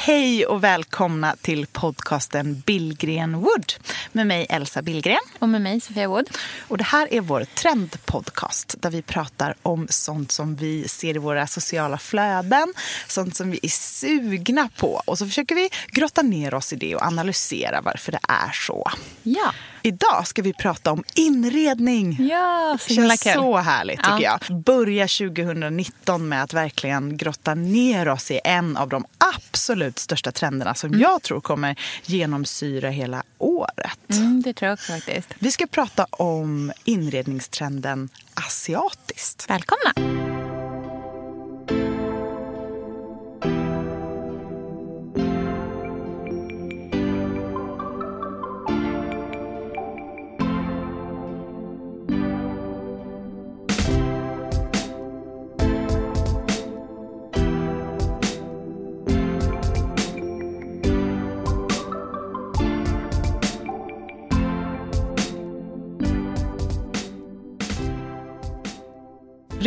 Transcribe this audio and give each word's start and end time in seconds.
Hej 0.00 0.46
och 0.46 0.64
välkomna 0.64 1.36
till 1.40 1.66
podcasten 1.66 2.62
Billgren 2.66 3.36
Wood 3.40 3.72
med 4.12 4.26
mig 4.26 4.46
Elsa 4.48 4.82
Billgren. 4.82 5.18
Och 5.38 5.48
med 5.48 5.60
mig 5.60 5.80
Sofia 5.80 6.08
Wood. 6.08 6.30
Och 6.68 6.78
det 6.78 6.84
här 6.84 7.14
är 7.14 7.20
vår 7.20 7.44
trendpodcast 7.44 8.74
där 8.78 8.90
vi 8.90 9.02
pratar 9.02 9.54
om 9.62 9.86
sånt 9.90 10.32
som 10.32 10.56
vi 10.56 10.88
ser 10.88 11.16
i 11.16 11.18
våra 11.18 11.46
sociala 11.46 11.98
flöden, 11.98 12.74
sånt 13.08 13.36
som 13.36 13.50
vi 13.50 13.60
är 13.62 13.68
sugna 13.68 14.68
på 14.76 15.02
och 15.04 15.18
så 15.18 15.26
försöker 15.26 15.54
vi 15.54 15.70
grotta 15.86 16.22
ner 16.22 16.54
oss 16.54 16.72
i 16.72 16.76
det 16.76 16.96
och 16.96 17.02
analysera 17.02 17.80
varför 17.80 18.12
det 18.12 18.20
är 18.28 18.52
så. 18.52 18.90
Ja. 19.22 19.52
Idag 19.88 20.26
ska 20.26 20.42
vi 20.42 20.52
prata 20.52 20.92
om 20.92 21.04
inredning. 21.14 22.16
Ja, 22.30 22.78
så 22.80 22.94
himla 22.94 23.16
kul. 23.16 23.32
så 23.32 23.56
härligt 23.56 23.98
tycker 23.98 24.20
Ja. 24.20 24.38
jag. 24.48 24.62
Börja 24.62 25.08
2019 25.08 26.28
med 26.28 26.42
att 26.42 26.52
verkligen 26.54 27.16
grotta 27.16 27.54
ner 27.54 28.08
oss 28.08 28.30
i 28.30 28.40
en 28.44 28.76
av 28.76 28.88
de 28.88 29.04
absolut 29.34 29.98
största 29.98 30.32
trenderna 30.32 30.74
som 30.74 30.88
Mm. 30.90 31.00
jag 31.00 31.22
tror 31.22 31.40
kommer 31.40 31.76
genomsyra 32.04 32.90
hela 32.90 33.22
året. 33.38 33.98
Mm, 34.10 34.42
det 34.42 34.52
tror 34.54 34.66
jag 34.66 34.74
också 34.74 34.92
faktiskt. 34.92 35.28
Vi 35.38 35.50
ska 35.52 35.66
prata 35.66 36.06
om 36.10 36.72
inredningstrenden 36.84 38.08
asiatiskt. 38.34 39.46
Välkomna. 39.50 40.37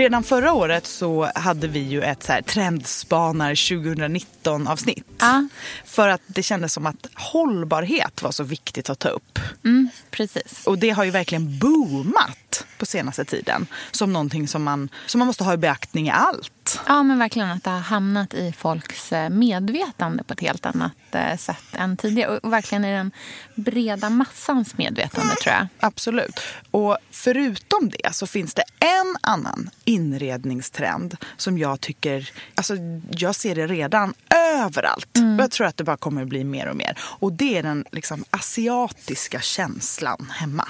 Redan 0.02 0.24
förra 0.24 0.54
året 0.54 0.88
så 0.88 1.32
hade 1.36 1.68
vi 1.68 1.80
ju 1.80 2.02
ett 2.02 2.24
så 2.24 2.32
här 2.32 2.42
trendspanar 2.42 3.70
2019 3.84 4.68
avsnitt. 4.68 5.06
Ja. 5.20 5.48
För 5.86 6.08
att 6.08 6.22
det 6.28 6.44
kändes 6.44 6.74
som 6.74 6.86
att 6.86 7.08
hållbarhet 7.14 8.22
var 8.22 8.32
så 8.32 8.44
viktigt 8.44 8.90
att 8.90 9.00
ta 9.00 9.10
upp. 9.10 9.40
Mm, 9.66 9.90
precis. 10.12 10.68
Och 10.68 10.78
det 10.78 10.90
har 10.90 11.04
ju 11.04 11.12
verkligen 11.12 11.60
boomat 11.60 12.66
på 12.78 12.86
senaste 12.86 13.26
tiden. 13.26 13.68
Som 13.92 14.14
någonting 14.14 14.48
som 14.48 14.64
man, 14.64 14.90
som 15.06 15.20
man 15.20 15.28
måste 15.28 15.44
ha 15.44 15.54
i 15.54 15.58
beaktning 15.58 16.08
i 16.08 16.12
allt. 16.12 16.52
Ja, 16.88 17.04
men 17.04 17.20
verkligen 17.20 17.52
att 17.52 17.64
det 17.64 17.70
har 17.70 17.80
hamnat 17.80 18.34
i 18.34 18.54
folks 18.58 19.12
eh, 19.12 19.30
medvetande 19.30 20.24
på 20.24 20.34
ett 20.34 20.40
helt 20.40 20.66
annat 20.66 20.92
eh, 21.12 21.38
sätt 21.38 21.64
än 21.74 21.98
tidigare. 21.98 22.38
Och 22.38 22.54
verkligen 22.54 22.86
i 22.86 22.92
den 22.92 23.12
breda 23.56 24.10
massans 24.10 24.78
medvetande, 24.78 25.36
tror 25.36 25.56
jag. 25.56 25.68
Absolut. 25.80 26.40
Och 26.72 26.98
förutom 27.12 27.90
det 27.90 28.16
så 28.16 28.28
finns 28.28 28.54
det 28.54 28.64
en 28.80 29.18
annan 29.22 29.70
inredningstrend 29.86 31.18
som 31.38 31.58
jag 31.58 31.82
tycker, 31.82 32.30
alltså 32.56 32.74
jag 33.12 33.36
ser 33.36 33.56
det 33.56 33.68
redan 33.68 34.14
överallt. 34.56 35.18
Och 35.38 35.44
jag 35.44 35.52
tror 35.52 35.68
att 35.68 35.78
det 35.78 35.84
bara 35.84 35.98
kommer 35.98 36.22
att 36.22 36.28
bli 36.28 36.44
mer 36.44 36.68
och 36.68 36.76
mer. 36.76 36.98
Och 37.02 37.34
det 37.34 37.58
är 37.58 37.64
den 37.64 37.86
liksom 37.92 38.26
asiatiska 38.30 39.40
känslan 39.40 40.32
hemma. 40.36 40.68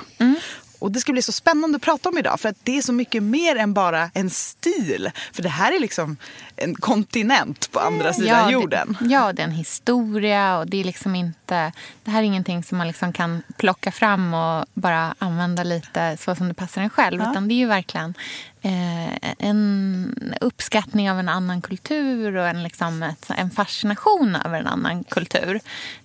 Och 0.81 0.91
det 0.91 0.99
ska 0.99 1.11
bli 1.11 1.21
så 1.21 1.31
spännande 1.31 1.75
att 1.75 1.81
prata 1.81 2.09
om 2.09 2.17
idag 2.17 2.39
för 2.39 2.49
att 2.49 2.57
det 2.63 2.77
är 2.77 2.81
så 2.81 2.93
mycket 2.93 3.23
mer 3.23 3.55
än 3.55 3.73
bara 3.73 4.11
en 4.13 4.29
stil. 4.29 5.11
För 5.33 5.43
det 5.43 5.49
här 5.49 5.75
är 5.75 5.79
liksom 5.79 6.17
en 6.55 6.75
kontinent 6.75 7.71
på 7.71 7.79
andra 7.79 8.13
sidan 8.13 8.47
det- 8.47 8.53
jorden. 8.53 8.97
Ja, 9.01 9.33
det 9.33 9.41
är 9.41 9.47
en 9.47 9.51
historia 9.51 10.57
och 10.57 10.67
det 10.67 10.79
är 10.79 10.83
liksom 10.83 11.15
inte... 11.15 11.71
Det 12.03 12.11
här 12.11 12.19
är 12.19 12.23
ingenting 12.23 12.63
som 12.63 12.77
man 12.77 12.87
liksom 12.87 13.13
kan 13.13 13.43
plocka 13.57 13.91
fram 13.91 14.33
och 14.33 14.65
bara 14.73 15.15
använda 15.19 15.63
lite 15.63 16.17
så 16.19 16.35
som 16.35 16.47
det 16.47 16.53
passar 16.53 16.81
en 16.81 16.89
själv. 16.89 17.21
Utan 17.21 17.47
det 17.47 17.53
är 17.53 17.55
ju 17.55 17.67
verkligen 17.67 18.13
eh, 18.61 19.31
en 19.37 20.35
uppskattning 20.41 21.11
av 21.11 21.19
en 21.19 21.29
annan 21.29 21.61
kultur 21.61 22.35
och 22.35 22.47
en, 22.47 22.63
liksom 22.63 23.03
ett, 23.03 23.25
en 23.29 23.51
fascination 23.51 24.35
över 24.35 24.59
en 24.59 24.67
annan 24.67 25.03
kultur. 25.03 25.59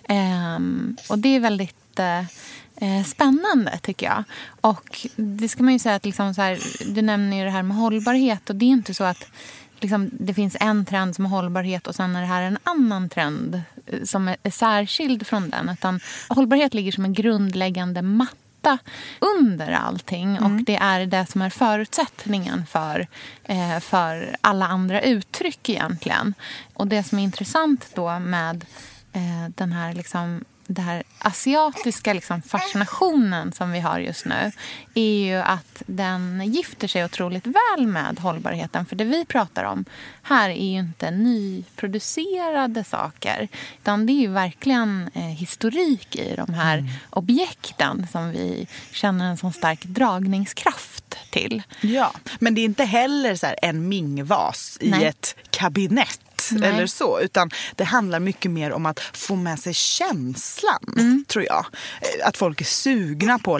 Ehm, 0.08 0.97
och 1.08 1.19
det 1.19 1.28
är 1.28 1.41
väldigt... 1.41 1.98
Eh, 1.98 2.19
eh, 2.19 2.25
spännande, 3.06 3.78
tycker 3.82 4.06
jag. 4.06 4.25
Och 4.60 5.06
det 5.16 5.48
ska 5.48 5.62
man 5.62 5.72
ju 5.72 5.78
säga 5.78 5.94
att 5.94 6.04
liksom 6.04 6.34
så 6.34 6.42
här, 6.42 6.59
du 6.94 7.03
nämner 7.03 7.37
ju 7.37 7.44
det 7.44 7.50
här 7.50 7.62
med 7.62 7.76
hållbarhet 7.76 8.50
och 8.50 8.56
det 8.56 8.64
är 8.64 8.70
inte 8.70 8.94
så 8.94 9.04
att 9.04 9.28
liksom, 9.81 10.10
det 10.12 10.34
finns 10.34 10.56
en 10.60 10.84
trend 10.84 11.16
som 11.16 11.25
är 11.25 11.28
hållbarhet 11.28 11.87
och 11.87 11.94
sen 11.94 12.16
är 12.16 12.20
det 12.20 12.26
här 12.26 12.42
en 12.42 12.59
annan 12.64 13.09
trend 13.09 13.62
eh, 13.87 14.03
som 14.04 14.28
är, 14.28 14.37
är 14.42 14.50
särskild 14.50 15.26
från 15.26 15.50
den. 15.50 15.69
Utan 15.69 16.00
hållbarhet 16.28 16.75
ligger 16.75 16.92
som 16.92 17.04
en 17.04 17.12
grundläggande 17.12 18.03
matta 18.03 18.78
under 19.38 19.72
allting 19.72 20.38
och 20.41 20.50
det 20.50 20.76
är 20.76 21.06
det 21.06 21.26
som 21.26 21.43
är 21.43 21.50
förutsättningen 21.50 22.66
för, 22.66 23.06
eh, 23.44 23.81
för 23.81 24.37
alla 24.41 24.66
andra 24.66 25.00
uttryck 25.03 25.69
egentligen. 25.69 26.34
Och 26.75 26.87
det 26.87 27.03
som 27.03 27.19
är 27.19 27.22
intressant 27.22 27.91
då 27.94 28.19
med 28.19 28.64
eh, 29.12 29.48
den 29.54 29.72
här 29.72 29.94
liksom 29.94 30.44
den 30.66 30.84
här 30.84 31.03
asiatiska 31.19 32.12
liksom 32.12 32.43
fascinationen 32.43 33.53
som 33.53 33.72
vi 33.72 33.81
har 33.81 33.99
just 33.99 34.25
nu 34.25 34.53
är 34.94 35.27
ju 35.27 35.34
att 35.34 35.82
den 35.87 36.53
gifter 36.53 36.88
sig 36.88 37.04
otroligt 37.04 37.47
väl 37.47 37.87
med 37.87 38.19
hållbarheten. 38.19 38.87
För 38.87 38.97
det 38.97 39.05
vi 39.05 39.25
pratar 39.25 39.65
om 39.65 39.84
här 40.22 40.50
är 40.50 40.72
ju 40.72 40.78
inte 40.78 41.10
nyproducerade 41.10 42.84
saker 42.84 43.49
utan 43.82 44.06
det 44.06 44.12
är 44.12 44.21
ju 44.21 44.28
verkligen 44.28 45.10
eh, 45.15 45.22
historik 45.22 46.16
i 46.16 46.34
de 46.37 46.55
här 46.55 46.84
objekten 47.10 48.06
som 48.12 48.31
vi 48.31 48.66
känner 48.91 49.31
en 49.31 49.37
sån 49.37 49.53
stark 49.53 49.84
dragningskraft 49.84 51.06
till. 51.31 51.62
Ja, 51.81 52.12
men 52.38 52.54
det 52.54 52.60
är 52.60 52.65
inte 52.65 52.84
heller 52.84 53.34
så 53.37 53.47
en 53.62 53.88
mingvas 53.88 54.78
i 54.81 54.91
Nej. 54.91 55.04
ett 55.06 55.34
kabinett. 55.50 56.21
Nej. 56.50 56.71
Eller 56.71 56.87
så, 56.87 57.21
utan 57.21 57.50
det 57.77 57.84
handlar 57.84 58.21
mycket 58.21 58.50
mer 58.50 58.72
om 58.72 58.87
att 58.87 59.00
få 59.00 59.37
med 59.37 59.59
sig 59.59 59.75
känslan, 59.75 60.94
Mm. 60.99 61.25
tror 61.28 61.44
jag. 61.44 61.66
Eh, 62.00 62.28
Att 62.28 62.37
folk 62.37 62.60
är 62.60 62.65
sugna 62.65 63.38
på 63.38 63.59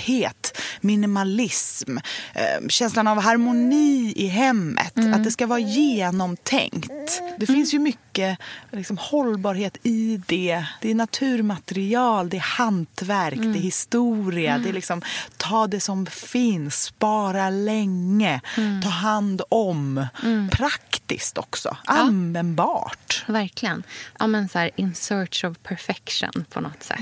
lätthet, 0.00 0.58
minimalism, 0.80 1.98
eh, 2.34 2.68
känslan 2.68 3.06
av 3.08 3.20
harmoni 3.20 4.12
i 4.16 4.26
hemmet. 4.26 4.96
Mm. 4.96 5.14
Att 5.14 5.24
det 5.24 5.30
ska 5.30 5.46
vara 5.46 5.58
genomtänkt. 5.58 7.22
Det 7.38 7.46
finns 7.46 7.74
ju 7.74 7.78
mycket 7.78 8.38
liksom, 8.72 8.98
hållbarhet 8.98 9.76
i 9.82 10.20
det. 10.26 10.64
Det 10.80 10.90
är 10.90 10.94
naturmaterial, 10.94 12.28
det 12.28 12.36
är 12.36 12.40
hantverk, 12.40 13.34
Mm. 13.38 13.52
det 13.52 13.58
är 13.58 13.62
historia. 13.62 14.58
Det 14.58 14.68
är 14.68 14.72
liksom 14.72 15.02
ta 15.36 15.66
det 15.66 15.80
som 15.80 16.06
finns, 16.06 16.82
spara 16.82 17.50
länge, 17.50 18.40
Mm. 18.56 18.82
ta 18.82 18.88
hand 18.88 19.42
om. 19.48 20.06
Praktiskt 20.52 21.38
också, 21.38 21.76
användbart. 21.84 23.24
Verkligen. 23.28 23.82
Ja, 24.18 24.26
men 24.26 24.48
så 24.48 24.58
här, 24.58 24.70
in 24.76 24.94
search 24.94 25.44
of 25.44 25.58
perfection 25.62 26.44
på 26.50 26.60
något 26.60 26.82
sätt. 26.82 26.98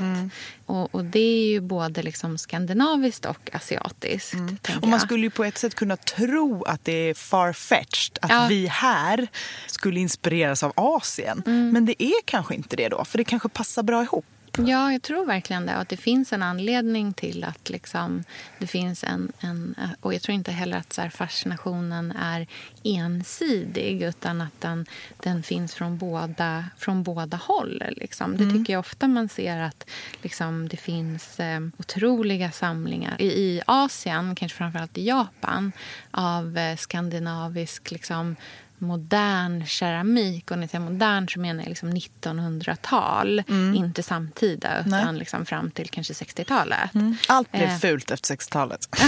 Och, 0.69 0.95
och 0.95 1.05
det 1.05 1.19
är 1.21 1.47
ju 1.51 1.61
både 1.61 2.03
liksom 2.03 2.39
skandinaviskt 2.39 3.25
och 3.27 3.51
asiatiskt. 3.53 4.35
Mm. 4.35 4.59
Och 4.83 4.89
man 4.89 5.01
skulle 5.01 5.23
ju 5.23 5.31
på 5.31 5.45
ett 5.45 5.59
sätt 5.59 5.75
kunna 5.75 5.97
tro 5.97 6.63
att 6.65 6.85
det 6.85 6.93
är 6.93 7.15
far-fetched. 7.15 8.19
Att 8.23 8.31
Ja. 8.31 8.47
vi 8.49 8.67
här 8.67 9.29
skulle 9.67 10.01
inspireras 10.01 10.63
av 10.63 10.73
Asien. 10.77 11.43
Mm. 11.47 11.71
Men 11.71 11.87
det 11.87 12.03
är 12.03 12.23
kanske 12.25 12.55
inte 12.55 12.77
det 12.77 12.89
då. 12.89 13.05
För 13.05 13.19
det 13.19 13.25
kanske 13.25 13.49
passar 13.49 13.83
bra 13.83 14.03
ihop. 14.03 14.25
Ja, 14.67 14.93
jag 14.93 15.03
tror 15.03 15.27
verkligen 15.27 15.67
det. 15.67 15.75
Och 15.75 15.81
att 15.81 15.89
det 15.89 15.97
finns 15.97 16.33
en 16.33 16.43
anledning 16.43 17.13
till 17.13 17.45
att 17.45 17.71
liksom, 17.71 18.25
det 18.59 18.67
finns 18.67 19.05
en, 19.05 19.33
en... 19.41 19.75
Och 20.01 20.15
jag 20.15 20.23
tror 20.23 20.35
inte 20.35 20.53
heller 20.53 20.79
att 20.79 20.93
så 20.93 21.03
här, 21.03 21.09
fascinationen 21.09 22.13
är 22.13 22.47
ensidig 22.83 24.03
utan 24.03 24.41
att 24.41 24.61
den, 24.61 24.87
den 25.23 25.43
finns 25.43 25.75
från 25.75 25.99
båda, 25.99 26.65
från 26.79 27.03
båda 27.03 27.37
håll. 27.37 27.83
Liksom. 27.97 28.37
Det 28.37 28.51
tycker 28.51 28.73
jag 28.73 28.81
ofta 28.81 29.09
man 29.09 29.29
ser 29.29 29.59
att 29.61 29.91
liksom, 30.23 30.69
det 30.69 30.77
finns 30.77 31.41
eh, 31.41 31.61
otroliga 31.79 32.51
samlingar 32.51 33.23
i, 33.23 33.27
i 33.27 33.63
Asien, 33.67 34.35
kanske 34.35 34.59
framförallt 34.59 34.99
i 34.99 35.07
Japan 35.07 35.73
av 36.11 36.59
eh, 36.59 36.77
skandinavisk 36.77 37.91
liksom, 37.91 38.37
modern 38.79 39.67
keramik. 39.67 40.51
Och 40.51 40.57
när 40.59 40.63
jag 40.63 40.71
säger 40.71 40.85
modern 40.85 41.29
så 41.29 41.41
menar 41.41 41.63
jag 41.63 41.69
liksom 41.69 41.91
1900-tal. 41.91 43.43
Inte 43.77 44.03
samtida, 44.03 44.81
utan 44.87 45.19
liksom 45.19 45.47
fram 45.47 45.71
till 45.71 45.89
kanske 45.91 46.13
60-talet. 46.13 46.91
Allt 47.29 47.53
blev 47.53 47.63
Eh. 47.69 47.79
fult 47.79 48.11
efter 48.11 48.35
60-talet. 48.35 48.89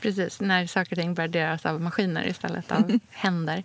Precis, 0.00 0.40
när 0.40 0.66
saker 0.66 0.92
och 0.92 0.98
ting 0.98 1.14
började 1.14 1.38
göras 1.38 1.66
av 1.66 1.80
maskiner 1.80 2.26
istället 2.28 2.72
av 2.72 2.98
händer. 3.10 3.62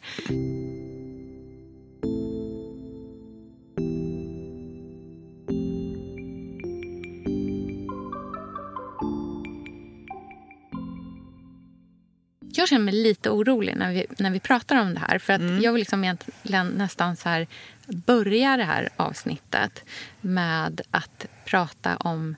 Jag 12.61 12.69
känner 12.69 12.85
mig 12.85 12.93
lite 12.93 13.29
orolig 13.29 13.75
när 13.77 13.93
vi, 13.93 14.05
när 14.17 14.31
vi 14.31 14.39
pratar 14.39 14.75
om 14.75 14.93
det 14.93 14.99
här. 14.99 15.19
För 15.19 15.33
att 15.33 15.63
Jag 15.63 15.73
vill 15.73 15.79
liksom 15.79 16.03
egentligen 16.03 16.67
nästan 16.67 17.15
så 17.15 17.29
här 17.29 17.47
börja 17.87 18.57
det 18.57 18.63
här 18.63 18.89
avsnittet 18.97 19.83
med 20.21 20.81
att 20.91 21.25
prata 21.45 21.97
om 21.97 22.35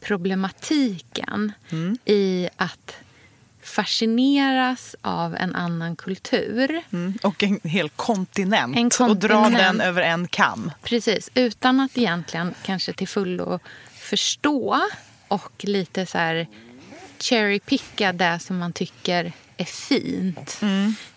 problematiken 0.00 1.52
i 2.04 2.48
att 2.56 2.96
fascineras 3.62 4.96
av 5.02 5.34
en 5.36 5.54
annan 5.54 5.96
kultur. 5.96 6.82
Mm. 6.92 7.18
Och 7.22 7.42
en 7.42 7.60
hel 7.64 7.88
kontinent. 7.88 8.76
En 8.76 9.08
Och 9.08 9.16
dra 9.16 9.42
kontinent. 9.42 9.78
den 9.78 9.80
över 9.80 10.02
en 10.02 10.28
kam. 10.28 10.70
Precis, 10.82 11.30
utan 11.34 11.80
att 11.80 11.98
egentligen 11.98 12.54
kanske 12.62 12.92
till 12.92 13.08
fullo 13.08 13.60
förstå 13.92 14.80
och 15.28 15.64
lite 15.64 16.06
så 16.06 16.18
här 16.18 16.46
cherrypicka 17.18 18.12
det 18.12 18.38
som 18.38 18.58
man 18.58 18.72
tycker 18.72 19.32
är 19.58 19.64
fint. 19.64 20.60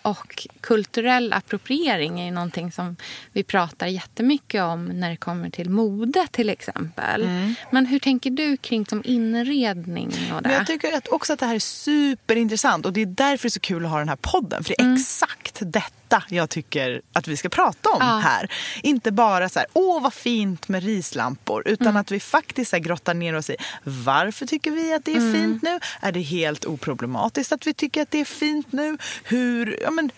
Och 0.02 0.46
kulturell 0.60 1.32
appropriering 1.32 2.20
är 2.20 2.24
ju 2.24 2.30
någonting 2.30 2.72
som 2.72 2.96
vi 3.32 3.42
pratar 3.44 3.86
jättemycket 3.86 4.62
om 4.62 4.84
när 4.84 5.10
det 5.10 5.16
kommer 5.16 5.50
till 5.50 5.70
mode 5.70 6.26
till 6.30 6.50
exempel. 6.50 7.28
Men 7.70 7.86
hur 7.86 7.98
tänker 7.98 8.30
du 8.30 8.56
kring 8.56 8.86
som 8.86 9.02
inredning 9.04 10.06
och 10.08 10.42
det? 10.42 10.48
Men 10.48 10.52
jag 10.52 10.66
tycker 10.66 10.96
att 10.96 11.08
också 11.08 11.32
att 11.32 11.38
det 11.38 11.46
här 11.46 11.54
är 11.54 11.58
superintressant 11.58 12.86
och 12.86 12.92
det 12.92 13.00
är 13.02 13.06
därför 13.06 13.42
det 13.42 13.48
är 13.48 13.50
så 13.50 13.60
kul 13.60 13.84
att 13.84 13.90
ha 13.90 13.98
den 13.98 14.08
här 14.08 14.16
podden. 14.16 14.64
För 14.64 14.74
det 14.78 14.82
är 14.82 14.94
exakt 14.94 15.58
detta 15.60 16.22
jag 16.28 16.50
tycker 16.50 17.02
att 17.12 17.28
vi 17.28 17.36
ska 17.36 17.48
prata 17.48 17.90
om 17.90 17.98
Ja. 18.00 18.18
här. 18.24 18.50
Inte 18.82 19.12
bara 19.12 19.48
så 19.48 19.58
här, 19.58 19.68
åh 19.72 20.02
vad 20.02 20.14
fint 20.14 20.68
med 20.68 20.84
rislampor. 20.84 21.62
Utan 21.66 21.96
att 21.96 22.10
vi 22.10 22.20
faktiskt 22.20 22.70
så 22.70 22.76
här, 22.76 22.82
grottar 22.82 23.14
ner 23.14 23.34
oss 23.34 23.50
i 23.50 23.56
varför 23.84 24.46
tycker 24.46 24.70
vi 24.70 24.92
att 24.94 25.04
det 25.04 25.12
är 25.12 25.32
fint 25.34 25.62
nu? 25.62 25.80
Är 26.00 26.12
det 26.12 26.20
helt 26.20 26.64
oproblematiskt 26.64 27.52
att 27.52 27.66
vi 27.66 27.74
tycker 27.74 28.02
att 28.02 28.10
det 28.10 28.20
är 28.20 28.24
fint 28.32 28.72
nu? 28.72 28.98
Hur, 29.24 29.78
ja 29.82 29.90
men 29.90 30.10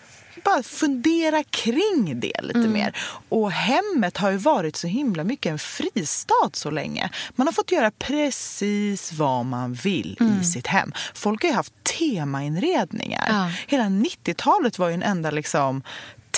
bara 0.43 0.63
fundera 0.63 1.43
kring 1.43 2.19
det 2.19 2.41
lite 2.41 2.59
mer. 2.59 2.97
Och 3.29 3.51
hemmet 3.51 4.17
har 4.17 4.31
ju 4.31 4.37
varit 4.37 4.75
så 4.75 4.87
himla 4.87 5.23
mycket 5.23 5.51
en 5.51 5.59
fristad 5.59 6.49
så 6.53 6.69
länge. 6.69 7.09
Man 7.35 7.47
har 7.47 7.51
fått 7.51 7.71
göra 7.71 7.91
precis 7.91 9.13
vad 9.13 9.45
man 9.45 9.73
vill 9.73 10.17
i 10.41 10.45
sitt 10.45 10.67
hem. 10.67 10.91
Folk 11.13 11.41
har 11.41 11.49
ju 11.49 11.55
haft 11.55 11.73
temainredningar. 11.83 13.25
Ja. 13.29 13.51
Hela 13.67 13.83
90-talet 13.83 14.79
var 14.79 14.87
ju 14.87 14.93
en 14.93 15.03
enda 15.03 15.31
liksom 15.31 15.83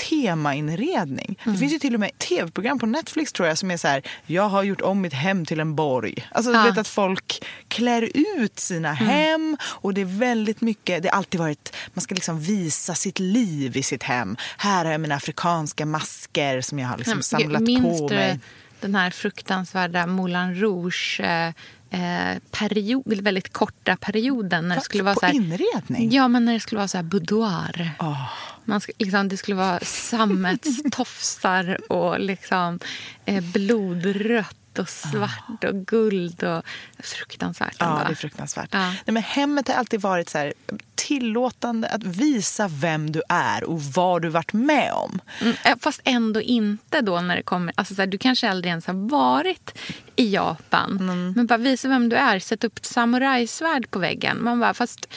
temainredning. 0.10 1.40
Det 1.46 1.58
finns 1.58 1.74
ju 1.74 1.80
till 1.80 1.94
och 1.94 2.00
med 2.00 2.20
tv-program 2.20 2.80
på 2.80 2.86
Netflix 2.86 3.34
tror 3.34 3.48
jag 3.48 3.58
som 3.58 3.72
är 3.72 3.78
så 3.78 3.88
här, 3.88 4.02
jag 4.26 4.50
har 4.50 4.64
gjort 4.64 4.82
om 4.82 5.02
mitt 5.02 5.14
hem 5.14 5.46
till 5.46 5.60
en 5.60 5.76
borg. 5.76 6.28
Alltså 6.32 6.52
Ja. 6.52 6.64
du 6.64 6.70
vet 6.70 6.78
att 6.78 6.88
folk 6.88 7.46
klär 7.68 8.10
ut 8.14 8.60
sina 8.60 8.94
hem 8.94 9.58
och 9.64 9.94
det 9.94 10.02
är 10.02 10.06
väldigt 10.20 10.62
mycket, 10.62 11.04
det 11.04 11.10
har 11.10 11.18
alltid 11.18 11.40
varit, 11.40 11.76
man 11.94 12.02
ska 12.02 12.16
liksom 12.16 12.40
visa 12.40 12.96
sitt 12.96 13.20
liv 13.20 13.78
i 13.78 13.84
sitt 13.84 14.04
hem. 14.04 14.38
Här 14.58 14.86
har 14.86 14.92
jag 14.92 15.02
mina 15.02 15.16
afrikanska 15.16 15.86
masker 15.86 16.62
som 16.62 16.80
jag 16.80 16.88
har 16.88 16.98
liksom 16.98 17.22
samlat 17.24 17.62
Minns 17.62 18.00
på 18.02 18.08
du 18.10 18.16
mig. 18.16 18.40
den 18.82 18.96
här 18.96 19.10
fruktansvärda 19.12 20.08
Moulin 20.08 20.56
Rouge 20.56 21.20
eh, 21.24 21.54
eh, 21.90 22.40
period, 22.52 23.22
väldigt 23.22 23.54
korta 23.54 23.96
perioden 23.96 24.68
när 24.68 24.76
det 24.76 24.82
skulle 24.82 25.04
vara 25.04 25.14
På 25.14 25.20
så 25.20 25.26
här, 25.26 25.34
inredning? 25.34 26.12
Ja, 26.12 26.28
men 26.28 26.46
när 26.46 26.54
det 26.54 26.60
skulle 26.60 26.78
vara 26.78 26.88
så 26.88 26.98
här 26.98 27.04
boudoir. 27.04 27.92
Åh. 28.00 28.30
Man 28.66 28.82
ska, 28.82 28.92
liksom, 28.98 29.28
det 29.28 29.38
skulle 29.38 29.58
vara 29.58 29.80
sammetstofsar 29.80 31.78
och 31.92 32.20
liksom, 32.20 32.80
eh, 33.26 33.44
blodrött 33.44 34.80
och 34.80 34.90
svart 34.90 35.64
och 35.64 35.76
guld. 35.76 36.44
och 36.44 36.64
Fruktansvärt. 37.00 37.76
Ja, 37.80 37.86
ändå. 37.86 38.04
det 38.04 38.14
är 38.14 38.16
fruktansvärt. 38.16 38.70
Ja. 38.72 38.80
Nej, 38.80 39.02
men 39.06 39.24
hemmet 39.24 39.68
har 39.68 39.76
alltid 39.76 40.02
varit 40.02 40.30
så 40.30 40.38
här, 40.38 40.54
tillåtande 40.96 41.90
att 41.90 42.04
visa 42.04 42.68
vem 42.68 43.12
du 43.12 43.22
är 43.30 43.64
och 43.64 43.84
vad 43.84 44.22
du 44.22 44.30
varit 44.30 44.54
med 44.54 44.92
om. 44.94 45.20
Mm, 45.42 45.56
eh, 45.66 45.76
fast 45.80 46.02
ändå 46.04 46.42
inte 46.42 47.02
då 47.02 47.22
när 47.22 47.36
det 47.36 47.44
kommer... 47.44 47.74
Alltså 47.78 47.96
så 47.96 48.02
här, 48.02 48.08
du 48.08 48.18
kanske 48.18 48.50
aldrig 48.50 48.70
ens 48.70 48.88
har 48.88 49.10
varit 49.10 49.78
i 50.20 50.30
Japan. 50.34 50.98
Mm. 51.02 51.34
Men 51.36 51.46
bara 51.48 51.58
visa 51.58 51.88
vem 51.88 52.10
du 52.10 52.16
är. 52.16 52.40
Sätt 52.40 52.64
upp 52.64 52.78
ett 52.78 52.86
samurajsvärd 52.86 53.92
på 53.92 54.00
väggen. 54.00 54.44
Man 54.44 54.60
bara, 54.60 54.74
fast... 54.74 55.08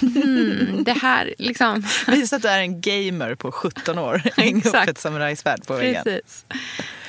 Hmm, 0.00 0.84
det 0.84 0.92
här 0.92 1.34
liksom... 1.38 1.84
Visa 2.06 2.36
att 2.36 2.42
du 2.42 2.48
är 2.48 2.58
en 2.60 2.80
gamer 2.80 3.34
på 3.34 3.52
17 3.52 3.98
år. 3.98 4.22
Häng 4.36 4.58
upp 4.66 4.74
ett 4.74 4.98
samurajsvärd 4.98 5.66
på 5.66 5.74
väggen. 5.74 6.04
Precis. 6.04 6.44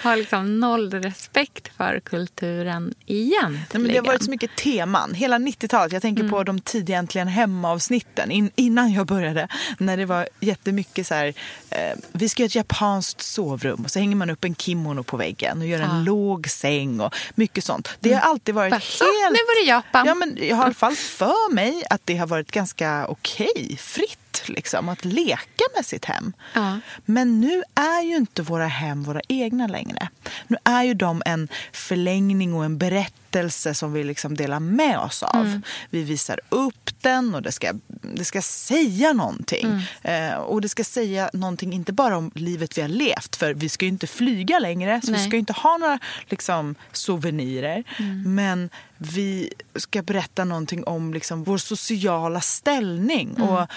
Har 0.01 0.15
liksom 0.15 0.59
noll 0.59 0.91
respekt 0.93 1.71
för 1.77 1.99
kulturen 1.99 2.93
egentligen. 3.05 3.51
Nej, 3.73 3.81
men 3.81 3.83
det 3.87 3.95
har 3.97 4.05
varit 4.05 4.23
så 4.23 4.31
mycket 4.31 4.55
teman. 4.55 5.13
Hela 5.13 5.37
90-talet. 5.37 5.93
Jag 5.93 6.01
tänker 6.01 6.19
Mm. 6.23 6.31
på 6.31 6.43
de 6.43 6.59
tidiga 6.59 6.97
Äntligen 6.97 7.27
hemma-avsnitten. 7.27 8.31
In, 8.31 8.51
innan 8.55 8.91
jag 8.93 9.07
började. 9.07 9.47
När 9.77 9.97
det 9.97 10.05
var 10.05 10.29
jättemycket 10.39 11.07
så 11.07 11.13
här. 11.15 11.33
Eh, 11.69 11.97
vi 12.11 12.29
ska 12.29 12.41
göra 12.43 12.47
ett 12.47 12.55
japanskt 12.55 13.21
sovrum. 13.21 13.81
Och 13.83 13.91
så 13.91 13.99
hänger 13.99 14.15
man 14.15 14.29
upp 14.29 14.43
en 14.45 14.55
kimono 14.55 15.03
på 15.03 15.17
väggen. 15.17 15.61
Och 15.61 15.67
gör 15.67 15.79
en 15.79 15.85
Ja. 15.85 15.91
Mm. 15.91 16.03
låg 16.05 16.49
säng. 16.49 16.99
Och 16.99 17.15
mycket 17.37 17.63
sånt. 17.63 17.89
Det 17.99 18.13
har 18.13 18.21
alltid 18.21 18.55
varit 18.55 18.83
så, 18.83 19.03
helt... 19.03 19.31
nu 19.31 19.39
var 19.47 19.63
det 19.63 19.69
Japan. 19.69 20.05
Ja, 20.07 20.15
men 20.15 20.37
jag 20.41 20.55
har 20.55 20.63
i 20.63 20.65
alla 20.65 20.73
fall 20.73 20.95
för 20.95 21.53
mig 21.53 21.83
att 21.89 22.01
det 22.05 22.17
har 22.17 22.27
varit 22.27 22.51
ganska 22.51 23.07
okej, 23.07 23.77
fritt 23.81 24.28
liksom, 24.47 24.89
att 24.89 25.05
leka 25.05 25.63
med 25.75 25.85
sitt 25.85 26.05
hem. 26.05 26.33
Ja. 26.53 26.79
Men 27.05 27.41
nu 27.41 27.63
är 27.75 28.01
ju 28.03 28.15
inte 28.15 28.41
våra 28.41 28.67
hem 28.67 29.03
våra 29.03 29.21
egna 29.27 29.67
längre. 29.67 30.09
Nu 30.47 30.57
är 30.63 30.83
ju 30.83 30.93
de 30.93 31.21
en 31.25 31.47
förlängning 31.73 32.53
och 32.53 32.65
en 32.65 32.77
berättelse 32.77 33.73
som 33.73 33.93
vi 33.93 34.03
liksom 34.03 34.35
delar 34.35 34.59
med 34.59 34.99
oss 34.99 35.23
av. 35.23 35.45
Mm. 35.45 35.61
Vi 35.89 36.03
visar 36.03 36.39
upp 36.49 36.89
den 37.01 37.35
och 37.35 37.41
det 37.41 37.51
ska, 37.51 37.73
det 38.15 38.25
ska 38.25 38.41
säga 38.41 39.13
någonting. 39.13 39.83
Mm. 40.03 40.33
Eh, 40.33 40.37
och 40.37 40.61
det 40.61 40.69
ska 40.69 40.83
säga 40.83 41.29
någonting 41.33 41.73
inte 41.73 41.93
bara 41.93 42.17
om 42.17 42.31
livet 42.35 42.77
vi 42.77 42.81
har 42.81 42.89
levt, 42.89 43.35
för 43.35 43.53
vi 43.53 43.69
ska 43.69 43.85
ju 43.85 43.89
inte 43.91 44.07
flyga 44.07 44.59
längre, 44.59 45.01
så 45.01 45.07
vi 45.07 45.17
Nej. 45.17 45.27
ska 45.27 45.31
ju 45.31 45.39
inte 45.39 45.53
ha 45.53 45.77
några 45.77 45.99
liksom, 46.29 46.75
souvenirer. 46.91 47.83
Mm. 47.99 48.35
Men 48.35 48.69
vi 49.01 49.49
ska 49.75 50.01
berätta 50.01 50.45
någonting 50.45 50.83
om 50.83 51.13
liksom, 51.13 51.43
vår 51.43 51.57
sociala 51.57 52.41
ställning. 52.41 53.35
Mm. 53.37 53.49
Och 53.49 53.67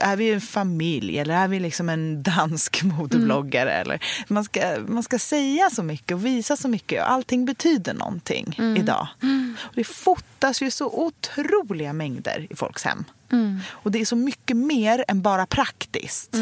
är 0.00 0.16
vi 0.16 0.32
en 0.32 0.40
familj 0.40 1.18
eller 1.18 1.34
är 1.34 1.48
vi 1.48 1.60
liksom 1.60 1.88
en 1.88 2.22
dansk 2.22 2.82
modebloggare? 2.82 3.70
Mm. 3.72 3.80
Eller, 3.82 4.04
man, 4.28 4.44
ska, 4.44 4.78
man 4.88 5.02
ska 5.02 5.18
säga 5.18 5.70
så 5.70 5.82
mycket 5.82 6.14
och 6.14 6.26
visa 6.26 6.56
så 6.56 6.68
mycket. 6.68 7.02
Och 7.02 7.10
allting 7.10 7.44
betyder 7.44 7.94
någonting 7.94 8.56
Mm. 8.58 8.76
idag. 8.76 9.08
Och 9.60 9.74
det 9.74 9.84
fotas 9.84 10.62
ju 10.62 10.70
så 10.70 10.86
otroliga 10.90 11.92
mängder 11.92 12.46
i 12.50 12.56
folks 12.56 12.84
hem. 12.84 13.04
Mm. 13.32 13.60
Och 13.70 13.90
det 13.90 14.00
är 14.00 14.04
så 14.04 14.16
mycket 14.16 14.56
mer 14.56 15.04
än 15.08 15.22
bara 15.22 15.46
praktiskt. 15.46 16.36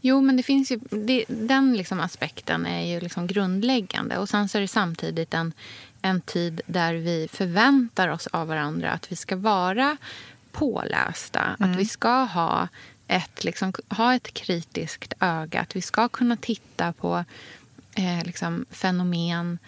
Jo, 0.00 0.20
men 0.20 0.36
det 0.36 0.42
finns 0.42 0.72
ju, 0.72 0.80
det, 0.90 1.24
den 1.28 1.76
liksom 1.76 2.00
aspekten 2.00 2.66
är 2.66 2.94
ju 2.94 3.00
liksom 3.00 3.26
grundläggande. 3.26 4.18
Och 4.18 4.28
sen 4.28 4.48
så 4.48 4.58
är 4.58 4.62
det 4.62 4.68
samtidigt 4.68 5.34
en, 5.34 5.52
en 6.02 6.20
tid 6.20 6.60
där 6.66 6.94
vi 6.94 7.28
förväntar 7.32 8.08
oss 8.08 8.26
av 8.26 8.48
varandra 8.48 8.92
att 8.92 9.12
vi 9.12 9.16
ska 9.16 9.36
vara 9.36 9.96
pålästa. 10.52 11.56
Att 11.58 11.76
vi 11.76 11.84
ska 11.84 12.22
ha 12.22 12.68
ett, 13.08 13.44
liksom, 13.44 13.72
ha 13.88 14.14
ett 14.14 14.34
kritiskt 14.34 15.14
öga. 15.20 15.60
Att 15.60 15.76
vi 15.76 15.82
ska 15.82 16.08
kunna 16.08 16.36
titta 16.36 16.92
på 16.92 17.24
eh, 17.94 18.24
liksom, 18.24 18.66
fenomen 18.70 19.58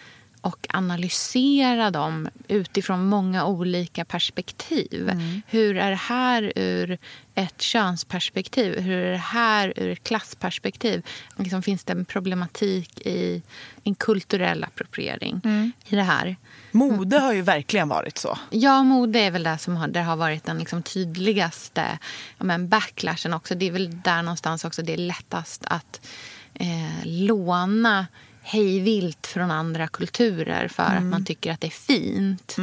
och 0.45 0.67
analysera 0.69 1.91
dem 1.91 2.29
utifrån 2.47 3.05
många 3.05 3.45
olika 3.45 4.05
perspektiv. 4.05 5.09
Mm. 5.09 5.41
Hur 5.47 5.77
är 5.77 5.89
det 5.89 5.95
här 5.95 6.53
ur 6.55 6.97
ett 7.35 7.61
könsperspektiv? 7.61 8.79
Hur 8.79 8.97
är 8.97 9.11
det 9.11 9.17
här 9.17 9.73
ur 9.75 9.89
ett 9.89 10.03
klassperspektiv? 10.03 11.01
Liksom, 11.37 11.61
finns 11.61 11.83
det 11.83 11.93
en 11.93 12.05
problematik 12.05 13.01
i 13.01 13.41
en 13.83 13.95
kulturell 13.95 14.63
appropriering 14.63 15.41
Mm. 15.43 15.71
i 15.85 15.95
det 15.95 16.03
här? 16.03 16.35
Mode 16.71 17.19
har 17.19 17.33
ju 17.33 17.41
verkligen 17.41 17.87
varit 17.89 18.17
så. 18.17 18.37
Ja, 18.49 18.83
mode 18.83 19.19
är 19.19 19.31
väl 19.31 19.43
det 19.43 19.57
som 19.57 19.75
har, 19.75 19.87
där 19.87 20.03
har 20.03 20.15
varit 20.15 20.45
den 20.45 20.57
liksom 20.57 20.83
tydligaste 20.83 21.99
ja, 22.37 22.43
men 22.43 22.69
backlashen 22.69 23.33
också. 23.33 23.55
Det 23.55 23.67
är 23.67 23.71
väl 23.71 24.01
där 24.01 24.21
någonstans 24.21 24.65
också 24.65 24.81
det 24.81 24.93
är 24.93 24.97
lättast 24.97 25.65
att 25.67 26.07
eh, 26.53 27.05
låna 27.05 28.07
hejvilt 28.47 29.27
från 29.27 29.51
andra 29.51 29.87
kulturer 29.87 30.67
för 30.67 30.83
att 30.83 31.03
man 31.03 31.25
tycker 31.25 31.51
att 31.51 31.61
det 31.61 31.67
är 31.67 31.71
fint. 31.71 32.55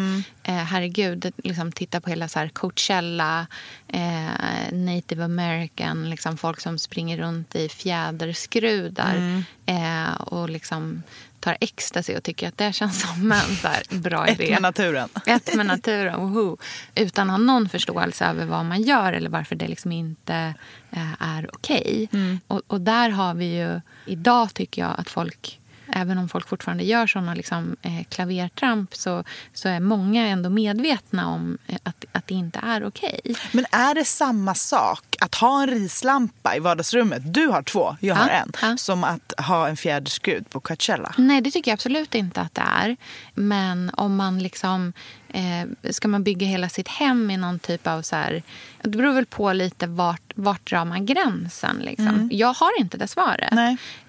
Eh, 0.42 0.54
herregud, 0.54 1.32
liksom, 1.36 1.72
titta 1.72 2.00
på 2.00 2.10
hela 2.10 2.28
så 2.28 2.38
här 2.38 2.48
Coachella, 2.48 3.46
eh, 3.88 4.72
native 4.72 5.24
american, 5.24 6.10
liksom, 6.10 6.36
folk 6.36 6.60
som 6.60 6.78
springer 6.78 7.18
runt 7.18 7.54
i 7.54 7.68
fjäderskrudar 7.68 9.44
eh, 9.66 10.12
och 10.14 10.50
liksom 10.50 11.02
tar 11.40 11.56
ecstasy 11.60 12.16
och 12.16 12.22
tycker 12.22 12.48
att 12.48 12.58
det 12.58 12.72
känns 12.72 13.00
som 13.00 13.32
en 13.32 13.56
så 13.56 13.68
här, 13.68 13.82
bra 13.98 14.26
Ett 14.28 14.40
idé. 14.40 14.52
med 14.52 14.62
naturen. 14.62 15.08
Ett 15.26 15.54
med 15.54 15.66
naturen, 15.66 16.20
woho. 16.20 16.56
Utan 16.94 17.30
att 17.30 17.32
ha 17.32 17.38
någon 17.38 17.68
förståelse 17.68 18.24
över 18.26 18.46
vad 18.46 18.64
man 18.64 18.82
gör 18.82 19.12
eller 19.12 19.30
varför 19.30 19.56
det 19.56 19.68
liksom 19.68 19.92
inte 19.92 20.54
eh, 20.90 21.22
är 21.22 21.50
okej. 21.52 22.08
Och, 22.46 22.62
och 22.66 22.80
där 22.80 23.10
har 23.10 23.34
vi 23.34 23.58
ju... 23.58 23.80
Idag 24.06 24.54
tycker 24.54 24.82
jag 24.82 24.94
att 24.98 25.10
folk, 25.10 25.58
även 25.92 26.18
om 26.18 26.28
folk 26.28 26.48
fortfarande 26.48 26.84
gör 26.84 27.06
såna 27.06 27.34
liksom, 27.34 27.76
eh, 27.82 28.04
klavertramp 28.08 28.94
så, 28.94 29.24
så 29.52 29.68
är 29.68 29.80
många 29.80 30.26
ändå 30.26 30.50
medvetna 30.50 31.28
om 31.28 31.58
eh, 31.66 31.76
att, 31.82 32.04
att 32.12 32.26
det 32.26 32.34
inte 32.34 32.60
är 32.62 32.84
okej. 32.84 33.20
Men 33.52 33.64
är 33.70 33.94
det 33.94 34.04
samma 34.04 34.54
sak 34.54 35.16
att 35.20 35.34
ha 35.34 35.62
en 35.62 35.68
rislampa 35.68 36.56
i 36.56 36.60
vardagsrummet, 36.60 37.34
du 37.34 37.46
har 37.46 37.62
två, 37.62 37.96
jag 38.00 38.14
har 38.14 38.28
Ja, 38.28 38.34
en, 38.34 38.52
ja. 38.62 38.76
som 38.76 39.04
att 39.04 39.32
ha 39.38 39.68
en 39.68 39.76
fjäderskrud 39.76 40.50
på 40.50 40.60
Coachella? 40.60 41.14
Nej, 41.18 41.40
det 41.40 41.50
tycker 41.50 41.70
jag 41.70 41.76
absolut 41.76 42.14
inte 42.14 42.40
att 42.40 42.54
det 42.54 42.64
är. 42.66 42.96
Men 43.34 43.90
om 43.94 44.16
man 44.16 44.38
liksom... 44.38 44.92
Eh, 45.32 45.90
ska 45.90 46.08
man 46.08 46.22
bygga 46.22 46.46
hela 46.46 46.68
sitt 46.68 46.88
hem 46.88 47.30
i 47.30 47.36
någon 47.36 47.58
typ 47.58 47.86
av... 47.86 48.02
så 48.02 48.16
här, 48.16 48.42
Det 48.82 48.88
beror 48.88 49.12
väl 49.12 49.26
på 49.26 49.52
lite 49.52 49.86
vart, 49.86 50.32
vart 50.34 50.70
drar 50.70 50.84
man 50.84 51.06
gränsen. 51.06 51.76
Liksom. 51.76 52.28
Jag 52.32 52.54
har 52.54 52.80
inte 52.80 52.96
det 52.96 53.08
svaret. 53.08 53.52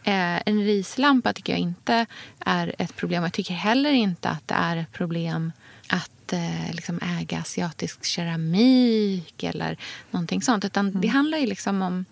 Eh, 0.03 0.41
en 0.45 0.63
rislampa 0.65 1.33
tycker 1.33 1.53
jag 1.53 1.59
inte 1.59 2.05
är 2.39 2.75
ett 2.77 2.95
problem. 2.95 3.23
Jag 3.23 3.33
tycker 3.33 3.53
heller 3.53 3.91
inte 3.91 4.29
att 4.29 4.47
det 4.47 4.55
är 4.55 4.77
ett 4.77 4.91
problem 4.91 5.51
att 5.87 6.33
eh, 6.33 6.73
liksom 6.73 6.99
äga 7.19 7.37
asiatisk 7.37 8.05
keramik 8.05 9.43
eller 9.43 9.77
någonting 10.11 10.41
sånt. 10.41 10.65
Utan 10.65 11.01
Det 11.01 11.07
handlar 11.07 11.37
ju 11.37 11.47
liksom 11.47 11.81
om... 11.81 12.05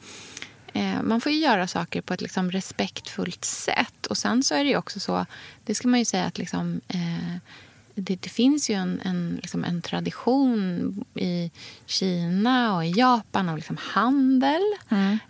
Eh, 0.74 1.02
man 1.04 1.22
får 1.22 1.32
ju 1.32 1.38
göra 1.38 1.68
saker 1.68 2.02
på 2.02 2.14
ett 2.14 2.22
liksom 2.22 2.52
respektfullt 2.52 3.46
sätt. 3.46 4.06
Och 4.06 4.18
sen 4.18 4.44
så 4.44 4.56
är 4.56 4.64
det 4.64 4.78
också 4.78 5.00
så, 5.00 5.26
det 5.66 5.76
ska 5.76 5.88
man 5.88 6.00
ju 6.00 6.06
säga 6.06 6.26
att 6.26 6.38
liksom, 6.38 6.82
eh, 6.88 7.36
det, 7.96 8.22
det 8.22 8.30
finns 8.30 8.70
ju 8.70 8.74
en, 8.74 9.02
en, 9.04 9.40
liksom 9.42 9.64
en 9.64 9.82
tradition 9.82 11.06
i 11.16 11.52
Kina 11.86 12.76
och 12.76 12.86
i 12.86 12.92
Japan 12.92 13.50
av 13.50 13.56
liksom 13.56 13.78
handel. 13.80 14.62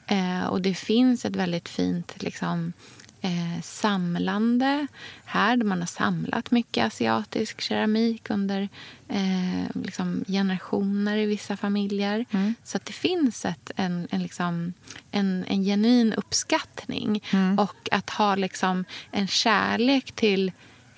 Eh, 0.08 0.46
och 0.46 0.62
det 0.62 0.74
finns 0.74 1.26
ett 1.26 1.36
väldigt 1.36 1.70
fint 1.70 2.24
liksom, 2.24 2.74
eh, 3.22 3.62
samlande 3.64 4.88
här 5.26 5.58
där 5.58 5.66
man 5.66 5.80
har 5.80 5.88
samlat 5.88 6.52
mycket 6.52 6.86
asiatisk 6.86 7.62
keramik 7.62 8.30
under 8.30 8.70
eh, 9.08 9.84
liksom 9.84 10.24
generationer 10.28 11.18
i 11.18 11.26
vissa 11.26 11.58
familjer. 11.58 12.26
Så 12.64 12.78
att 12.78 12.86
det 12.86 12.94
finns 12.94 13.46
ett, 13.46 13.72
en, 13.76 14.08
en, 14.12 14.24
liksom, 14.24 14.74
en, 15.12 15.46
en 15.48 15.64
genuin 15.64 16.14
uppskattning. 16.14 17.24
Och 17.58 17.90
att 17.92 18.10
ha 18.10 18.36
liksom 18.36 18.86
en 19.12 19.28
kärlek 19.28 20.12
till 20.12 20.52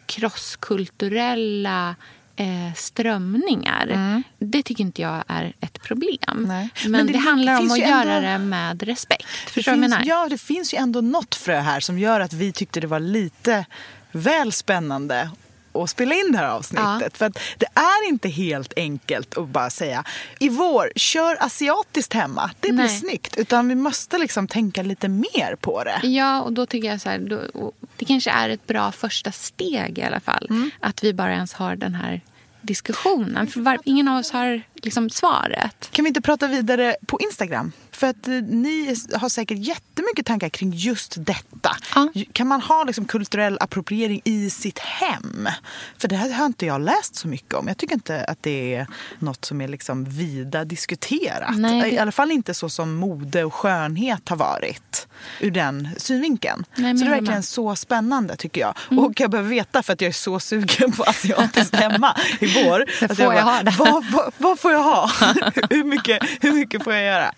krosskulturella 0.05 1.95
eh, 2.35 2.73
strömningar. 2.75 4.23
Det 4.39 4.63
tycker 4.63 4.83
inte 4.83 5.01
jag 5.01 5.23
är 5.27 5.53
ett 5.59 5.81
problem. 5.81 6.17
Men, 6.25 6.69
Men 6.87 7.07
det, 7.07 7.13
det 7.13 7.19
handlar 7.19 7.59
om 7.59 7.71
att 7.71 7.79
göra 7.79 8.13
ändå- 8.13 8.27
det 8.29 8.37
med 8.37 8.83
respekt. 8.83 9.25
Det 9.45 9.51
Förstår 9.51 9.71
du 9.71 9.77
vad 9.77 9.83
jag 9.89 9.91
finns, 9.97 10.05
menar? 10.07 10.23
ja, 10.23 10.29
det 10.29 10.37
finns 10.37 10.73
ju 10.73 10.77
ändå 10.77 11.01
något 11.01 11.35
frö 11.35 11.59
här 11.59 11.79
som 11.79 11.99
gör 11.99 12.19
att 12.19 12.33
vi 12.33 12.51
tyckte 12.51 12.79
det 12.79 12.87
var 12.87 12.99
lite 12.99 13.65
väl 14.11 14.51
spännande 14.51 15.29
att 15.73 15.89
spela 15.89 16.15
in 16.15 16.31
det 16.31 16.37
här 16.37 16.47
avsnittet. 16.47 17.01
Ja. 17.01 17.09
För 17.13 17.25
att 17.25 17.39
det 17.57 17.65
är 17.73 18.09
inte 18.09 18.29
helt 18.29 18.73
enkelt 18.75 19.37
att 19.37 19.47
bara 19.47 19.69
säga 19.69 20.03
i 20.39 20.49
vår, 20.49 20.91
kör 20.95 21.37
asiatiskt 21.39 22.13
hemma. 22.13 22.51
Det 22.59 22.71
blir 22.71 22.83
Nej. 22.83 22.99
snyggt. 22.99 23.37
Utan 23.37 23.67
vi 23.67 23.75
måste 23.75 24.17
liksom 24.17 24.47
tänka 24.47 24.83
lite 24.83 25.07
mer 25.07 25.55
på 25.61 25.83
det. 25.83 26.07
Ja, 26.07 26.41
och 26.41 26.53
då 26.53 26.65
tycker 26.65 26.87
jag 26.87 27.01
så 27.01 27.09
här, 27.09 27.19
då, 27.19 27.71
det 27.97 28.05
kanske 28.05 28.31
är 28.31 28.49
ett 28.49 28.67
bra 28.67 28.91
första 28.91 29.31
steg 29.31 29.97
i 29.97 30.03
alla 30.03 30.19
fall. 30.19 30.47
Mm. 30.49 30.71
Att 30.79 31.03
vi 31.03 31.13
bara 31.13 31.33
ens 31.33 31.53
har 31.53 31.75
den 31.75 31.95
här 31.95 32.21
diskussionen. 32.61 33.47
För 33.47 33.61
var, 33.61 33.79
ingen 33.83 34.07
av 34.07 34.19
oss 34.19 34.31
har 34.31 34.61
liksom 34.85 35.09
svaret. 35.09 35.89
Kan 35.91 36.05
vi 36.05 36.07
inte 36.07 36.21
prata 36.21 36.47
vidare 36.47 36.95
på 37.07 37.19
Instagram? 37.19 37.71
För 37.91 38.07
att 38.07 38.27
eh, 38.27 38.33
ni 38.33 38.95
har 39.13 39.29
säkert 39.29 39.57
jättemycket 39.57 40.25
tankar 40.25 40.49
kring 40.49 40.71
just 40.71 41.15
detta. 41.17 41.75
Ja. 41.95 42.09
Kan 42.33 42.47
man 42.47 42.61
ha 42.61 42.83
liksom 42.83 43.05
kulturell 43.05 43.57
appropriering 43.59 44.21
i 44.23 44.49
sitt 44.49 44.79
hem? 44.79 45.49
För 45.97 46.07
det 46.07 46.15
här 46.15 46.33
har 46.33 46.45
inte 46.45 46.65
jag 46.65 46.81
läst 46.81 47.15
så 47.15 47.27
mycket 47.27 47.53
om. 47.53 47.67
Jag 47.67 47.77
tycker 47.77 47.93
inte 47.93 48.25
att 48.25 48.43
det 48.43 48.75
är 48.75 48.87
något 49.19 49.45
som 49.45 49.61
är 49.61 49.67
liksom 49.67 50.05
vida 50.05 50.65
diskuterat. 50.65 51.57
Nej, 51.57 51.93
I 51.93 51.97
alla 51.97 52.11
fall 52.11 52.31
inte 52.31 52.53
så 52.53 52.69
som 52.69 52.95
mode 52.95 53.43
och 53.43 53.53
skönhet 53.53 54.29
har 54.29 54.35
varit 54.35 55.07
ur 55.39 55.51
den 55.51 55.89
synvinkeln. 55.97 56.65
Nej, 56.75 56.97
så 56.97 57.03
det 57.03 57.05
är 57.05 57.09
jag 57.09 57.11
verkligen. 57.11 57.33
Mm. 57.33 57.43
så 57.43 57.75
spännande 57.75 58.35
tycker 58.35 58.61
jag. 58.61 59.03
Och 59.03 59.19
jag 59.19 59.31
behöver 59.31 59.49
veta 59.49 59.83
för 59.83 59.93
att 59.93 60.01
jag 60.01 60.09
är 60.09 60.13
så 60.13 60.39
sugen 60.39 60.91
på 60.91 61.03
asiatiskt 61.03 61.75
hemma 61.75 62.17
i 62.39 62.45
vår. 62.45 63.07
Får 63.15 63.25
jag 63.25 63.33
bara, 63.33 63.41
ha 63.41 63.63
det? 63.63 63.71
Vad, 63.71 64.05
vad, 64.11 64.33
vad 64.37 64.59
får 64.59 64.71
jag 64.73 64.83
ha? 64.83 65.09
hur, 65.69 65.83
mycket, 65.83 66.23
hur 66.41 66.53
mycket 66.53 66.83
får 66.83 66.93
jag 66.93 67.03
göra? 67.03 67.33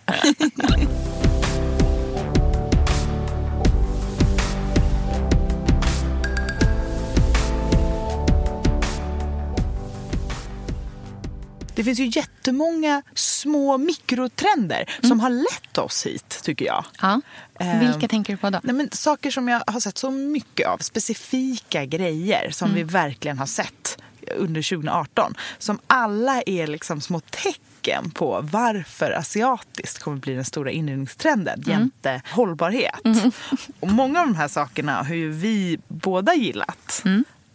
Det 11.75 11.83
finns 11.83 11.99
ju 11.99 12.11
jättemånga 12.15 13.01
små 13.15 13.77
mikrotrender 13.77 14.89
som 15.01 15.19
har 15.19 15.29
lett 15.29 15.77
oss 15.77 16.05
hit, 16.05 16.39
tycker 16.43 16.65
jag. 16.65 16.85
Ja. 17.01 17.21
Ehm, 17.59 17.79
Vilka 17.79 18.07
tänker 18.07 18.33
du 18.33 18.37
på 18.37 18.49
då? 18.49 18.59
Nej, 18.63 18.75
men 18.75 18.89
saker 18.91 19.31
som 19.31 19.47
jag 19.47 19.63
har 19.67 19.79
sett 19.79 19.97
så 19.97 20.11
mycket 20.11 20.67
av, 20.67 20.77
specifika 20.77 21.85
grejer 21.85 22.49
som 22.51 22.73
vi 22.73 22.83
verkligen 22.83 23.37
har 23.37 23.45
sett 23.45 23.97
under 24.31 24.69
2018. 24.69 25.33
Som 25.57 25.79
alla 25.87 26.41
är 26.41 26.67
liksom 26.67 27.01
små 27.01 27.19
tecken 27.19 28.11
på 28.11 28.39
varför 28.51 29.11
asiatiskt 29.11 29.99
kommer 29.99 30.17
bli 30.17 30.33
den 30.35 30.45
stora 30.45 30.71
inredningstrenden 30.71 31.63
jämte 31.65 32.21
hållbarhet. 32.31 33.01
Och 33.79 33.91
många 33.91 34.21
av 34.21 34.27
de 34.27 34.35
här 34.35 34.47
sakerna 34.47 35.03
har 35.03 35.15
ju 35.15 35.31
vi 35.31 35.79
båda 35.87 36.33
gillat. 36.33 37.03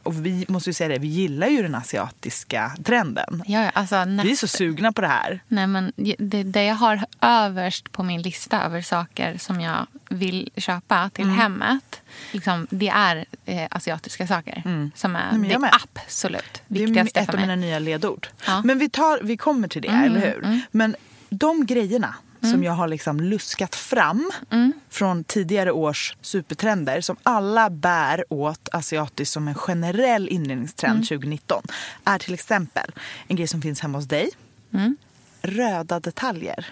Och 0.02 0.26
vi 0.26 0.44
måste 0.48 0.70
ju 0.70 0.74
säga 0.74 0.88
det, 0.88 0.98
vi 0.98 1.06
gillar 1.08 1.46
ju 1.46 1.62
den 1.62 1.74
asiatiska 1.74 2.72
trenden. 2.84 3.42
Ja, 3.46 3.70
alltså, 3.70 4.04
nä- 4.04 4.22
Vi 4.22 4.30
är 4.30 4.36
så 4.36 4.46
sugna 4.48 4.92
på 4.92 5.00
det 5.00 5.06
här. 5.08 5.40
Nej, 5.48 5.66
men 5.66 5.92
det, 6.18 6.42
det 6.42 6.64
jag 6.64 6.74
har 6.74 7.04
överst 7.20 7.92
på 7.92 8.02
min 8.02 8.22
lista 8.22 8.62
över 8.62 8.82
saker 8.82 9.38
som 9.38 9.60
jag 9.60 9.86
vill 10.08 10.50
köpa 10.56 11.10
till 11.10 11.24
Mm. 11.24 11.38
hemmet 11.38 12.00
liksom, 12.32 12.66
det 12.70 12.88
är 12.88 13.24
eh, 13.44 13.66
asiatiska 13.70 14.26
saker. 14.26 14.90
Som 14.94 15.16
är 15.16 15.28
Mm. 15.28 15.40
men 15.40 15.50
jag 15.50 15.58
det 15.60 15.62
med. 15.62 15.70
absolut 16.04 16.62
Det 16.68 16.82
är 16.82 16.86
viktigaste 16.86 17.20
ett 17.20 17.26
för 17.26 17.32
av 17.32 17.38
mig. 17.38 17.48
mina 17.48 17.66
nya 17.66 17.78
ledord. 17.78 18.26
Ja. 18.46 18.52
Mm, 18.52 18.66
Men 18.66 18.78
vi, 18.78 18.88
tar, 18.90 19.20
vi 19.22 19.36
kommer 19.36 19.68
till 19.68 19.82
det, 19.82 19.88
eller 19.88 20.20
hur? 20.20 20.60
Men 20.70 20.96
de 21.30 21.66
grejerna 21.66 22.14
som 22.40 22.64
jag 22.64 22.72
har 22.72 22.88
liksom 22.88 23.20
luskat 23.20 23.74
fram 23.74 24.30
Mm. 24.50 24.72
från 24.90 25.24
tidigare 25.24 25.72
års 25.72 26.16
supertrender 26.20 27.00
som 27.00 27.16
alla 27.22 27.70
bär 27.70 28.24
åt 28.28 28.68
asiatiskt 28.72 29.32
som 29.32 29.48
en 29.48 29.54
generell 29.54 30.28
inredningstrend 30.28 30.92
Mm. 30.94 31.06
2019 31.06 31.62
är 32.04 32.18
till 32.18 32.34
exempel 32.34 32.90
en 33.26 33.36
grej 33.36 33.46
som 33.48 33.62
finns 33.62 33.80
hemma 33.80 33.98
hos 33.98 34.06
dig. 34.08 34.30
Mm. 34.74 34.96
Röda 35.42 36.00
detaljer. 36.00 36.66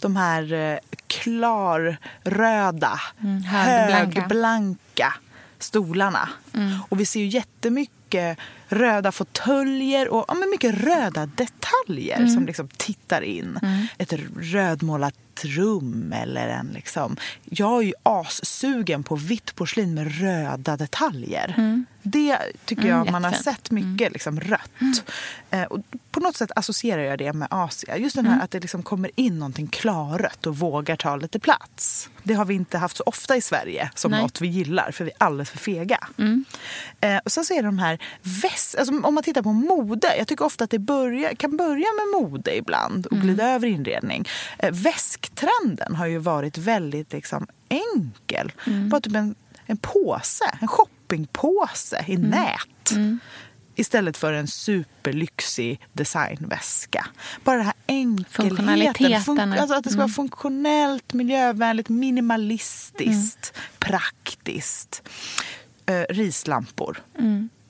De 0.00 0.16
här 0.16 0.52
eh, 0.52 0.78
klarröda, 1.06 3.00
Mm, 3.22 3.42
högblanka. 3.44 4.20
högblanka 4.20 5.14
stolarna. 5.58 6.28
Och 6.88 7.00
vi 7.00 7.06
ser 7.06 7.20
ju 7.20 7.26
jättemycket 7.26 8.38
röda 8.74 9.12
fåtöljer 9.12 10.08
och 10.08 10.24
ja, 10.28 10.34
men 10.34 10.50
mycket 10.50 10.74
röda 10.74 11.26
detaljer 11.26 12.26
som 12.26 12.46
liksom 12.46 12.68
tittar 12.68 13.22
in. 13.22 13.58
Ett 13.98 14.12
rödmålat 14.36 15.14
rum 15.42 16.12
eller 16.12 16.48
en 16.48 16.66
liksom... 16.74 17.16
Jag 17.44 17.82
är 17.82 17.86
ju 17.86 17.92
assugen 18.02 19.02
på 19.02 19.16
vitt 19.16 19.54
porslin 19.54 19.94
med 19.94 20.20
röda 20.20 20.76
detaljer. 20.76 21.54
Mm. 21.56 21.86
Det 22.02 22.38
tycker 22.64 22.88
jag 22.88 23.00
Mm, 23.00 23.12
man 23.12 23.24
har 23.24 23.32
sett 23.32 23.70
mycket, 23.70 24.12
liksom 24.12 24.40
rött. 24.40 25.04
Eh, 25.50 25.62
och 25.62 25.80
på 26.10 26.20
något 26.20 26.36
sätt 26.36 26.50
associerar 26.56 27.02
jag 27.02 27.18
det 27.18 27.32
med 27.32 27.48
Asien. 27.50 28.02
Just 28.02 28.16
den 28.16 28.26
här 28.26 28.32
Mm. 28.32 28.44
att 28.44 28.50
det 28.50 28.60
liksom 28.60 28.82
kommer 28.82 29.10
in 29.14 29.38
någonting 29.38 29.66
klarrött 29.66 30.46
och 30.46 30.58
vågar 30.58 30.96
ta 30.96 31.16
lite 31.16 31.38
plats. 31.38 32.08
Det 32.22 32.34
har 32.34 32.44
vi 32.44 32.54
inte 32.54 32.78
haft 32.78 32.96
så 32.96 33.02
ofta 33.06 33.36
i 33.36 33.40
Sverige 33.40 33.90
som 33.94 34.10
Nej. 34.10 34.22
något 34.22 34.40
vi 34.40 34.48
gillar, 34.48 34.90
för 34.90 35.04
vi 35.04 35.10
är 35.10 35.16
alldeles 35.26 35.50
för 35.50 35.58
fega. 35.58 35.98
Mm. 36.18 36.44
Eh, 37.00 37.18
och 37.24 37.32
sen 37.32 37.44
så 37.44 37.54
är 37.54 37.62
det 37.62 37.68
de 37.68 37.78
här 37.78 37.98
väst... 38.22 38.63
Alltså, 38.78 38.94
om 39.02 39.14
man 39.14 39.22
tittar 39.22 39.42
på 39.42 39.52
mode, 39.52 40.16
jag 40.16 40.28
tycker 40.28 40.44
ofta 40.44 40.64
att 40.64 40.70
det 40.70 40.78
börjar, 40.78 41.34
kan 41.34 41.56
börja 41.56 41.86
med 41.96 42.22
mode 42.22 42.56
ibland 42.56 43.06
och 43.06 43.16
glida 43.16 43.48
över 43.48 43.66
inredning. 43.68 44.28
Eh, 44.58 44.72
väsktrenden 44.72 45.94
har 45.94 46.06
ju 46.06 46.18
varit 46.18 46.58
väldigt 46.58 47.12
liksom, 47.12 47.46
enkel. 47.68 48.52
Bara 48.90 49.00
typ 49.00 49.14
en, 49.16 49.34
en 49.66 49.76
påse, 49.76 50.44
en 50.60 50.68
shoppingpåse 50.68 52.04
i 52.06 52.16
nät. 52.16 52.90
Istället 53.76 54.16
för 54.16 54.32
en 54.32 54.46
superlyxig 54.46 55.80
designväska. 55.92 57.06
Bara 57.44 57.56
den 57.56 57.66
här 57.66 57.74
enkelheten. 57.86 58.24
Funktionaliteten. 58.30 59.52
alltså 59.52 59.74
att 59.76 59.84
det 59.84 59.90
ska 59.90 59.98
vara 59.98 60.08
funktionellt, 60.08 61.12
miljövänligt, 61.12 61.88
minimalistiskt, 61.88 63.52
praktiskt. 63.78 65.02
Eh, 65.86 66.02
rislampor. 66.08 67.02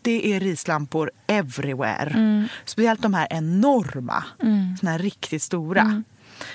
Det 0.05 0.35
är 0.35 0.41
rislampor 0.41 1.11
everywhere. 1.27 2.49
Speciellt 2.65 3.03
de 3.03 3.15
här 3.15 3.27
enorma, 3.31 4.25
såna 4.81 4.93
här 4.93 4.99
riktigt 4.99 5.43
stora. 5.43 6.03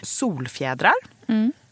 Solfjädrar 0.01 0.93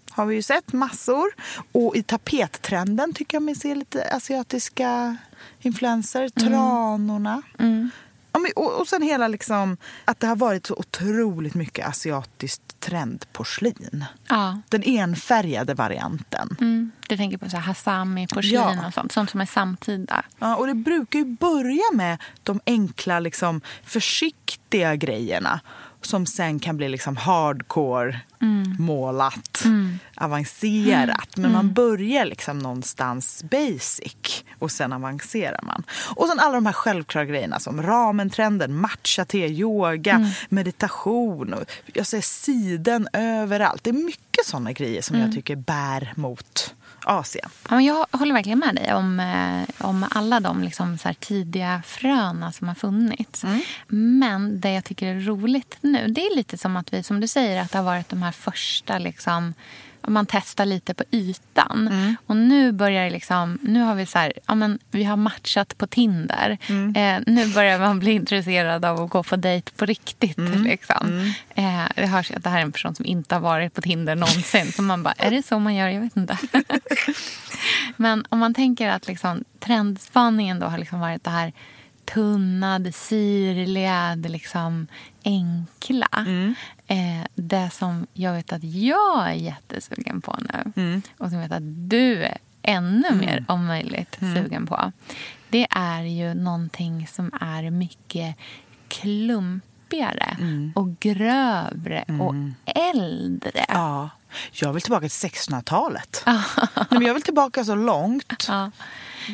har 0.09 0.25
vi 0.25 0.35
ju 0.35 0.41
sett 0.41 0.73
massor. 0.73 1.27
Och 1.71 1.95
i 1.95 2.03
tapettrenden 2.03 3.13
tycker 3.13 3.35
jag 3.35 3.43
mig 3.43 3.55
se 3.55 3.75
lite 3.75 4.09
asiatiska 4.11 5.17
influenser. 5.61 6.29
Tranorna. 6.29 7.41
Ja, 7.57 7.65
men- 8.55 8.63
och, 8.65 8.79
och 8.79 8.87
sen 8.87 9.01
hela 9.01 9.27
liksom, 9.27 9.77
att 10.05 10.19
det 10.19 10.27
har 10.27 10.35
varit 10.35 10.65
så 10.65 10.75
otroligt 10.75 11.53
mycket 11.53 11.87
asiatiskt 11.87 12.61
trendporslin. 12.79 14.05
Ja. 14.29 14.61
Den 14.69 14.83
enfärgade 14.83 15.73
varianten. 15.73 16.55
Mm. 16.59 16.91
Du 17.09 17.17
tänker 17.17 17.37
på 17.37 17.49
så 17.49 17.57
här 17.57 17.63
hasami, 17.63 18.27
porslin 18.27 18.53
Ja. 18.53 18.87
och 18.87 18.93
sånt. 18.93 19.11
Sånt 19.11 19.29
som 19.29 19.41
är 19.41 19.45
samtida. 19.45 20.25
Ja, 20.39 20.55
och 20.55 20.67
det 20.67 20.73
brukar 20.73 21.19
ju 21.19 21.25
börja 21.25 21.83
med 21.93 22.17
de 22.43 22.59
enkla, 22.65 23.19
liksom, 23.19 23.61
försiktiga 23.83 24.95
grejerna 24.95 25.59
som 26.01 26.25
sen 26.25 26.59
kan 26.59 26.77
bli 26.77 26.89
liksom 26.89 27.17
hardcore, 27.17 28.19
målat, 28.79 29.63
avancerat. 30.15 31.37
Men 31.37 31.51
man 31.51 31.73
börjar 31.73 32.25
liksom 32.25 32.59
någonstans 32.59 33.43
basic 33.43 34.43
och 34.59 34.71
sen 34.71 34.93
avancerar 34.93 35.59
man. 35.63 35.83
Och 36.15 36.27
sen 36.27 36.39
alla 36.39 36.53
de 36.53 36.65
här 36.65 36.73
självklara 36.73 37.25
grejerna 37.25 37.59
som 37.59 37.81
ramentrenden, 37.81 38.75
matcha, 38.75 39.25
te, 39.25 39.47
yoga, 39.47 40.31
meditation. 40.49 41.53
Och 41.53 41.63
jag 41.93 42.05
ser 42.05 42.21
siden 42.21 43.07
överallt. 43.13 43.83
Det 43.83 43.89
är 43.89 44.05
mycket 44.05 44.45
såna 44.45 44.71
grejer 44.71 45.01
som 45.01 45.19
jag 45.19 45.33
tycker 45.33 45.55
bär 45.55 46.13
mot 46.15 46.73
Asien. 47.07 47.49
Ja, 47.69 47.81
jag 47.81 48.05
håller 48.11 48.33
verkligen 48.33 48.59
med 48.59 48.75
dig 48.75 48.93
om, 48.93 49.19
eh, 49.19 49.85
om 49.87 50.05
alla 50.11 50.39
de 50.39 50.63
liksom 50.63 50.97
så 50.97 51.13
tidiga 51.19 51.81
fröna 51.85 52.51
som 52.51 52.67
har 52.67 52.75
funnits. 52.75 53.45
Men 53.87 54.59
det 54.59 54.71
jag 54.71 54.83
tycker 54.83 55.07
är 55.07 55.19
roligt 55.19 55.77
nu, 55.81 56.07
det 56.07 56.21
är 56.21 56.35
lite 56.35 56.57
som 56.57 56.77
att 56.77 56.93
vi, 56.93 57.03
som 57.03 57.19
du 57.19 57.27
säger, 57.27 57.61
att 57.61 57.71
det 57.71 57.77
har 57.77 57.85
varit 57.85 58.09
de 58.09 58.21
här 58.21 58.31
första 58.31 58.97
liksom 58.97 59.53
man 60.11 60.25
testar 60.25 60.65
lite 60.65 60.93
på 60.93 61.03
ytan. 61.11 61.87
Och 62.25 62.35
nu 62.35 62.71
börjar 62.71 63.03
det 63.03 63.09
liksom, 63.09 63.59
nu 63.61 63.81
har 63.81 63.95
vi 63.95 64.05
så 64.05 64.19
här, 64.19 64.33
ja 64.45 64.55
men 64.55 64.79
vi 64.91 65.03
har 65.03 65.17
matchat 65.17 65.77
på 65.77 65.87
Tinder. 65.87 66.57
Eh, 66.95 67.19
nu 67.27 67.53
börjar 67.53 67.79
man 67.79 67.99
bli 67.99 68.11
intresserad 68.11 68.85
av 68.85 69.01
att 69.01 69.09
gå 69.09 69.23
på 69.23 69.35
dejt 69.35 69.71
på 69.71 69.85
riktigt. 69.85 70.37
Liksom. 70.63 71.33
Eh, 71.55 71.83
det 71.95 72.05
hörs 72.05 72.31
att 72.31 72.43
det 72.43 72.49
här 72.49 72.57
är 72.57 72.63
en 72.63 72.71
person 72.71 72.95
som 72.95 73.05
inte 73.05 73.35
har 73.35 73.41
varit 73.41 73.73
på 73.73 73.81
Tinder 73.81 74.15
någonsin. 74.15 74.71
Så 74.71 74.81
man 74.81 75.03
bara, 75.03 75.13
är 75.17 75.31
det 75.31 75.45
så 75.45 75.59
man 75.59 75.75
gör? 75.75 75.87
Jag 75.87 76.01
vet 76.01 76.17
inte. 76.17 76.37
Men 77.95 78.25
om 78.29 78.39
man 78.39 78.53
tänker 78.53 78.89
att 78.89 79.07
liksom, 79.07 79.43
trendspaningen 79.59 80.59
då 80.59 80.65
har 80.65 80.77
liksom 80.77 80.99
varit 80.99 81.23
det 81.23 81.29
här 81.29 81.53
tunna, 82.13 82.79
det 82.79 82.91
sirliga, 82.91 84.15
det 84.15 84.29
liksom 84.29 84.87
enkla. 85.25 86.07
Eh, 86.87 87.25
det 87.35 87.69
som 87.73 88.07
jag 88.13 88.33
vet 88.33 88.53
att 88.53 88.63
jag 88.63 89.29
är 89.29 89.33
jättesugen 89.33 90.21
på 90.21 90.39
nu 90.39 91.01
och 91.17 91.29
som 91.29 91.39
jag 91.39 91.49
vet 91.49 91.57
att 91.57 91.89
du 91.89 92.23
är 92.23 92.37
ännu 92.61 93.11
mer 93.11 93.45
om 93.47 93.65
möjligt 93.65 94.17
sugen 94.19 94.67
på. 94.67 94.91
Det 95.49 95.67
är 95.69 96.01
ju 96.01 96.33
någonting 96.33 97.07
som 97.07 97.31
är 97.41 97.71
mycket 97.71 98.35
klumpigare 98.87 100.37
och 100.75 100.99
grövre 100.99 102.05
och 102.19 102.35
äldre. 102.65 103.65
Ja, 103.67 104.09
jag 104.51 104.73
vill 104.73 104.81
tillbaka 104.81 105.09
till 105.09 105.29
1600-talet. 105.29 106.23
Nej, 106.25 106.85
men 106.89 107.01
jag 107.01 107.13
vill 107.13 107.23
tillbaka 107.23 107.63
så 107.65 107.75
långt. 107.75 108.45
Ja. 108.47 108.71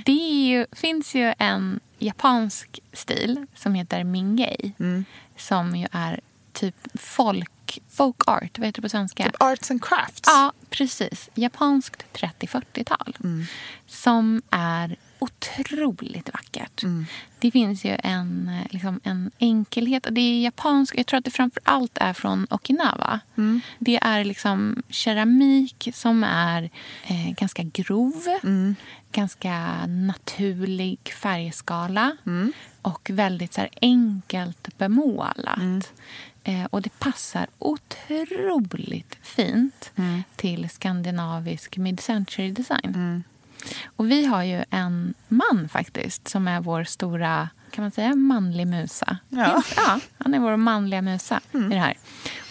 Det 0.06 0.12
ju, 0.12 0.66
finns 0.72 1.16
ju 1.16 1.34
en 1.38 1.80
japansk 2.00 2.80
stil 2.94 3.46
som 3.56 3.74
heter 3.74 4.04
mingei. 4.04 4.74
Som 5.38 5.76
ju 5.76 5.88
är 5.92 6.20
typ 6.54 6.76
folk, 6.94 7.80
folk 7.90 8.28
art. 8.28 8.60
Vad 8.60 8.66
heter 8.68 8.82
det 8.82 8.86
på 8.86 8.90
svenska? 8.90 9.24
Typ 9.24 9.42
arts 9.42 9.72
and 9.72 9.84
crafts. 9.84 10.22
Ja, 10.26 10.52
precis. 10.70 11.30
Japanskt 11.36 12.06
30-40-tal. 12.14 13.16
Som 13.88 14.42
är 14.50 14.96
otroligt 15.20 16.30
vackert. 16.34 16.84
Det 17.40 17.52
finns 17.52 17.86
ju 17.86 17.98
en, 18.04 18.50
eh, 18.50 18.68
liksom, 18.74 19.00
en 19.04 19.32
enkelhet. 19.40 20.08
Det 20.12 20.22
är 20.22 20.42
japansk. 20.42 20.98
Jag 20.98 21.06
tror 21.06 21.18
att 21.18 21.26
det 21.26 21.32
framför 21.32 21.62
allt 21.64 21.98
är 21.98 22.14
från 22.14 22.48
Okinawa. 22.50 23.20
Det 23.80 24.00
är 24.02 24.24
liksom 24.24 24.84
keramik 24.90 25.90
som 25.94 26.24
är 26.24 26.70
eh, 27.08 27.32
ganska 27.38 27.64
grov. 27.64 28.24
Ganska 29.12 29.86
naturlig 29.88 31.14
färgskala. 31.22 32.18
Och 32.82 33.10
väldigt 33.14 33.54
så 33.54 33.62
här, 33.62 33.70
enkelt 33.82 34.78
bemålat. 34.78 35.94
Eh, 36.44 36.66
och 36.70 36.82
det 36.82 37.00
passar 37.00 37.48
otroligt 37.60 39.18
fint 39.22 39.92
till 40.36 40.70
skandinavisk 40.70 41.78
mid-century 41.78 42.52
design. 42.52 43.24
Och 43.86 44.12
vi 44.12 44.26
har 44.26 44.44
ju 44.44 44.64
en 44.70 45.14
man 45.28 45.70
faktiskt 45.70 46.28
som 46.28 46.48
är 46.48 46.62
vår 46.62 46.84
stora, 46.84 47.50
kan 47.72 47.84
man 47.84 47.92
säga 47.92 48.16
manlig 48.16 48.68
musa? 48.68 49.18
Ja. 49.30 49.46
Finns- 49.62 49.74
ja 49.78 50.00
han 50.18 50.34
är 50.34 50.40
vår 50.40 50.58
manliga 50.58 51.02
musa 51.02 51.40
i 51.54 51.58
det 51.58 51.80
här. 51.80 51.94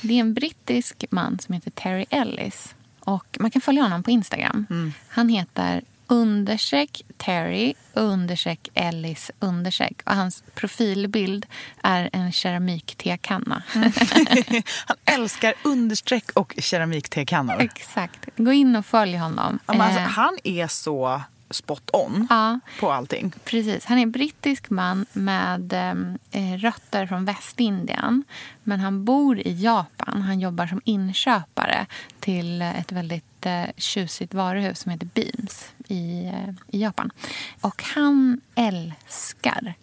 Det 0.00 0.14
är 0.14 0.20
en 0.20 0.34
brittisk 0.34 1.04
man 1.10 1.38
som 1.38 1.54
heter 1.54 1.70
Terry 1.70 2.06
Ellis. 2.10 2.74
Och 3.00 3.36
man 3.40 3.50
kan 3.50 3.62
följa 3.62 3.82
honom 3.82 4.02
på 4.02 4.10
Instagram. 4.10 4.92
Han 5.08 5.28
heter 5.28 5.82
understreck 6.12 7.02
Terry 7.16 7.74
understreck 7.92 8.68
Ellis 8.74 9.30
understreck. 9.38 10.02
Och 10.04 10.16
hans 10.16 10.42
profilbild 10.54 11.46
är 11.82 12.10
en 12.12 12.32
keramiktekanna. 12.32 13.62
Han 14.86 14.96
älskar 15.04 15.54
understreck 15.64 16.30
och 16.34 16.54
keramiktekannor. 16.58 17.60
Exakt. 17.60 18.28
Gå 18.36 18.52
in 18.52 18.76
och 18.76 18.86
följ 18.86 19.16
honom. 19.16 19.58
Ja, 19.66 19.82
alltså, 19.82 20.00
Eh, 20.00 20.06
han 20.06 20.38
är 20.44 20.66
så 20.66 21.22
spot 21.52 21.90
on 21.92 22.26
ja. 22.30 22.60
på 22.80 22.92
allting. 22.92 23.32
Precis. 23.44 23.84
Han 23.84 23.98
är 23.98 24.02
en 24.02 24.10
brittisk 24.10 24.70
man 24.70 25.06
med 25.12 25.72
eh, 26.30 26.58
rötter 26.58 27.06
från 27.06 27.24
Västindien. 27.24 28.24
Men 28.62 28.80
han 28.80 29.04
bor 29.04 29.38
i 29.38 29.62
Japan. 29.62 30.22
Han 30.22 30.40
jobbar 30.40 30.66
som 30.66 30.80
inköpare 30.84 31.86
till 32.20 32.62
eh, 32.62 32.80
ett 32.80 32.92
väldigt 32.92 33.46
eh, 33.46 33.64
tjusigt 33.76 34.34
varuhus 34.34 34.78
som 34.78 34.92
heter 34.92 35.08
Beams 35.14 35.72
i, 35.88 36.24
eh, 36.24 36.54
i 36.68 36.82
Japan. 36.82 37.10
Och 37.60 37.82
han 37.94 38.40
älskar 38.54 39.74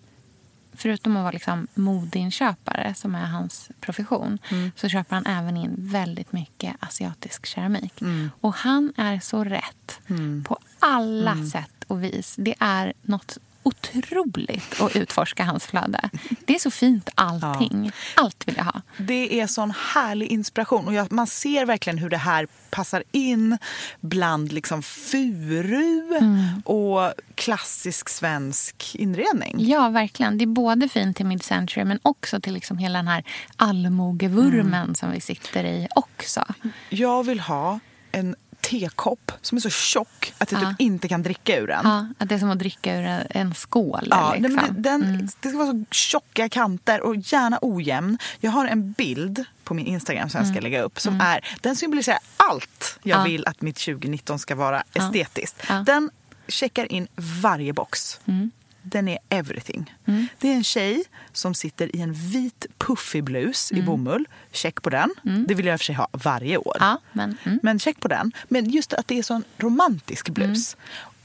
Förutom 0.73 1.17
att 1.17 1.23
vara 1.23 1.31
liksom 1.31 1.67
modeinköpare, 1.73 2.93
som 2.93 3.15
är 3.15 3.25
hans 3.25 3.69
profession 3.79 4.39
så 4.75 4.89
köper 4.89 5.15
han 5.15 5.25
även 5.25 5.57
in 5.57 5.75
väldigt 5.77 6.31
mycket 6.31 6.75
asiatisk 6.79 7.45
keramik. 7.45 7.93
Och 8.41 8.53
han 8.53 8.93
är 8.97 9.19
så 9.19 9.43
rätt 9.43 9.99
på 10.45 10.59
alla 10.79 11.35
sätt 11.51 11.83
och 11.87 12.03
vis. 12.03 12.35
Det 12.37 12.55
är 12.59 12.93
något 13.01 13.37
otroligt 13.63 14.81
att 14.81 14.95
utforska 14.95 15.43
hans 15.43 15.65
flöde. 15.65 16.09
Det 16.45 16.55
är 16.55 16.59
så 16.59 16.71
fint 16.71 17.09
allting. 17.15 17.91
Allt 18.15 18.47
vill 18.47 18.55
jag 18.57 18.63
ha. 18.63 18.81
Det 18.97 19.39
är 19.39 19.47
sån 19.47 19.73
härlig 19.93 20.27
inspiration. 20.27 20.87
Och 20.87 20.93
jag, 20.93 21.11
man 21.11 21.27
ser 21.27 21.65
verkligen 21.65 21.97
hur 21.97 22.09
det 22.09 22.17
här 22.17 22.47
passar 22.69 23.03
in 23.11 23.57
bland 24.01 24.51
liksom 24.51 24.83
furu 24.83 25.99
Mm. 26.19 26.61
och 26.65 27.13
klassisk 27.35 28.09
svensk 28.09 28.95
inredning. 28.95 29.55
Ja, 29.59 29.89
verkligen. 29.89 30.37
Det 30.37 30.43
är 30.43 30.47
både 30.47 30.89
fint 30.89 31.17
till 31.17 31.25
mid-century 31.25 31.85
men 31.85 31.99
också 32.01 32.39
till 32.41 32.53
liksom 32.53 32.77
hela 32.77 32.99
den 32.99 33.07
här 33.07 33.23
allmogevurmen 33.55 34.83
Mm. 34.83 34.95
som 34.95 35.11
vi 35.11 35.21
sitter 35.21 35.63
i 35.63 35.87
också. 35.95 36.45
Jag 36.89 37.23
vill 37.23 37.39
ha 37.39 37.79
en 38.11 38.35
tekopp 38.61 39.31
som 39.41 39.55
är 39.55 39.59
så 39.59 39.69
tjock 39.69 40.33
att 40.37 40.51
jag 40.51 40.61
Ja. 40.63 40.69
typ 40.69 40.81
inte 40.81 41.07
kan 41.07 41.23
dricka 41.23 41.57
ur 41.59 41.67
den. 41.67 41.81
Ja, 41.83 42.07
att 42.17 42.29
det 42.29 42.35
är 42.35 42.39
som 42.39 42.49
att 42.49 42.59
dricka 42.59 42.95
ur 42.95 43.25
en- 43.29 43.53
skål. 43.53 44.07
Ja, 44.11 44.33
liksom. 44.33 44.55
nej, 44.55 44.65
men 44.65 44.81
det, 44.81 44.89
den, 44.89 45.29
det 45.41 45.49
ska 45.49 45.57
vara 45.57 45.71
så 45.71 45.83
tjocka 45.91 46.49
kanter 46.49 47.01
och 47.01 47.15
gärna 47.15 47.59
ojämn. 47.61 48.17
Jag 48.39 48.51
har 48.51 48.65
en 48.67 48.91
bild 48.91 49.43
på 49.63 49.73
min 49.73 49.85
Instagram 49.87 50.29
som 50.29 50.41
jag 50.43 50.51
ska 50.51 50.59
lägga 50.59 50.81
upp. 50.81 50.99
Som 50.99 51.21
är, 51.21 51.45
den 51.61 51.75
symboliserar 51.75 52.19
allt 52.37 52.99
jag 53.03 53.19
Ja. 53.19 53.23
vill 53.23 53.45
att 53.47 53.61
mitt 53.61 53.77
2019 53.77 54.39
ska 54.39 54.55
vara 54.55 54.83
estetiskt. 54.93 55.63
Den 55.85 56.09
checkar 56.47 56.91
in 56.91 57.07
varje 57.41 57.73
box. 57.73 58.19
Mm. 58.25 58.51
Den 58.91 59.07
är 59.07 59.17
everything. 59.29 59.93
Det 60.39 60.49
är 60.49 60.53
en 60.55 60.63
tjej 60.63 61.03
som 61.33 61.53
sitter 61.53 61.95
i 61.95 62.01
en 62.01 62.13
vit 62.13 62.65
puffig 62.77 63.23
blus 63.23 63.71
Mm. 63.71 63.83
i 63.83 63.85
bomull. 63.85 64.25
Check 64.51 64.81
på 64.81 64.89
den. 64.89 65.09
Det 65.47 65.53
vill 65.55 65.65
jag 65.65 65.73
i 65.73 65.75
och 65.75 65.79
för 65.79 65.85
sig 65.85 65.95
ha 65.95 66.07
varje 66.11 66.57
år. 66.57 66.77
Ja, 66.79 67.01
men, 67.13 67.37
mm. 67.43 67.59
Men 67.63 67.79
check 67.79 67.99
på 67.99 68.07
den. 68.07 68.31
Men 68.47 68.69
just 68.69 68.93
att 68.93 69.07
det 69.07 69.17
är 69.19 69.23
sån 69.23 69.43
romantisk 69.57 70.29
blus. 70.29 70.77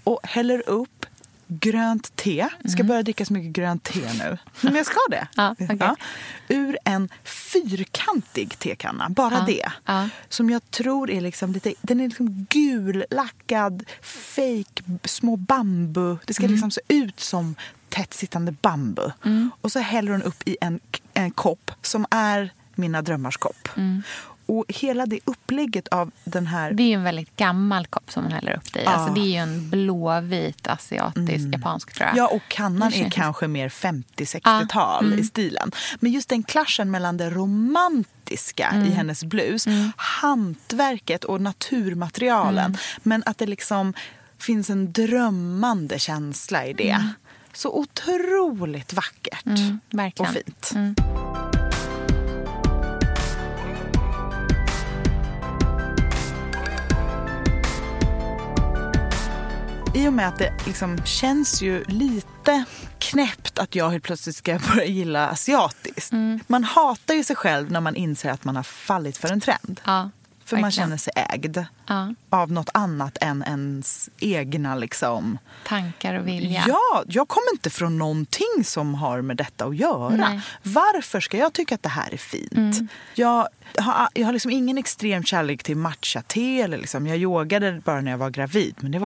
Och 0.04 0.20
häller 0.22 0.68
upp 0.68 1.06
grönt 1.60 2.16
te. 2.16 2.48
Ska 2.68 2.84
börja 2.84 3.02
dricka 3.02 3.24
så 3.24 3.32
mycket 3.32 3.52
grönt 3.52 3.82
te 3.82 4.12
nu. 4.18 4.38
Men 4.60 4.74
jag 4.74 4.86
ska 4.86 4.98
det. 5.10 5.28
Ja, 5.36 5.54
okej. 5.58 5.94
Ur 6.48 6.78
en 6.84 7.08
fyrkantig 7.24 8.58
tekanna. 8.58 9.08
Bara 9.08 9.34
Ja, 9.34 9.44
det. 9.46 9.70
ja. 9.84 10.08
Som 10.28 10.50
jag 10.50 10.70
tror 10.70 11.10
är 11.10 11.20
liksom 11.20 11.52
lite... 11.52 11.74
Den 11.82 12.00
är 12.00 12.04
liksom 12.08 12.46
gullackad, 12.50 13.84
fake 14.02 14.82
små 15.04 15.36
bambu. 15.36 16.16
Det 16.26 16.34
ska 16.34 16.46
liksom 16.46 16.70
se 16.70 16.80
ut 16.88 17.20
som 17.20 17.54
tätt 17.88 18.14
sittande 18.14 18.52
bambu. 18.52 19.10
Och 19.60 19.72
så 19.72 19.78
häller 19.78 20.12
hon 20.12 20.22
upp 20.22 20.48
i 20.48 20.56
en, 20.60 20.80
en 21.14 21.30
kopp 21.30 21.70
som 21.82 22.06
är 22.10 22.52
mina 22.74 23.02
drömmars 23.02 23.36
kopp. 23.36 23.68
Och 24.46 24.64
hela 24.68 25.06
det 25.06 25.20
upplägget 25.24 25.88
av 25.88 26.10
den 26.24 26.46
här... 26.46 26.72
Det 26.72 26.82
är 26.82 26.86
ju 26.86 26.92
en 26.92 27.02
väldigt 27.02 27.36
gammal 27.36 27.86
kopp 27.86 28.12
som 28.12 28.22
hon 28.22 28.32
häller 28.32 28.56
upp 28.56 28.72
det 28.72 28.82
i. 28.82 28.86
Alltså, 28.86 29.14
det 29.14 29.20
är 29.20 29.28
ju 29.30 29.36
en 29.36 29.70
blåvit 29.70 30.66
asiatisk, 30.66 31.46
japansk 31.52 31.92
tror 31.92 32.08
jag. 32.08 32.16
Ja, 32.16 32.28
och 32.28 32.42
kannan 32.48 32.88
är 32.88 32.92
känns- 32.92 33.14
kanske 33.14 33.48
mer 33.48 33.68
50-60-tal 33.68 35.18
i 35.20 35.24
stilen. 35.24 35.70
Men 36.00 36.12
just 36.12 36.28
den 36.28 36.42
klaschen 36.42 36.90
mellan 36.90 37.16
det 37.16 37.30
romantiska 37.30 38.74
i 38.86 38.90
hennes 38.90 39.24
blus, 39.24 39.66
hantverket 39.96 41.24
och 41.24 41.40
naturmaterialen. 41.40 42.76
Men 43.02 43.22
att 43.26 43.38
det 43.38 43.46
liksom 43.46 43.94
finns 44.38 44.70
en 44.70 44.92
drömmande 44.92 45.98
känsla 45.98 46.66
i 46.66 46.72
det. 46.72 47.08
Så 47.52 47.78
otroligt 47.78 48.92
vackert 48.92 49.46
Mm, 49.46 49.80
och 50.18 50.28
fint. 50.28 50.72
I 59.94 60.08
och 60.08 60.12
med 60.12 60.28
att 60.28 60.38
det 60.38 60.52
liksom 60.66 60.98
känns 61.04 61.62
ju 61.62 61.84
lite 61.84 62.64
knäppt 62.98 63.58
att 63.58 63.74
jag 63.74 63.90
helt 63.90 64.04
plötsligt 64.04 64.36
ska 64.36 64.58
börja 64.74 64.84
gilla 64.84 65.28
asiatiskt. 65.28 66.12
Man 66.46 66.64
hatar 66.64 67.14
ju 67.14 67.24
sig 67.24 67.36
själv 67.36 67.70
när 67.72 67.80
man 67.80 67.96
inser 67.96 68.30
att 68.30 68.44
man 68.44 68.56
har 68.56 68.62
fallit 68.62 69.16
för 69.16 69.32
en 69.32 69.40
trend. 69.40 69.80
Ja, 69.84 70.10
för 70.44 70.56
man 70.56 70.70
känner 70.70 70.96
sig 70.96 71.12
ägd 71.16 71.58
Ja, 71.86 72.14
av 72.30 72.52
något 72.52 72.70
annat 72.74 73.18
än 73.20 73.42
ens 73.42 74.10
egna 74.18 74.74
liksom. 74.74 75.38
tankar 75.66 76.14
och 76.14 76.28
vilja. 76.28 76.64
Ja, 76.68 77.04
jag 77.06 77.28
kommer 77.28 77.52
inte 77.52 77.70
från 77.70 77.98
någonting 77.98 78.64
som 78.64 78.94
har 78.94 79.20
med 79.20 79.36
detta 79.36 79.64
att 79.64 79.76
göra. 79.76 80.08
Nej. 80.08 80.26
Mm. 80.26 80.40
Varför 80.62 81.20
ska 81.20 81.36
jag 81.36 81.52
tycka 81.52 81.74
att 81.74 81.82
det 81.82 81.88
här 81.88 82.12
är 82.14 82.16
fint? 82.16 82.90
Jag, 83.14 83.48
har, 83.78 84.08
jag 84.14 84.26
har 84.26 84.32
liksom 84.32 84.50
ingen 84.50 84.78
extrem 84.78 85.24
kärlek 85.24 85.62
till 85.62 85.76
matcha-te. 85.76 86.66
Liksom, 86.68 87.06
jag 87.06 87.18
yogade 87.18 87.80
bara 87.84 88.00
när 88.00 88.10
jag 88.10 88.18
var 88.18 88.30
gravid. 88.30 88.74
Men 88.80 88.92
det 88.92 88.98
var 88.98 89.06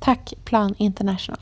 Tack 0.00 0.34
Plan 0.44 0.74
International. 0.78 1.38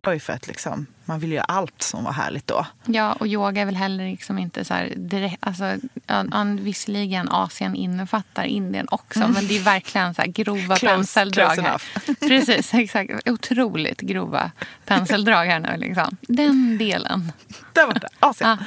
Det 0.00 0.10
var 0.10 0.18
för 0.18 0.32
att 0.32 0.46
liksom, 0.46 0.86
man 1.04 1.20
vill 1.20 1.32
göra 1.32 1.44
allt 1.44 1.82
som 1.82 2.04
var 2.04 2.12
härligt 2.12 2.46
då. 2.46 2.66
Ja, 2.84 3.12
och 3.12 3.26
yoga 3.26 3.62
är 3.62 3.66
väl 3.66 3.76
heller 3.76 4.10
liksom 4.10 4.38
inte 4.38 4.64
så 4.64 4.74
här 4.74 4.92
direkt... 4.96 5.36
Alltså, 5.40 5.64
an, 6.06 6.32
an, 6.32 6.64
visserligen 6.64 7.28
Asien 7.28 7.74
innefattar 7.74 8.44
Indien 8.44 8.86
också, 8.90 9.18
men 9.28 9.46
det 9.48 9.56
är 9.56 9.62
verkligen 9.62 10.14
så 10.14 10.22
här 10.22 10.28
grova 10.28 10.74
Close- 10.74 10.86
penseldrag 10.86 11.54
close 11.54 11.68
här. 11.68 12.14
Precis, 12.28 12.74
exakt. 12.74 13.28
Otroligt 13.28 14.00
grova 14.00 14.50
penseldrag 14.84 15.46
här 15.46 15.60
nu. 15.60 15.76
Liksom. 15.76 16.16
Den 16.20 16.78
delen. 16.78 17.32
Där 17.72 17.86
borta, 17.86 18.08
Asien. 18.20 18.56
Ja. 18.60 18.64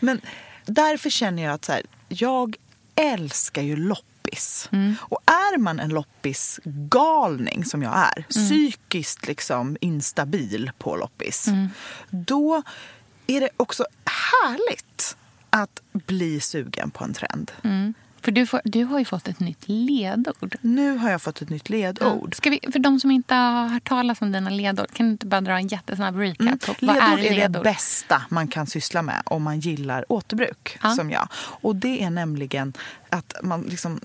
Men 0.00 0.20
därför 0.66 1.10
känner 1.10 1.42
jag 1.42 1.52
att 1.54 1.64
så 1.64 1.72
här, 1.72 1.82
jag 2.12 2.56
älskar 2.94 3.62
ju 3.62 3.76
loppis. 3.76 4.68
Och 4.98 5.18
är 5.26 5.58
man 5.58 5.80
en 5.80 5.90
loppisgalning 5.90 7.64
som 7.64 7.82
jag 7.82 7.96
är, 7.96 8.24
psykiskt 8.28 9.26
liksom 9.26 9.76
instabil 9.80 10.70
på 10.78 10.96
loppis, 10.96 11.48
då 12.10 12.62
är 13.26 13.40
det 13.40 13.50
också 13.56 13.84
härligt 14.04 15.16
att 15.50 15.80
bli 15.92 16.40
sugen 16.40 16.90
på 16.90 17.04
en 17.04 17.14
trend. 17.14 17.52
Mm. 17.64 17.94
För 18.22 18.32
du, 18.32 18.46
får, 18.46 18.60
du 18.64 18.84
har 18.84 18.98
ju 18.98 19.04
fått 19.04 19.28
ett 19.28 19.40
nytt 19.40 19.62
ledord. 19.68 20.56
Nu 20.60 20.96
har 20.96 21.10
jag 21.10 21.22
fått 21.22 21.42
ett 21.42 21.50
nytt 21.50 21.70
ledord. 21.70 22.34
Ska 22.34 22.50
vi, 22.50 22.60
för 22.72 22.78
de 22.78 23.00
som 23.00 23.10
inte 23.10 23.34
har 23.34 23.68
hört 23.68 23.88
talas 23.88 24.20
om 24.22 24.32
dina 24.32 24.50
ledord, 24.50 24.92
kan 24.92 25.06
du 25.06 25.12
inte 25.12 25.26
bara 25.26 25.40
dra 25.40 25.52
en 25.58 25.66
jättesnabb 25.68 26.16
recap? 26.16 26.40
Mm. 26.40 26.58
Vad 26.66 26.80
Ledord 26.80 27.18
är 27.18 27.18
är 27.18 27.30
det 27.30 27.36
ledord? 27.36 27.64
bästa 27.64 28.22
man 28.28 28.48
kan 28.48 28.66
syssla 28.66 29.02
med 29.02 29.22
om 29.24 29.42
man 29.42 29.60
gillar 29.60 30.04
återbruk, 30.12 30.78
Ja. 30.82 30.90
som 30.90 31.10
jag. 31.10 31.28
Och 31.34 31.76
det 31.76 32.02
är 32.04 32.10
nämligen 32.10 32.72
att 33.08 33.34
man 33.42 33.62
liksom 33.62 34.00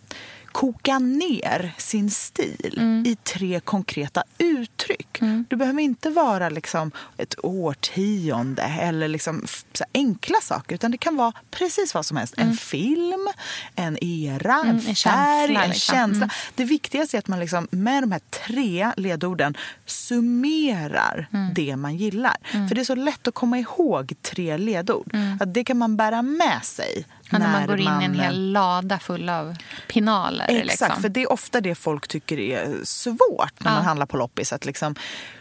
kokar 0.58 1.00
ner 1.00 1.74
sin 1.78 2.12
stil 2.12 2.74
Mm. 2.78 3.06
i 3.06 3.16
tre 3.16 3.60
konkreta 3.60 4.24
uttryck. 4.38 5.20
Du 5.50 5.56
behöver 5.56 5.82
inte 5.82 6.10
vara 6.10 6.50
liksom 6.50 6.92
ett 7.18 7.36
årtionde 7.44 8.62
eller 8.62 9.08
liksom 9.08 9.46
enkla 9.94 10.38
saker. 10.42 10.76
Utan 10.76 10.92
det 10.92 10.98
kan 10.98 11.16
vara 11.16 11.34
precis 11.52 11.94
vad 11.94 12.06
som 12.06 12.18
helst. 12.18 12.34
En 12.38 12.54
film, 12.58 13.28
en 13.76 14.04
era, 14.04 14.62
en 14.66 14.70
en 14.70 14.82
färg, 14.82 14.96
känsla, 14.96 15.64
en 15.64 15.70
liksom. 15.70 15.96
känsla. 15.96 16.24
Mm. 16.24 16.30
Det 16.56 16.64
viktigaste 16.64 17.18
är 17.18 17.20
att 17.20 17.28
man 17.28 17.40
liksom, 17.40 17.68
med 17.72 18.04
de 18.04 18.12
här 18.12 18.22
tre 18.48 18.92
ledorden 18.98 19.58
summerar 19.86 21.28
Mm. 21.34 21.54
det 21.54 21.76
man 21.76 21.98
gillar. 21.98 22.36
För 22.68 22.76
det 22.76 22.82
är 22.82 22.86
så 22.86 22.96
lätt 22.96 23.28
att 23.28 23.34
komma 23.34 23.60
ihåg 23.60 24.14
tre 24.22 24.58
ledord. 24.58 25.12
Att 25.40 25.54
det 25.54 25.64
kan 25.64 25.78
man 25.78 25.98
bära 25.98 26.22
med 26.22 26.60
sig. 26.64 27.06
Ja, 27.32 27.38
när 27.38 27.52
man 27.52 27.68
går 27.68 27.80
in 27.80 28.02
i 28.02 28.06
en 28.06 28.20
hel 28.20 28.52
lada 28.52 29.00
full 29.00 29.30
av 29.30 29.56
pinaler. 29.88 30.46
Exakt, 30.50 30.68
liksom. 30.82 31.02
för 31.02 31.10
det 31.10 31.22
är 31.24 31.32
ofta 31.32 31.62
det 31.62 31.76
folk 31.76 32.08
tycker 32.08 32.40
är 32.40 32.76
svårt 32.84 33.54
när 33.60 33.72
Ja. 33.72 33.76
man 33.76 33.86
handlar 33.86 34.06
på 34.06 34.18
loppis. 34.18 34.54
Att 34.54 34.66
liksom, 34.66 34.96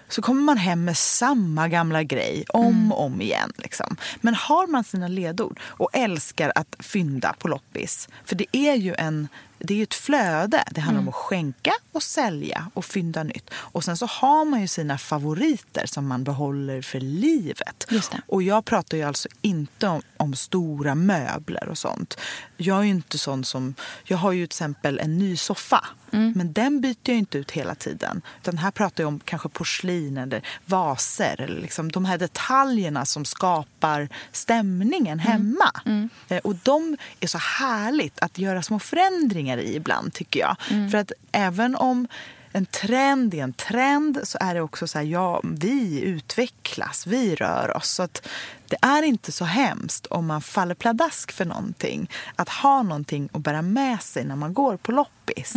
så 0.09 0.23
kommer 0.23 0.43
man 0.43 0.57
hem 0.57 0.85
med 0.85 0.97
samma 0.97 1.69
gamla 1.69 2.03
grej 2.03 2.45
om 2.49 2.67
Mm. 2.67 2.93
och 2.93 3.05
om 3.05 3.21
igen. 3.21 3.53
Liksom. 3.59 3.97
Men 4.21 4.35
har 4.35 4.67
man 4.67 4.85
sina 4.85 5.09
ledord 5.09 5.61
och 5.65 5.91
älskar 5.93 6.53
att 6.55 6.77
fynda 6.79 7.35
på 7.39 7.49
loppis, 7.49 8.09
för 8.25 8.37
det 8.37 8.47
är 8.57 8.75
ju 8.75 8.95
en 8.95 9.29
det 9.59 9.75
är 9.75 9.79
ju 9.79 9.83
ett 9.83 9.95
flöde. 9.95 10.65
Det 10.71 10.81
handlar 10.81 11.01
Mm. 11.01 11.05
om 11.05 11.09
att 11.09 11.15
skänka 11.15 11.73
och 11.93 12.03
sälja 12.03 12.71
och 12.75 12.85
fynda 12.85 13.23
nytt. 13.23 13.51
Och 13.55 13.85
sen 13.85 13.97
så 13.97 14.07
har 14.07 14.45
man 14.45 14.61
ju 14.61 14.69
sina 14.69 14.99
favoriter 14.99 15.87
som 15.87 16.07
man 16.07 16.25
behåller 16.25 16.83
för 16.83 17.01
livet. 17.01 17.87
Och 18.27 18.43
jag 18.43 18.65
pratar 18.65 18.97
ju 18.97 19.03
alltså 19.03 19.29
inte 19.43 19.89
om, 19.89 20.03
om 20.17 20.35
stora 20.35 20.95
möbler 20.95 21.69
och 21.69 21.79
sånt. 21.79 22.19
Jag 22.57 22.79
är 22.79 22.83
inte 22.85 23.19
sån 23.19 23.45
som... 23.45 23.75
Jag 24.05 24.17
har 24.19 24.33
ju 24.33 24.47
till 24.47 24.55
exempel 24.55 24.99
en 24.99 25.19
ny 25.19 25.37
soffa. 25.37 25.85
Mm. 26.13 26.33
Men 26.37 26.53
den 26.53 26.81
byter 26.81 26.97
jag 27.03 27.17
inte 27.17 27.39
ut 27.39 27.51
hela 27.51 27.75
tiden. 27.75 28.23
Utan 28.43 28.59
här 28.59 28.71
pratar 28.71 29.05
jag 29.05 29.09
om 29.09 29.21
kanske 29.25 29.49
porslin 29.49 30.17
eller 30.19 30.43
vaser. 30.67 31.41
Eller 31.41 31.61
liksom 31.61 31.93
de 31.93 32.05
här 32.05 32.19
detaljerna 32.19 33.05
som 33.05 33.25
skapar 33.25 34.09
stämningen 34.33 35.21
Mm. 35.21 35.33
hemma. 35.33 36.11
Eh, 36.29 36.39
Och 36.39 36.55
de 36.63 36.97
är 37.21 37.27
så 37.27 37.39
härligt 37.39 38.19
att 38.23 38.39
göra 38.39 38.63
små 38.63 38.79
förändringar 38.79 39.59
i 39.59 39.77
ibland 39.77 40.13
tycker 40.15 40.41
jag. 40.41 40.57
Mm. 40.71 40.91
För 40.91 40.99
att 40.99 41.13
även 41.33 41.77
om 41.77 42.09
en 42.53 42.67
trend 42.67 43.35
är 43.35 43.43
en 43.43 43.53
trend 43.53 44.19
så 44.25 44.39
är 44.41 44.55
det 44.55 44.61
också 44.61 44.89
så 44.89 44.99
här, 44.99 45.05
ja, 45.07 45.41
vi 45.45 46.01
utvecklas, 46.01 47.07
vi 47.07 47.35
rör 47.35 47.77
oss. 47.77 47.89
Så 47.91 48.03
att 48.03 48.29
det 48.69 48.77
är 48.83 49.03
inte 49.03 49.33
så 49.33 49.45
hemskt 49.45 50.07
om 50.07 50.27
man 50.27 50.43
faller 50.43 50.75
pladask 50.75 51.33
för 51.33 51.45
någonting. 51.45 52.11
Att 52.37 52.49
ha 52.49 52.83
någonting 52.83 53.29
att 53.33 53.41
bära 53.41 53.63
med 53.63 54.03
sig 54.03 54.25
när 54.25 54.37
man 54.37 54.55
går 54.55 54.77
på 54.77 54.93
loppis. 54.93 55.55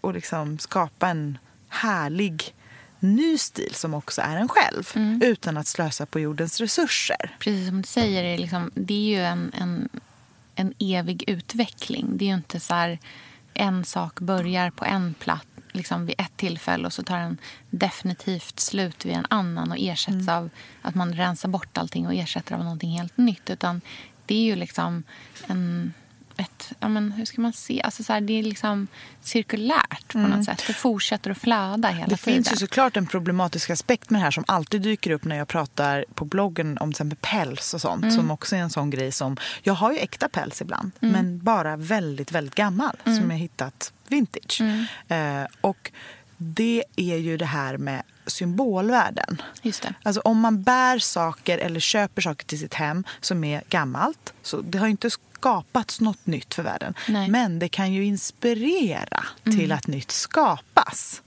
Och 0.00 0.14
liksom 0.14 0.58
skapa 0.58 1.08
en 1.08 1.38
härlig 1.68 2.54
ny 3.00 3.38
stil 3.38 3.74
som 3.74 3.94
också 3.94 4.20
är 4.20 4.36
en 4.36 4.48
själv. 4.48 4.92
Utan 5.22 5.56
att 5.56 5.66
slösa 5.66 6.06
på 6.06 6.20
jordens 6.20 6.60
resurser. 6.60 7.36
Precis 7.38 7.68
som 7.68 7.82
du 7.82 7.88
säger, 7.88 8.22
det 8.22 8.28
är, 8.28 8.38
liksom, 8.38 8.70
det 8.74 8.94
är 8.94 9.18
ju 9.18 9.24
en, 9.24 9.52
en, 9.54 9.88
en 10.54 10.74
evig 10.78 11.24
utveckling. 11.26 12.06
Det 12.16 12.24
är 12.24 12.28
ju 12.28 12.34
inte 12.34 12.60
så 12.60 12.74
här 12.74 12.98
en 13.54 13.84
sak 13.84 14.20
börjar 14.20 14.70
på 14.70 14.84
en 14.84 15.14
plats 15.14 15.47
liksom 15.72 16.06
vid 16.06 16.14
ett 16.18 16.36
tillfälle 16.36 16.86
och 16.86 16.92
så 16.92 17.02
tar 17.02 17.18
den 17.18 17.38
definitivt 17.70 18.60
slut 18.60 19.04
vid 19.04 19.14
en 19.14 19.26
annan 19.30 19.70
och 19.70 19.78
ersätts 19.78 20.28
av 20.28 20.50
att 20.82 20.94
man 20.94 21.14
rensar 21.14 21.48
bort 21.48 21.78
allting 21.78 22.06
och 22.06 22.14
ersätter 22.14 22.54
av 22.54 22.64
någonting 22.64 22.90
helt 22.90 23.16
nytt. 23.16 23.50
Utan 23.50 23.80
det 24.26 24.34
är 24.34 24.42
ju 24.42 24.56
liksom 24.56 25.02
en... 25.46 25.92
Ett, 26.40 26.72
ja 26.80 26.88
men 26.88 27.12
hur 27.12 27.24
ska 27.24 27.40
man 27.40 27.52
se? 27.52 27.82
Alltså 27.82 28.02
så 28.04 28.12
här, 28.12 28.20
det 28.20 28.38
är 28.38 28.42
liksom 28.42 28.86
cirkulärt 29.20 30.12
på 30.12 30.18
något 30.18 30.44
sätt. 30.44 30.64
Det 30.66 30.72
fortsätter 30.72 31.30
att 31.30 31.38
flöda 31.38 31.88
hela 31.88 32.06
Det 32.06 32.16
tiden. 32.16 32.34
finns 32.34 32.52
ju 32.52 32.56
såklart 32.56 32.96
en 32.96 33.06
problematisk 33.06 33.70
aspekt 33.70 34.10
med 34.10 34.20
det 34.20 34.24
här 34.24 34.30
som 34.30 34.44
alltid 34.46 34.82
dyker 34.82 35.10
upp 35.10 35.24
när 35.24 35.36
jag 35.36 35.48
pratar 35.48 36.04
på 36.14 36.24
bloggen 36.24 36.78
om 36.78 36.88
till 36.92 36.94
exempel 36.94 37.18
päls 37.20 37.74
och 37.74 37.80
sånt. 37.80 38.12
Som 38.14 38.30
också 38.30 38.56
är 38.56 38.60
en 38.60 38.70
sån 38.70 38.90
grej 38.90 39.12
som... 39.12 39.36
Jag 39.62 39.74
har 39.74 39.92
ju 39.92 39.98
äkta 39.98 40.28
päls 40.28 40.60
ibland, 40.62 40.90
men 41.00 41.38
bara 41.38 41.76
väldigt, 41.76 42.32
väldigt 42.32 42.54
gammal 42.54 42.96
som 43.04 43.30
jag 43.30 43.38
hittat 43.38 43.92
vintage. 44.08 44.60
Eh, 45.08 45.44
och 45.60 45.90
det 46.36 46.84
är 46.96 47.16
ju 47.16 47.36
det 47.36 47.46
här 47.46 47.76
med 47.76 48.02
symbolvärden. 48.28 49.42
Just 49.62 49.82
det. 49.82 49.94
Alltså 50.02 50.20
om 50.24 50.40
man 50.40 50.62
bär 50.62 50.98
saker 50.98 51.58
eller 51.58 51.80
köper 51.80 52.22
saker 52.22 52.46
till 52.46 52.58
sitt 52.58 52.74
hem 52.74 53.04
som 53.20 53.44
är 53.44 53.62
gammalt, 53.68 54.32
så 54.42 54.60
det 54.60 54.78
har 54.78 54.86
ju 54.86 54.90
inte 54.90 55.10
skapats 55.10 56.00
något 56.00 56.26
nytt 56.26 56.54
för 56.54 56.62
världen. 56.62 56.94
Nej. 57.08 57.28
Men 57.28 57.58
det 57.58 57.68
kan 57.68 57.92
ju 57.92 58.04
inspirera 58.04 59.24
till 59.44 59.72
att 59.72 59.86
nytt 59.86 60.10
skapas. 60.10 61.22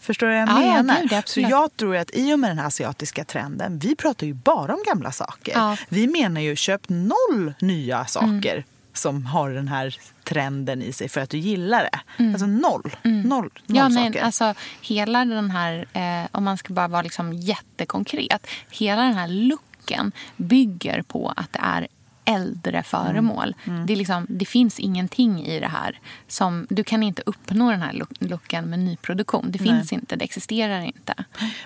Förstår 0.00 0.26
du 0.26 0.32
vad 0.32 0.40
jag 0.42 0.48
Ja, 0.48 0.62
ja, 0.76 0.82
menar? 0.82 1.00
gud, 1.08 1.28
så 1.28 1.40
jag 1.40 1.76
tror 1.76 1.96
att 1.96 2.10
i 2.14 2.34
och 2.34 2.38
med 2.38 2.50
den 2.50 2.58
här 2.58 2.66
asiatiska 2.66 3.24
trenden, 3.24 3.78
vi 3.78 3.96
pratar 3.96 4.26
ju 4.26 4.34
bara 4.34 4.74
om 4.74 4.82
gamla 4.86 5.12
saker. 5.12 5.52
Ja. 5.52 5.76
Vi 5.88 6.06
menar 6.06 6.40
ju 6.40 6.56
köp 6.56 6.80
noll 6.88 7.54
nya 7.60 8.06
saker 8.06 8.64
som 8.94 9.26
har 9.26 9.50
den 9.50 9.68
här 9.68 9.96
trenden 10.24 10.82
i 10.82 10.92
sig 10.92 11.08
för 11.08 11.20
att 11.20 11.30
du 11.30 11.38
gillar 11.38 11.82
det. 11.92 12.24
Alltså 12.24 12.46
noll. 12.46 12.96
Noll, 13.02 13.24
noll 13.24 13.50
Ja, 13.66 13.88
nej, 13.88 14.06
saker. 14.06 14.22
alltså 14.22 14.54
hela 14.80 15.24
den 15.24 15.50
här, 15.50 15.86
eh, 15.92 16.28
om 16.32 16.44
man 16.44 16.58
ska 16.58 16.72
bara 16.72 16.88
vara 16.88 17.02
liksom 17.02 17.32
jättekonkret, 17.32 18.46
hela 18.70 19.02
den 19.02 19.14
här 19.14 19.28
looken 19.28 20.12
bygger 20.36 21.02
på 21.02 21.32
att 21.36 21.52
det 21.52 21.60
är 21.62 21.88
äldre 22.26 22.82
föremål. 22.82 23.54
Det, 23.86 23.92
är 23.92 23.96
liksom, 23.96 24.26
det 24.28 24.44
finns 24.44 24.80
ingenting 24.80 25.44
i 25.46 25.60
det 25.60 25.68
här. 25.68 25.98
som 26.28 26.66
Du 26.70 26.84
kan 26.84 27.02
inte 27.02 27.22
uppnå 27.26 27.70
den 27.70 27.82
här 27.82 27.92
look- 27.92 28.16
looken 28.30 28.64
med 28.70 28.78
nyproduktion. 28.78 29.44
Det 29.50 29.58
finns 29.58 29.92
inte, 29.92 30.16
det 30.16 30.24
existerar 30.24 30.80
inte. 30.80 31.14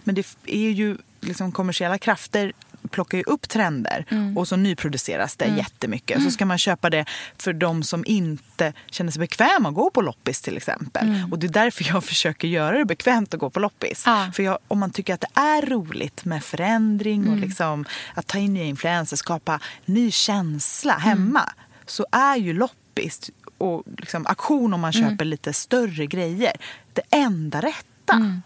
Men 0.05 0.14
det 0.14 0.27
är 0.47 0.71
ju 0.71 0.97
liksom 1.21 1.53
kommersiella 1.53 1.99
krafter 1.99 2.53
plockar 2.91 3.19
ju 3.19 3.25
upp 3.25 3.49
trender 3.49 4.05
och 4.37 4.49
så 4.49 4.57
nyproduceras 4.57 5.37
det 5.37 5.47
jättemycket. 5.47 6.23
Så 6.23 6.31
ska 6.31 6.47
man 6.47 6.59
köpa 6.59 6.91
det 6.91 7.05
för 7.37 7.53
de 7.53 7.83
som 7.83 8.05
inte 8.07 8.73
känner 8.87 9.12
sig 9.12 9.21
bekväma 9.21 9.69
att 9.69 9.75
gå 9.75 9.91
på 9.91 10.03
loppis 10.03 10.41
till 10.41 10.57
exempel. 10.57 11.25
Och 11.31 11.38
det 11.38 11.47
är 11.47 11.53
därför 11.53 11.85
jag 11.85 12.05
försöker 12.12 12.49
göra 12.49 12.79
det 12.79 12.85
bekvämt 12.85 13.35
att 13.35 13.41
gå 13.41 13.51
på 13.51 13.61
loppis. 13.61 14.03
Ja. 14.07 14.31
För 14.35 14.43
jag, 14.43 14.59
om 14.69 14.79
man 14.79 14.91
tycker 14.91 15.14
att 15.14 15.21
det 15.21 15.41
är 15.41 15.67
roligt 15.67 16.25
med 16.25 16.45
förändring 16.45 17.29
och 17.29 17.37
liksom 17.37 17.85
att 18.14 18.27
ta 18.27 18.38
in 18.38 18.55
nya 18.55 18.64
influenser, 18.64 19.17
skapa 19.17 19.61
ny 19.85 20.11
känsla 20.11 20.93
hemma. 20.93 21.53
Så 21.87 22.07
är 22.12 22.37
ju 22.37 22.53
loppis 22.53 23.31
och 23.59 23.83
liksom 23.99 24.27
auktion 24.27 24.75
om 24.75 24.81
man 24.81 24.93
köper 24.93 25.25
lite 25.25 25.53
större 25.53 26.07
grejer 26.07 26.57
det 26.93 27.03
enda 27.11 27.61
rätta. 27.61 27.98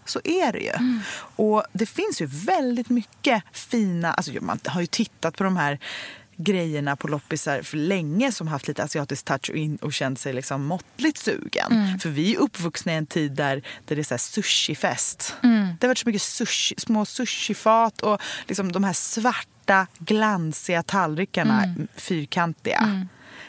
Så 0.05 0.21
är 0.23 0.51
det 0.51 0.59
ju. 0.59 1.01
Och 1.35 1.63
det 1.73 1.85
finns 1.85 2.21
ju 2.21 2.25
väldigt 2.25 2.89
mycket 2.89 3.43
fina... 3.51 4.13
Alltså 4.13 4.31
man 4.41 4.59
har 4.65 4.81
ju 4.81 4.87
tittat 4.87 5.37
på 5.37 5.43
de 5.43 5.57
här 5.57 5.79
grejerna 6.37 6.95
på 6.95 7.07
loppisar 7.07 7.61
för 7.61 7.77
länge 7.77 8.31
som 8.31 8.47
haft 8.47 8.67
lite 8.67 8.83
asiatisk 8.83 9.25
touch 9.25 9.49
och, 9.49 9.55
in, 9.55 9.75
och 9.75 9.93
känt 9.93 10.19
sig 10.19 10.33
liksom 10.33 10.65
måttligt 10.65 11.17
sugen. 11.17 11.99
För 11.99 12.09
vi 12.09 12.35
är 12.35 12.39
uppvuxna 12.39 12.93
i 12.93 12.95
en 12.95 13.05
tid 13.05 13.31
där, 13.31 13.63
där 13.85 13.95
det 13.95 14.01
är 14.01 14.03
så 14.03 14.13
här 14.13 14.19
sushifest. 14.19 15.35
Det 15.41 15.77
har 15.81 15.87
varit 15.87 15.97
så 15.97 16.09
mycket 16.09 16.21
sushi, 16.21 16.75
små 16.77 17.05
sushifat 17.05 18.01
och 18.01 18.21
liksom 18.47 18.71
de 18.71 18.83
här 18.83 18.93
svarta 18.93 19.87
glansiga 19.99 20.83
tallrikarna, 20.83 21.75
fyrkantiga. 21.95 23.07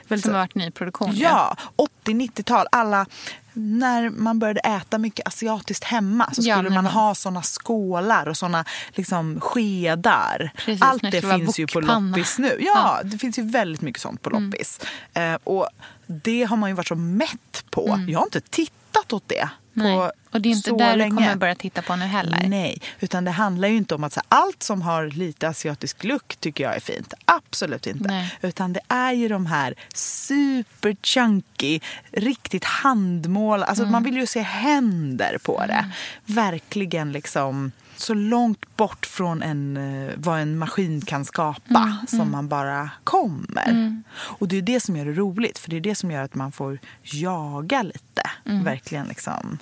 Väldigt 0.09 0.24
Som 0.24 0.35
har 0.35 0.40
varit 0.40 0.55
nyproduktion. 0.55 1.12
Ja, 1.14 1.57
80-90-tal. 2.05 2.67
Alla, 2.73 3.07
när 3.53 4.11
man 4.11 4.38
började 4.38 4.61
äta 4.61 4.99
mycket 4.99 5.27
asiatiskt 5.29 5.85
hemma 5.85 6.31
så 6.33 6.43
Ja, 6.45 6.57
skulle 6.57 6.69
när 6.69 6.75
man 6.75 6.85
man- 6.85 6.93
ha 6.93 7.14
såna 7.14 7.43
skålar 7.43 8.29
och 8.29 8.37
såna 8.37 8.64
liksom, 8.93 9.40
skedar. 9.40 10.51
Precis, 10.57 10.83
Allt 10.83 11.03
det 11.03 11.11
det 11.11 11.21
finns 11.21 11.59
ju 11.59 11.67
på 11.67 11.81
loppis 11.81 12.38
nu. 12.38 12.57
Ja, 12.61 13.01
det 13.05 13.19
finns 13.19 13.38
ju 13.38 13.43
väldigt 13.51 13.81
mycket 13.83 14.03
sånt 14.03 14.23
på 14.23 14.31
loppis. 14.31 14.81
Eh, 15.14 15.35
och 15.45 15.69
det 16.07 16.43
har 16.45 16.57
man 16.57 16.71
ju 16.71 16.75
varit 16.77 16.88
så 16.88 16.95
mätt 16.95 17.64
på. 17.71 18.05
Jag 18.09 18.19
har 18.19 18.25
inte 18.27 18.40
tittat 18.40 19.12
åt 19.12 19.25
det 19.27 19.49
Nej. 19.75 19.97
på 19.97 20.13
Och 20.31 20.41
det 20.41 20.49
är 20.49 20.51
inte 20.51 20.69
så 20.71 20.77
där 20.77 20.97
länge. 20.97 21.11
du 21.11 21.17
kommer 21.17 21.37
börja 21.37 21.55
titta 21.55 21.83
på 21.83 21.97
nu 21.97 22.05
heller. 22.05 22.43
Nej, 22.49 22.79
utan 23.01 23.25
det 23.25 23.31
handlar 23.31 23.69
ju 23.69 23.77
inte 23.77 23.95
om 23.95 24.05
att 24.05 24.13
så 24.13 24.21
allt 24.29 24.63
som 24.63 24.83
har 24.83 25.07
lite 25.07 25.49
asiatisk 25.49 26.05
look 26.05 26.37
tycker 26.41 26.65
jag 26.65 26.77
är 26.77 26.81
fint. 26.81 27.15
Absolut 27.25 27.87
inte. 27.87 28.09
Nej. 28.09 28.39
Utan 28.43 28.73
det 28.73 28.81
är 28.89 29.13
ju 29.13 29.29
de 29.29 29.47
här 29.47 29.75
super 29.95 30.97
chunky, 31.03 31.81
riktigt 32.13 32.65
handmål. 32.65 33.63
Alltså 33.63 33.83
Mm. 33.83 33.93
man 33.93 34.03
vill 34.03 34.17
ju 34.17 34.27
se 34.27 34.41
händer 34.41 35.39
på 35.43 35.65
det. 35.67 35.91
Verkligen 36.25 37.13
liksom 37.13 37.73
så 38.05 38.14
långt 38.14 38.77
bort 38.77 39.07
från 39.07 39.43
en, 39.43 39.77
eh, 39.77 40.12
vad 40.17 40.40
en 40.40 40.59
maskin 40.59 41.01
kan 41.01 41.25
skapa 41.25 41.83
Mm, 41.83 42.07
som 42.07 42.31
man 42.31 42.49
bara 42.49 42.90
kommer. 43.05 44.03
Och 44.17 44.49
det 44.49 44.57
är 44.57 44.62
det 44.62 44.81
som 44.81 44.97
gör 44.97 45.05
det 45.05 45.12
roligt. 45.12 45.59
För 45.59 45.71
det 45.71 45.77
är 45.77 45.81
det 45.81 45.95
som 45.95 46.11
gör 46.11 46.23
att 46.23 46.35
man 46.35 46.53
får 46.53 46.79
jaga 47.03 47.83
lite. 47.83 48.23
Mm. 48.47 48.64
Verkligen 48.64 49.07
liksom 49.07 49.59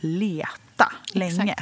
leta 0.00 0.92
länge. 1.12 1.54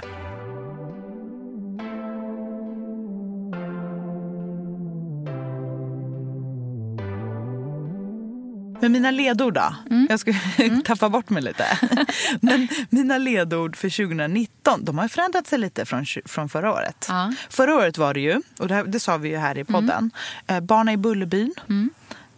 Men 8.83 8.93
mina 8.93 9.11
ledord 9.11 9.55
då? 9.55 9.75
Mm. 9.91 10.07
Jag 10.11 10.21
ska 10.21 10.35
tappa 10.85 11.09
bort 11.09 11.31
mig 11.31 11.43
lite. 11.43 11.79
Men 12.41 12.69
mina 12.91 13.19
ledord 13.19 13.77
för 13.77 13.89
2019, 14.07 14.85
de 14.85 14.99
har 14.99 15.09
förändrat 15.09 15.47
sig 15.47 15.59
lite 15.59 15.85
från, 15.87 16.07
från 16.25 16.49
förra 16.49 16.73
året. 16.73 17.07
Ja. 17.09 17.23
Mm. 17.23 17.37
Förra 17.51 17.75
året 17.75 17.99
var 17.99 18.15
det 18.15 18.21
ju, 18.21 18.43
och 18.59 18.69
det, 18.69 18.75
här, 18.75 18.85
det 18.85 19.01
sa 19.01 19.17
vi 19.17 19.29
ju 19.29 19.37
här 19.37 19.59
i 19.59 19.65
podden, 19.65 20.11
eh, 20.47 20.61
Barna 20.61 20.93
i 20.93 20.97
Bullerbyn, 20.97 21.55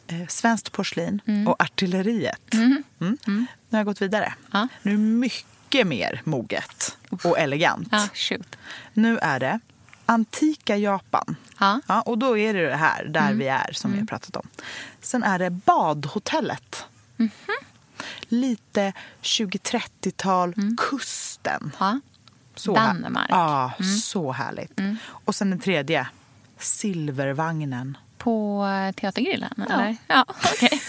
eh, 0.07 0.27
Svenskt 0.29 0.73
porslin 0.73 1.21
och 1.49 1.63
Artilleriet. 1.63 2.55
Mm. 2.55 2.83
Nu 3.25 3.47
har 3.71 3.79
jag 3.79 3.87
gått 3.87 4.03
vidare. 4.03 4.35
Ja. 4.53 4.69
Nu 4.83 4.91
är 4.93 4.97
det 4.97 5.03
mycket 5.03 5.87
mer 5.87 6.21
moget 6.25 6.97
och 7.25 7.39
elegant. 7.39 7.89
Ja. 7.91 8.09
Nu 8.93 9.19
är 9.19 9.41
det 9.41 9.61
antika 10.07 10.77
Japan. 10.77 11.37
Ja. 11.59 12.01
Och 12.07 12.19
då 12.19 12.39
är 12.39 12.55
det 12.55 12.67
det 12.69 12.77
här, 12.77 13.05
där 13.05 13.21
Mm. 13.27 13.39
vi 13.39 13.49
är, 13.49 13.73
som 13.73 13.93
vi 13.93 13.99
har 13.99 14.07
pratat 14.07 14.37
om. 14.37 14.49
Sen 15.15 15.23
är 15.23 15.39
det 15.39 15.51
badhotellet. 15.51 16.85
Mhm. 17.17 17.31
Lite 18.29 18.93
20-30-tal, 19.23 20.55
kusten. 20.77 21.73
Ja. 21.81 22.01
Så 22.55 22.77
Mm. 22.77 23.03
Danmark. 23.03 23.27
Ja, 23.31 23.73
Mm. 23.81 23.91
så 23.97 24.33
härligt. 24.33 24.81
Och 25.09 25.35
sen 25.35 25.51
den 25.51 25.59
tredje, 25.61 26.07
Silvervagnen. 26.59 27.97
På 28.19 28.67
eh, 28.67 28.93
Teatergrillen? 28.93 29.55
Eller? 29.71 29.97
Ja, 30.07 30.25
okej. 30.29 30.81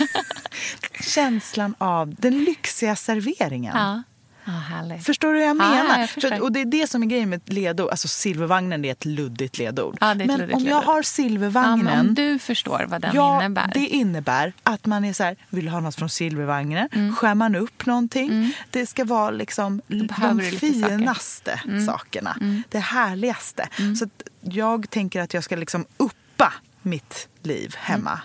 Känslan 1.02 1.76
av 1.78 2.16
den 2.16 2.44
lyxiga 2.44 2.96
serveringen. 2.96 3.76
ja. 3.78 4.04
Härligt. 4.52 5.06
Förstår 5.06 5.34
du 5.34 5.40
hur 5.40 5.46
jag 5.46 5.50
Ja, 5.50 5.54
menar? 5.54 6.00
jag 6.00 6.10
förstår. 6.10 6.30
För, 6.30 6.42
och 6.42 6.52
det 6.52 6.62
är 6.62 6.66
det 6.66 6.88
som 6.90 7.04
är 7.04 7.08
grejen 7.08 7.30
med 7.30 7.42
ledord. 7.54 7.90
Alltså 7.92 8.08
silvervagnen 8.08 8.86
är 8.86 8.92
ett 8.92 9.06
luddigt 9.06 9.58
ledord. 9.58 9.98
Är 10.02 10.12
ett 10.12 10.18
men 10.18 10.28
luddigt 10.28 10.54
om 10.58 10.64
jag 10.66 10.70
ledord. 10.80 10.84
har 10.84 11.02
silvervagnen. 11.04 12.00
om 12.08 12.14
du 12.16 12.40
förstår 12.40 12.86
vad 12.90 13.02
den 13.02 13.16
ja, 13.16 13.40
innebär. 13.40 13.72
det 13.74 13.88
innebär 13.88 14.54
att 14.64 14.86
man 14.86 15.06
är 15.06 15.14
så 15.14 15.24
här, 15.24 15.36
vill 15.50 15.68
ha 15.68 15.80
något 15.80 15.96
från 15.96 16.10
silvervagnen. 16.10 16.90
Mm. 16.92 17.16
Skär 17.16 17.36
man 17.36 17.56
upp 17.56 17.86
någonting. 17.86 18.54
Det 18.72 18.86
ska 18.86 19.06
vara 19.06 19.30
liksom 19.32 19.82
de 19.88 19.96
lite 19.96 20.14
saker. 20.14 20.32
Mm. 20.32 20.44
finaste 20.60 21.62
sakerna. 21.86 22.38
Det 22.70 22.80
härligaste. 22.80 23.68
Så 24.00 24.06
att 24.06 24.22
jag 24.42 24.90
tänker 24.90 25.22
att 25.22 25.34
jag 25.34 25.44
ska 25.44 25.56
liksom 25.56 25.86
uppa 25.98 26.54
mitt 26.82 27.28
liv 27.44 27.76
hemma. 27.78 28.20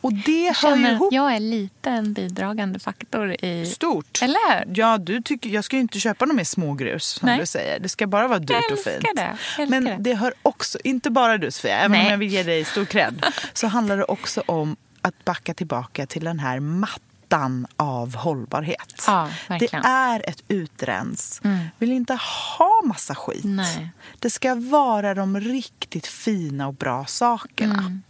Och 0.00 0.12
det 0.12 0.44
jag 0.44 0.54
hör 0.54 0.70
känner 0.70 0.92
ihop 0.92 1.08
att 1.08 1.14
jag 1.14 1.34
är 1.34 1.40
lite 1.40 1.90
en 1.90 2.12
bidragande 2.12 2.78
faktor 2.78 3.44
i... 3.44 3.66
stort. 3.66 4.18
Eller 4.22 4.64
hur? 4.66 4.78
Ja, 4.78 4.98
du 4.98 5.22
tycker, 5.22 5.50
jag 5.50 5.64
ska 5.64 5.76
ju 5.76 5.82
inte 5.82 6.00
köpa 6.00 6.24
något 6.24 6.36
mer 6.36 6.44
smågrus 6.44 7.04
som 7.04 7.26
Nej. 7.26 7.38
du 7.38 7.46
säger. 7.46 7.80
Det 7.80 7.88
ska 7.88 8.06
bara 8.06 8.28
vara 8.28 8.38
dyrt 8.38 8.72
och 8.72 8.78
fint. 8.78 9.06
det. 9.14 9.36
Jag 9.58 9.70
Men 9.70 9.84
det. 9.84 9.96
det 10.00 10.14
hör 10.14 10.34
också, 10.42 10.78
inte 10.84 11.10
bara 11.10 11.38
du 11.38 11.50
Sofia, 11.50 11.78
även 11.78 11.90
Nej. 11.90 12.06
om 12.06 12.10
jag 12.10 12.18
vill 12.18 12.28
ge 12.28 12.42
dig 12.42 12.64
stor 12.64 12.84
cred, 12.84 13.26
så 13.52 13.66
handlar 13.66 13.96
det 13.96 14.04
också 14.04 14.42
om 14.46 14.76
att 15.02 15.24
backa 15.24 15.54
tillbaka 15.54 16.06
till 16.06 16.24
den 16.24 16.38
här 16.38 16.60
mattan 16.60 17.66
av 17.76 18.14
hållbarhet. 18.14 19.04
Ja, 19.06 19.30
det 19.48 19.74
är 19.84 20.28
ett 20.28 20.42
utrens. 20.48 21.40
Vill 21.78 21.92
inte 21.92 22.18
ha 22.58 22.82
massa 22.84 23.14
skit. 23.14 23.44
Nej. 23.44 23.90
Det 24.18 24.30
ska 24.30 24.54
vara 24.54 25.14
de 25.14 25.40
riktigt 25.40 26.06
fina 26.06 26.66
och 26.66 26.74
bra 26.74 27.06
sakerna. 27.06 27.78
Mm. 27.78 28.02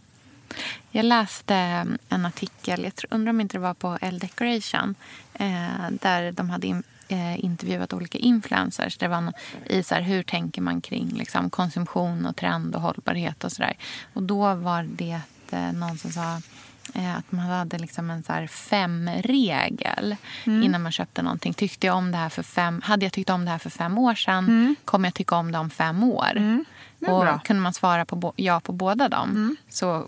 Jag 0.91 1.05
läste 1.05 1.55
en 2.09 2.25
artikel, 2.25 2.83
jag 2.83 2.93
undrar 3.09 3.29
om 3.29 3.41
inte 3.41 3.57
det 3.57 3.61
var 3.61 3.73
på 3.73 3.97
L 4.01 4.19
Decoration 4.19 4.95
eh, 5.33 5.89
där 5.89 6.31
de 6.31 6.49
hade 6.49 6.67
in, 6.67 6.83
eh, 7.07 7.45
intervjuat 7.45 7.93
olika 7.93 8.17
influencers. 8.17 8.97
Det 8.97 9.07
var 9.07 9.33
i 9.65 9.83
så 9.83 9.95
här, 9.95 10.01
hur 10.01 10.23
tänker 10.23 10.61
man 10.61 10.81
kring 10.81 11.09
liksom, 11.09 11.49
konsumtion 11.49 12.25
och 12.25 12.35
trend 12.35 12.75
och 12.75 12.81
hållbarhet 12.81 13.43
och 13.43 13.51
sådär. 13.51 13.77
Och 14.13 14.23
då 14.23 14.55
var 14.55 14.83
det 14.83 15.19
eh, 15.51 15.73
någon 15.73 15.97
som 15.97 16.11
sa 16.11 16.41
att 17.17 17.31
man 17.31 17.45
hade 17.45 17.77
liksom 17.77 18.09
en 18.09 18.23
så 18.23 18.47
fem-regel 18.47 20.15
innan 20.45 20.81
man 20.81 20.91
köpte 20.91 21.21
någonting. 21.21 21.53
Tyckte 21.53 21.87
jag 21.87 21.95
om 21.95 22.11
det 22.11 22.17
här 22.17 22.29
för 22.29 22.43
fem, 22.43 22.81
hade 22.83 23.05
jag 23.05 23.13
tyckt 23.13 23.29
om 23.29 23.45
det 23.45 23.51
här 23.51 23.57
för 23.57 23.69
fem 23.69 23.97
år 23.97 24.15
sedan 24.15 24.75
kommer 24.85 25.07
jag 25.07 25.13
tycka 25.13 25.35
om 25.35 25.51
det 25.51 25.57
om 25.57 25.69
fem 25.69 26.03
år. 26.03 26.65
Är 27.05 27.09
Och 27.09 27.45
kunde 27.45 27.61
man 27.61 27.73
svara 27.73 28.05
på 28.05 28.33
ja 28.35 28.59
på 28.59 28.71
båda 28.71 29.09
dem 29.09 29.55
så 29.69 30.07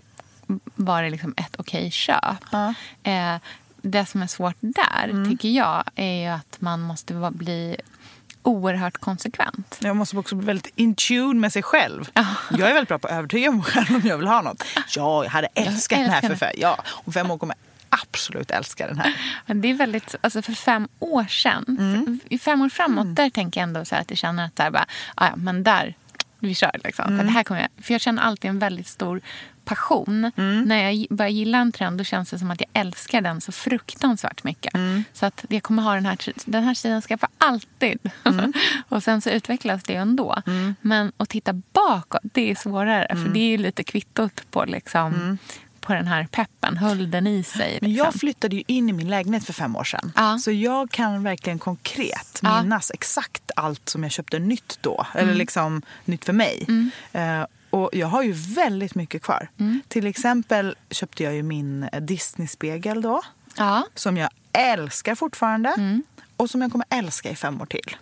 var 0.74 1.02
det 1.02 1.10
liksom 1.10 1.34
ett 1.36 1.54
okej 1.58 1.90
köp. 1.90 2.44
Ja. 2.52 2.74
Eh, 3.02 3.36
det 3.82 4.06
som 4.06 4.22
är 4.22 4.26
svårt 4.26 4.56
där, 4.60 5.26
tycker 5.30 5.48
jag, 5.48 5.84
är 5.94 6.22
ju 6.22 6.26
att 6.26 6.56
man 6.60 6.80
måste 6.80 7.14
vara, 7.14 7.30
bli 7.30 7.76
oerhört 8.42 8.98
konsekvent. 8.98 9.78
Jag 9.82 9.96
måste 9.96 10.16
också 10.16 10.34
bli 10.34 10.46
väldigt 10.46 10.72
in 10.76 10.94
tune 10.94 11.40
med 11.40 11.52
sig 11.52 11.62
själv. 11.62 12.10
Ja. 12.14 12.26
Jag 12.50 12.68
är 12.70 12.74
väldigt 12.74 12.88
bra 12.88 12.98
på 12.98 13.06
att 13.08 13.12
övertyga 13.12 13.50
mig 13.50 13.62
själv 13.62 13.86
om 13.96 14.02
jag 14.04 14.18
vill 14.18 14.26
ha 14.26 14.42
något. 14.42 14.64
Ja, 14.96 15.24
jag 15.24 15.30
hade 15.30 15.48
älskat 15.54 15.98
den 15.98 16.10
här 16.10 16.20
för 16.20 16.34
fem 16.36 16.50
Ja, 16.56 16.82
om 16.88 17.12
fem 17.12 17.30
år 17.30 17.38
kommer 17.38 17.54
jag 17.90 17.98
absolut 18.00 18.50
älska 18.50 18.86
den 18.86 18.98
här. 18.98 19.16
Men 19.46 19.60
det 19.60 19.68
är 19.70 19.74
väldigt, 19.74 20.14
alltså 20.20 20.42
för 20.42 20.52
fem 20.52 20.88
år 20.98 21.24
sedan, 21.24 21.64
för, 21.66 22.34
i 22.34 22.38
fem 22.38 22.62
år 22.62 22.68
framåt, 22.68 23.16
där 23.16 23.30
tänker 23.30 23.60
jag 23.60 23.68
ändå 23.68 23.84
så 23.84 23.96
att 23.96 24.10
jag 24.10 24.18
känner 24.18 24.46
att 24.46 24.56
där 24.56 24.70
bara, 24.70 24.86
"Ah, 25.14 25.26
ja, 25.26 25.36
men 25.36 25.62
där, 25.62 25.94
vi 26.38 26.54
kör 26.54 26.80
liksom. 26.84 27.18
För, 27.18 27.24
det 27.24 27.30
här 27.30 27.42
kommer 27.42 27.60
jag, 27.60 27.84
för 27.84 27.94
jag 27.94 28.00
känner 28.00 28.22
alltid 28.22 28.50
en 28.50 28.58
väldigt 28.58 28.88
stor 28.88 29.20
passion. 29.64 30.30
När 30.66 30.90
jag 30.90 31.06
börjar 31.10 31.30
gilla 31.30 31.58
en 31.58 31.72
trend 31.72 31.98
då 31.98 32.04
känns 32.04 32.30
det 32.30 32.38
som 32.38 32.50
att 32.50 32.60
jag 32.60 32.70
älskar 32.72 33.20
den 33.20 33.40
så 33.40 33.52
fruktansvärt 33.52 34.44
mycket. 34.44 34.72
Så 35.12 35.26
att 35.26 35.44
jag 35.48 35.62
kommer 35.62 35.82
ha 35.82 35.94
den 35.94 36.06
här, 36.06 36.18
den 36.44 36.64
här 36.64 36.74
stilen 36.74 37.02
ska 37.02 37.18
för 37.18 37.28
alltid. 37.38 37.98
och 38.88 39.02
sen 39.02 39.20
så 39.20 39.30
utvecklas 39.30 39.82
det 39.82 39.94
ändå. 39.94 40.42
Men 40.80 41.12
att 41.16 41.28
titta 41.28 41.52
bakåt, 41.52 42.20
det 42.22 42.50
är 42.50 42.54
svårare. 42.54 43.06
För 43.08 43.28
det 43.28 43.40
är 43.40 43.48
ju 43.48 43.56
lite 43.58 43.84
kvittot 43.84 44.50
på 44.50 44.64
liksom 44.64 45.38
på 45.80 45.92
den 45.94 46.06
här 46.06 46.26
peppen. 46.30 46.76
Höll 46.76 47.10
den 47.10 47.26
i 47.26 47.42
sig? 47.42 47.72
Liksom. 47.72 47.92
jag 47.92 48.14
flyttade 48.14 48.56
ju 48.56 48.62
in 48.66 48.88
i 48.88 48.92
min 48.92 49.08
lägenhet 49.10 49.44
för 49.44 49.52
fem 49.52 49.76
år 49.76 49.84
sedan. 49.84 50.12
Ja. 50.16 50.38
Så 50.38 50.50
jag 50.50 50.90
kan 50.90 51.22
verkligen 51.22 51.58
konkret 51.58 52.40
Ja. 52.42 52.62
minnas 52.62 52.90
exakt 52.94 53.50
allt 53.56 53.88
som 53.88 54.02
jag 54.02 54.12
köpte 54.12 54.38
nytt 54.38 54.78
då. 54.80 55.06
Eller 55.14 55.34
liksom 55.34 55.82
nytt 56.04 56.24
för 56.24 56.32
mig. 56.32 56.66
Eh, 57.12 57.44
och 57.74 57.90
jag 57.92 58.06
har 58.06 58.22
ju 58.22 58.32
väldigt 58.32 58.94
mycket 58.94 59.22
kvar. 59.22 59.48
Till 59.88 60.06
exempel 60.06 60.76
köpte 60.90 61.22
jag 61.22 61.34
ju 61.34 61.42
min 61.42 61.82
eh, 61.82 62.00
Disney-spegel 62.00 63.02
då. 63.02 63.22
Ja. 63.56 63.86
Som 63.94 64.16
jag 64.16 64.30
älskar 64.52 65.14
fortfarande. 65.14 66.00
Och 66.36 66.50
som 66.50 66.62
jag 66.62 66.72
kommer 66.72 66.86
älska 66.90 67.30
i 67.30 67.36
fem 67.36 67.60
år 67.60 67.66
till. 67.66 67.96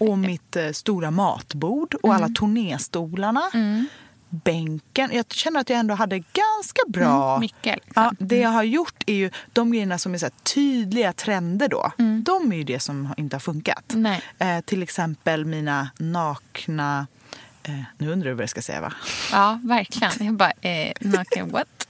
och 0.00 0.18
mitt 0.18 0.56
eh, 0.56 0.70
stora 0.70 1.10
matbord 1.10 1.94
och 1.94 2.14
alla 2.14 2.28
turnéstolarna. 2.28 3.50
Bänken. 4.28 5.10
Jag 5.12 5.32
känner 5.32 5.60
att 5.60 5.70
jag 5.70 5.78
ändå 5.78 5.94
hade 5.94 6.18
ganska 6.18 6.82
bra... 6.88 7.30
Mm, 7.30 7.40
mycket, 7.40 7.74
liksom. 7.74 8.02
Ja, 8.02 8.12
det 8.18 8.38
jag 8.38 8.50
har 8.50 8.62
gjort 8.62 9.02
är 9.06 9.14
ju 9.14 9.30
de 9.52 9.72
grejerna 9.72 9.98
som 9.98 10.14
är 10.14 10.18
så 10.18 10.28
tydliga 10.42 11.12
trender 11.12 11.68
då. 11.68 11.92
De 12.24 12.52
är 12.52 12.56
ju 12.56 12.64
det 12.64 12.80
som 12.80 13.14
inte 13.16 13.36
har 13.36 13.40
funkat. 13.40 13.84
Nej. 13.88 14.22
Eh, 14.38 14.60
till 14.60 14.82
exempel 14.82 15.44
mina 15.44 15.90
nakna... 15.98 17.06
Eh, 17.68 17.80
nu 17.98 18.10
undrar 18.12 18.28
du 18.30 18.34
vad 18.34 18.42
jag 18.42 18.50
ska 18.50 18.62
säga 18.62 18.80
va? 18.80 18.92
Ja, 19.32 19.60
verkligen. 19.62 20.12
Jag 20.26 20.34
bara, 20.34 20.52
eh, 20.60 20.92
naken 21.00 21.50
what? 21.50 21.88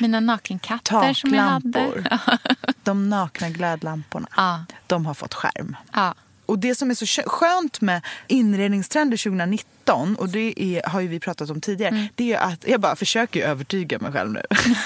Mina 0.00 0.20
nakenkatter 0.20 1.14
som 1.14 1.34
jag 1.34 1.42
hade. 1.42 2.18
De 2.84 3.08
nakna 3.10 3.48
glödlamporna. 3.50 4.28
Ja. 4.36 4.64
De 4.86 5.06
har 5.06 5.14
fått 5.14 5.34
skärm. 5.34 5.76
Ja. 5.92 6.14
Och 6.46 6.58
det 6.58 6.74
som 6.74 6.90
är 6.90 6.94
så 6.94 7.06
kö- 7.06 7.22
skönt 7.28 7.80
med 7.80 8.02
inredningstrender 8.26 9.16
2019, 9.16 10.16
och 10.16 10.28
det 10.28 10.62
är, 10.62 10.88
har 10.88 11.02
vi 11.02 11.20
pratat 11.20 11.50
om 11.50 11.60
tidigare, 11.60 11.94
Mm. 11.94 12.06
det 12.14 12.32
är 12.32 12.38
att, 12.40 12.64
jag 12.68 12.80
bara 12.80 12.96
försöker 12.96 13.46
övertyga 13.48 13.98
mig 13.98 14.12
själv 14.12 14.32
nu. 14.32 14.42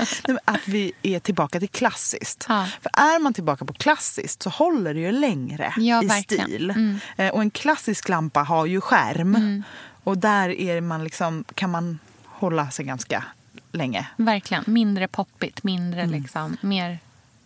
Att 0.44 0.68
vi 0.68 0.92
är 1.02 1.18
tillbaka 1.20 1.58
till 1.60 1.68
klassiskt. 1.68 2.44
Ja. 2.48 2.66
För 2.82 2.90
är 3.00 3.18
man 3.18 3.34
tillbaka 3.34 3.64
på 3.64 3.72
klassiskt 3.72 4.42
så 4.42 4.50
håller 4.50 4.94
det 4.94 5.00
ju 5.00 5.12
längre 5.12 5.74
Ja, 5.76 6.02
i 6.02 6.06
verkligen. 6.06 6.44
stil. 6.46 6.70
Mm. 6.70 6.98
Eh, 7.16 7.28
Och 7.32 7.40
en 7.40 7.50
klassisk 7.50 8.08
lampa 8.08 8.40
har 8.42 8.66
ju 8.66 8.80
skärm. 8.80 9.62
Och 10.04 10.18
där 10.18 10.48
är 10.48 10.80
man 10.80 11.04
liksom, 11.04 11.44
kan 11.54 11.70
man 11.70 11.98
hålla 12.26 12.70
sig 12.70 12.84
ganska 12.84 13.24
länge. 13.72 14.06
Verkligen. 14.16 14.64
Mindre 14.66 15.08
poppigt, 15.08 15.62
mindre 15.62 16.06
liksom, 16.06 16.56
mer 16.60 16.98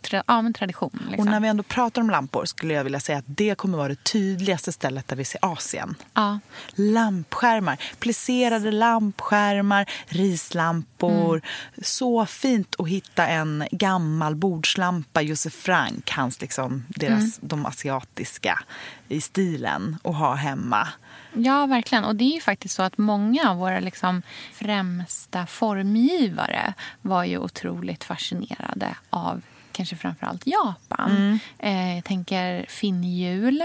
tra- 0.04 0.22
ja, 0.26 0.42
men 0.42 0.52
tradition. 0.52 0.90
Liksom. 1.08 1.20
Och 1.20 1.26
när 1.32 1.40
vi 1.40 1.48
ändå 1.48 1.62
pratar 1.62 2.02
om 2.02 2.10
lampor 2.10 2.44
skulle 2.44 2.74
jag 2.74 2.84
vilja 2.84 3.00
säga 3.00 3.18
att 3.18 3.24
det 3.26 3.54
kommer 3.54 3.78
vara 3.78 3.88
det 3.88 4.04
tydligaste 4.04 4.72
stället 4.72 5.08
där 5.08 5.16
vi 5.16 5.24
ser 5.24 5.38
Asien. 5.42 5.94
ja. 6.14 6.38
Lampskärmar, 6.74 7.78
plisserade 7.98 8.70
lampskärmar, 8.70 9.86
rislampor. 10.06 11.42
Så 11.82 12.26
fint 12.26 12.74
att 12.78 12.88
hitta 12.88 13.26
en 13.26 13.64
gammal 13.70 14.36
bordslampa, 14.36 15.22
Josef 15.22 15.52
Frank, 15.54 16.10
hans 16.10 16.40
liksom, 16.40 16.84
deras, 16.88 17.38
de 17.40 17.66
asiatiska 17.66 18.60
i 19.08 19.20
stilen, 19.20 19.96
och 20.02 20.14
ha 20.14 20.34
hemma. 20.34 20.88
ja, 21.32 21.66
verkligen. 21.66 22.04
Och 22.04 22.16
det 22.16 22.24
är 22.24 22.34
ju 22.34 22.40
faktiskt 22.40 22.74
så 22.74 22.82
att 22.82 22.98
många 22.98 23.50
av 23.50 23.56
våra 23.56 23.80
liksom, 23.80 24.22
främsta 24.52 25.46
formgivare 25.46 26.74
var 27.02 27.24
ju 27.24 27.38
otroligt 27.38 28.04
fascinerade 28.04 28.96
av 29.10 29.42
kanske 29.74 29.96
framförallt 29.96 30.46
Japan. 30.46 31.38
Eh, 31.58 31.94
jag 31.94 32.04
tänker 32.04 32.66
Finnhjul, 32.68 33.60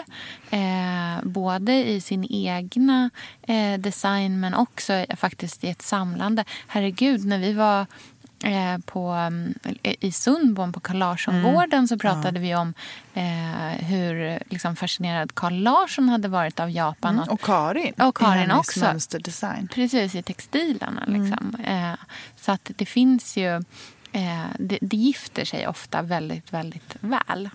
eh, 0.50 1.24
både 1.24 1.74
i 1.90 2.02
sin 2.02 2.28
egna 2.30 3.10
eh, 3.42 3.80
design 3.80 4.40
men 4.40 4.54
också 4.54 5.06
faktiskt 5.18 5.64
i 5.64 5.70
ett 5.70 5.82
samlande. 5.82 6.46
Herregud, 6.68 7.26
när 7.26 7.40
vi 7.40 7.54
var 7.54 7.86
eh, 8.44 8.78
på, 8.86 9.10
mm, 9.10 9.54
i 9.84 10.12
Sundborn 10.12 10.74
på 10.74 10.80
Carl 10.80 10.98
Larsson-gården 10.98 11.88
så 11.88 11.98
pratade 11.98 12.40
vi 12.40 12.56
om 12.56 12.74
eh, 13.14 13.86
hur 13.86 14.40
liksom, 14.50 14.76
fascinerad 14.76 15.36
Carl 15.36 15.54
Larsson 15.54 16.10
hade 16.10 16.28
varit 16.28 16.60
av 16.60 16.70
Japan. 16.70 17.16
Mm. 17.16 17.30
Och 17.30 17.42
Karin. 17.42 17.94
Och 17.94 18.18
Karin 18.18 18.52
också. 18.52 18.80
mönsterdesign. 18.80 19.68
Precis, 19.68 20.16
i 20.16 20.24
textilerna. 20.24 21.04
Liksom. 21.08 21.56
Eh, 21.64 21.94
så 22.36 22.52
att 22.52 22.72
det 22.76 22.86
finns 22.86 23.38
ju... 23.38 23.64
Eh, 24.12 24.46
det, 24.60 24.78
det 24.82 24.98
gifter 24.98 25.46
sig 25.46 25.68
ofta 25.68 26.02
väldigt, 26.02 26.54
väldigt 26.54 26.96
väl. 27.00 27.50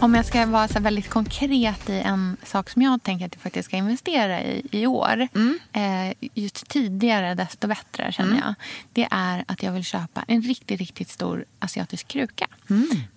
Om 0.00 0.14
jag 0.14 0.26
ska 0.26 0.46
vara 0.46 0.68
så 0.68 0.80
väldigt 0.80 1.08
konkret 1.08 1.90
i 1.90 2.00
en 2.00 2.36
sak 2.42 2.70
som 2.70 2.82
jag 2.82 3.02
tänker 3.02 3.26
att 3.26 3.34
jag 3.34 3.42
faktiskt 3.42 3.68
ska 3.68 3.76
investera 3.76 4.42
i 4.42 4.62
i 4.70 4.86
år. 4.86 5.28
Eh, 5.72 6.12
just 6.34 6.68
tidigare 6.68 7.34
desto 7.34 7.68
bättre 7.68 8.12
känner 8.12 8.36
jag. 8.36 8.54
Det 8.92 9.08
är 9.10 9.44
att 9.48 9.62
jag 9.62 9.72
vill 9.72 9.84
köpa 9.84 10.24
en 10.28 10.42
riktigt, 10.42 10.80
riktigt 10.80 11.08
stor 11.08 11.44
asiatisk 11.58 12.08
kruka. 12.08 12.46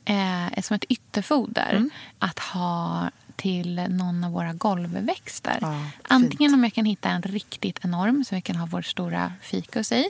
Eh, 0.05 0.61
som 0.61 0.75
ett 0.75 0.83
ytterfoder 0.83 1.89
att 2.19 2.39
ha 2.39 3.09
till 3.41 3.75
någon 3.89 4.23
av 4.23 4.31
våra 4.31 4.53
golvväxter. 4.53 5.57
Ja. 5.61 5.85
Antingen 6.01 6.53
om 6.53 6.63
jag 6.63 6.73
kan 6.73 6.85
hitta 6.85 7.09
en 7.09 7.21
riktigt 7.21 7.79
enorm 7.81 8.23
som 8.23 8.35
vi 8.35 8.41
kan 8.41 8.55
ha 8.55 8.65
vår 8.65 8.81
stora 8.81 9.33
fikus 9.41 9.91
i. 9.91 10.05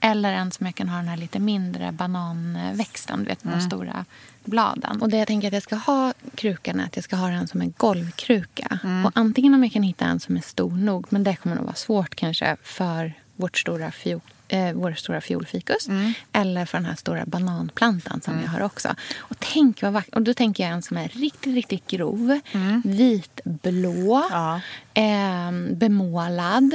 Eller 0.00 0.32
en 0.32 0.52
som 0.52 0.66
jag 0.66 0.74
kan 0.74 0.88
ha 0.88 0.96
den 0.96 1.08
här 1.08 1.16
lite 1.16 1.38
mindre 1.38 1.92
bananväxten, 1.92 3.18
du 3.18 3.24
vet 3.24 3.44
med 3.44 3.58
de 3.58 3.60
stora 3.60 4.04
bladen. 4.44 5.02
Och 5.02 5.08
det 5.08 5.16
jag 5.16 5.26
tänker 5.26 5.48
att 5.48 5.54
jag 5.54 5.62
ska 5.62 5.76
ha 5.76 6.12
krukan 6.34 6.80
är 6.80 6.84
att 6.84 6.96
jag 6.96 7.04
ska 7.04 7.16
ha 7.16 7.28
den 7.28 7.48
som 7.48 7.60
en 7.60 7.74
golvkruka. 7.76 8.78
Och 9.04 9.12
antingen 9.14 9.54
om 9.54 9.62
jag 9.62 9.72
kan 9.72 9.82
hitta 9.82 10.04
en 10.04 10.20
som 10.20 10.36
är 10.36 10.40
stor 10.40 10.70
nog, 10.70 11.06
men 11.08 11.24
det 11.24 11.36
kommer 11.36 11.56
nog 11.56 11.64
vara 11.64 11.74
svårt 11.74 12.14
kanske 12.14 12.56
för 12.62 13.12
vårt 13.36 13.58
stora 13.58 13.90
fiol, 13.90 14.20
eh, 14.48 14.72
vår 14.72 14.92
stora 14.92 15.20
fiolfikus. 15.20 15.88
Eller 16.32 16.66
för 16.66 16.78
den 16.78 16.84
här 16.84 16.94
stora 16.94 17.26
bananplantan 17.26 18.20
som 18.20 18.40
jag 18.42 18.48
har 18.48 18.60
också. 18.62 18.94
Och 19.18 19.36
tänk 19.38 19.82
vad 19.82 19.92
vackert. 19.92 20.14
Och 20.14 20.22
då 20.22 20.34
tänker 20.34 20.64
jag 20.64 20.72
en 20.72 20.82
som 20.82 20.96
är 20.96 21.08
riktigt, 21.08 21.54
riktigt 21.54 21.86
grov. 21.86 22.40
Vitblå. 22.84 24.26
Ja. 24.30 24.60
Eh, 24.94 25.52
bemålad. 25.72 26.74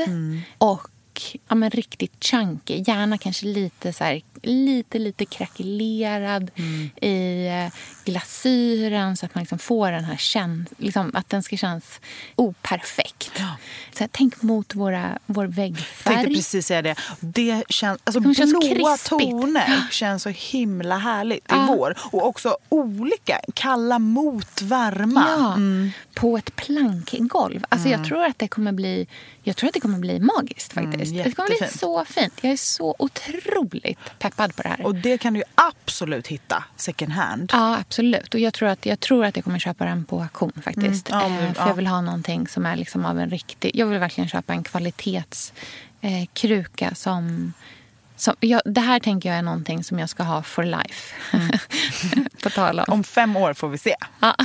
Och 0.58 0.88
ja, 1.50 1.56
men 1.56 1.70
riktigt 1.70 2.24
chunky. 2.24 2.84
Gärna 2.88 3.18
kanske 3.18 3.46
lite 3.46 3.94
så 3.94 4.04
här, 4.04 4.22
lite, 4.44 5.00
lite 5.00 5.26
krackelerad 5.26 6.52
i 7.02 7.48
eh, 7.48 7.74
glasyren 8.06 9.18
så 9.18 9.26
att 9.26 9.36
man 9.36 9.42
liksom 9.42 9.60
får 9.60 9.92
den 9.92 10.04
här 10.04 10.16
käns- 10.18 10.74
liksom, 10.78 11.12
att 11.16 11.30
den 11.30 11.44
ska 11.44 11.58
kännas 11.58 12.00
operfekt. 12.36 13.32
Så 13.94 14.00
här, 14.00 14.10
tänk 14.12 14.42
mot 14.42 14.76
våra, 14.76 15.18
vår 15.26 15.46
väggfärg. 15.46 16.16
tänkte 16.16 16.34
precis 16.34 16.68
säga 16.68 16.82
det. 16.82 16.96
det 17.20 17.64
känns, 17.70 18.00
alltså 18.04 18.20
Det 18.20 18.36
känns 18.36 18.52
blåa 18.52 18.98
krispigt. 18.98 19.10
toner 19.10 19.88
känns 19.92 20.24
så 20.24 20.30
himla 20.30 20.98
härligt 20.98 21.38
i 21.38 21.42
Ja. 21.48 21.66
vår. 21.78 21.98
Och 22.12 22.28
också 22.28 22.58
olika. 22.70 23.40
Kalla 23.54 24.00
mot 24.00 24.62
varma. 24.62 25.26
Ja, 25.30 25.54
Mm. 25.54 25.92
på 26.14 26.38
ett 26.38 26.56
plankgolv. 26.56 27.64
Alltså 27.70 27.90
jag 27.90 28.06
tror 28.06 28.24
att 28.26 28.40
det 28.40 28.48
kommer 28.48 28.72
bli 28.72 29.08
jag 29.44 29.56
tror 29.58 29.68
att 29.68 29.74
det 29.74 29.80
kommer 29.80 30.00
bli 30.00 30.20
magiskt 30.20 30.74
faktiskt. 30.74 31.11
Det 31.12 31.36
kommer 31.36 31.50
bli 31.50 31.58
Mm, 31.62 31.72
så 31.72 32.06
fint. 32.06 32.34
Jag 32.42 32.52
är 32.52 32.58
så 32.58 32.96
otroligt 33.00 34.00
peppad 34.20 34.56
på 34.56 34.62
det 34.62 34.70
här. 34.70 34.86
Och 34.86 34.96
det 34.96 35.18
kan 35.18 35.34
du 35.34 35.40
ju 35.40 35.46
absolut 35.56 36.28
hitta 36.28 36.64
second 36.76 37.12
hand. 37.12 37.50
Ja, 37.54 37.78
absolut. 37.78 38.34
Och 38.34 38.40
jag 38.40 38.54
tror 38.54 38.70
att 38.70 38.86
jag, 38.86 39.00
tror 39.00 39.26
att 39.26 39.36
jag 39.36 39.46
kommer 39.46 39.60
köpa 39.60 39.86
den 39.86 40.06
på 40.06 40.22
auktion 40.22 40.52
faktiskt. 40.64 41.10
Mm, 41.10 41.22
ja, 41.22 41.26
eh, 41.26 41.32
men- 41.32 41.54
för 41.56 41.62
ja. 41.62 41.68
jag 41.68 41.76
vill 41.76 41.88
ha 41.88 42.02
någonting 42.02 42.48
som 42.48 42.66
är 42.66 42.76
liksom 42.76 43.06
av 43.06 43.20
en 43.20 43.30
riktig... 43.30 43.72
Jag 43.74 43.86
vill 43.86 44.00
verkligen 44.00 44.30
köpa 44.30 44.54
en 44.54 44.64
kvalitetskruka 44.64 46.86
eh, 46.86 46.94
som... 46.94 47.54
som 48.16 48.36
jag, 48.40 48.62
det 48.66 48.82
här 48.82 49.00
tänker 49.00 49.30
jag 49.30 49.38
är 49.38 49.42
någonting 49.42 49.84
som 49.84 50.00
jag 50.00 50.10
ska 50.10 50.24
ha 50.24 50.44
for 50.44 50.64
life. 50.64 51.16
på 52.44 52.50
tal 52.50 52.80
om. 52.80 52.86
Om 52.88 53.04
fem 53.04 53.38
år 53.38 53.54
får 53.54 53.70
vi 53.70 53.78
se. 53.78 53.96
Ja. 54.20 54.36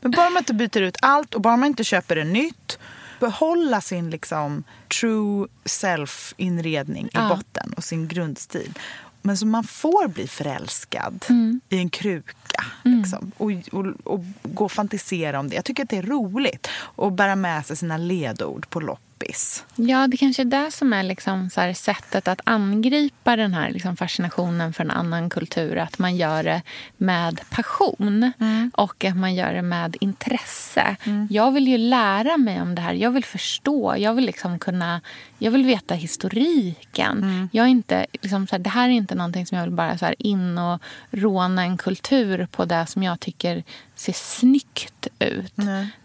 Men 0.00 0.10
bara 0.10 0.30
man 0.30 0.38
inte 0.40 0.54
byter 0.54 0.80
ut 0.82 0.96
allt 1.02 1.34
och 1.34 1.40
bara 1.40 1.56
man 1.56 1.66
inte 1.66 1.84
köper 1.84 2.16
det 2.16 2.24
nytt. 2.24 2.78
Behålla 3.20 3.80
sin 3.80 4.10
liksom 4.10 4.64
true 5.00 5.46
self-inredning 5.64 7.06
i 7.06 7.10
Ja. 7.12 7.28
botten 7.28 7.72
och 7.76 7.84
sin 7.84 8.08
grundstil. 8.08 8.78
Men 9.22 9.36
så 9.36 9.46
man 9.46 9.64
får 9.64 10.08
bli 10.08 10.28
förälskad 10.28 11.24
Mm. 11.28 11.60
i 11.68 11.78
en 11.78 11.90
kruka. 11.90 12.64
Liksom, 12.84 13.32
och, 13.36 13.50
och, 13.72 13.86
och 14.04 14.24
gå 14.42 14.64
och 14.64 14.72
fantisera 14.72 15.40
om 15.40 15.48
det. 15.48 15.54
Jag 15.56 15.64
tycker 15.64 15.82
att 15.82 15.88
det 15.90 15.96
är 15.98 16.02
roligt 16.02 16.68
att 16.96 17.12
bära 17.12 17.36
med 17.36 17.66
sig 17.66 17.76
sina 17.76 17.96
ledord 17.96 18.70
på 18.70 18.80
loppis. 19.18 19.64
Ja, 19.76 20.06
det 20.06 20.16
kanske 20.16 20.42
är 20.42 20.44
det 20.44 20.70
som 20.70 20.92
är 20.92 21.02
liksom 21.02 21.50
så 21.50 21.72
sättet 21.74 22.28
att 22.28 22.40
angripa 22.44 23.36
den 23.36 23.54
här 23.54 23.70
liksom 23.70 23.96
fascinationen 23.96 24.72
för 24.72 24.84
en 24.84 24.90
annan 24.90 25.30
kultur. 25.30 25.76
Att 25.78 25.98
man 25.98 26.16
gör 26.16 26.42
det 26.42 26.62
med 26.96 27.40
passion 27.50 28.32
och 28.72 29.04
att 29.04 29.16
man 29.16 29.34
gör 29.34 29.54
det 29.54 29.62
med 29.62 29.96
intresse. 30.00 30.96
Jag 31.30 31.52
vill 31.52 31.68
ju 31.68 31.78
lära 31.78 32.36
mig 32.36 32.60
om 32.62 32.74
det 32.74 32.82
här. 32.82 32.94
Jag 32.94 33.10
vill 33.10 33.24
förstå. 33.24 33.94
Jag 33.98 34.14
vill 34.14 34.26
liksom 34.26 34.58
kunna... 34.58 35.00
Jag 35.38 35.50
vill 35.50 35.64
veta 35.64 35.94
historiken. 35.94 37.48
Jag 37.52 37.64
är 37.64 37.68
inte, 37.68 38.06
liksom 38.12 38.46
så 38.46 38.54
här, 38.54 38.58
det 38.58 38.70
här 38.70 38.88
är 38.88 38.92
inte 38.92 39.14
någonting 39.14 39.46
som 39.46 39.58
jag 39.58 39.64
vill 39.64 39.74
bara 39.74 39.98
så 39.98 40.04
här 40.04 40.14
in 40.18 40.58
och 40.58 40.82
råna 41.10 41.62
en 41.62 41.76
kultur 41.76 42.48
på 42.50 42.64
det 42.64 42.86
som 42.86 43.02
jag 43.02 43.20
tycker 43.20 43.64
ser 43.94 44.12
snyggt 44.12 45.06
ut. 45.18 45.58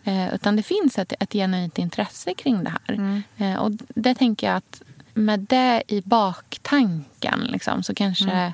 Eh, 0.04 0.34
utan 0.36 0.56
det 0.56 0.64
finns 0.64 0.98
ett, 0.98 1.14
ett 1.20 1.34
genuint 1.34 1.78
intresse 1.78 2.34
kring 2.34 2.64
det 2.64 2.74
här. 2.88 3.24
Eh, 3.38 3.56
och 3.56 3.72
det 3.96 4.16
tänker 4.16 4.48
jag 4.48 4.56
att 4.56 4.82
med 5.14 5.40
det 5.40 5.84
i 5.88 6.02
baktanken 6.02 7.40
liksom, 7.40 7.84
så 7.84 7.96
kanske 7.96 8.54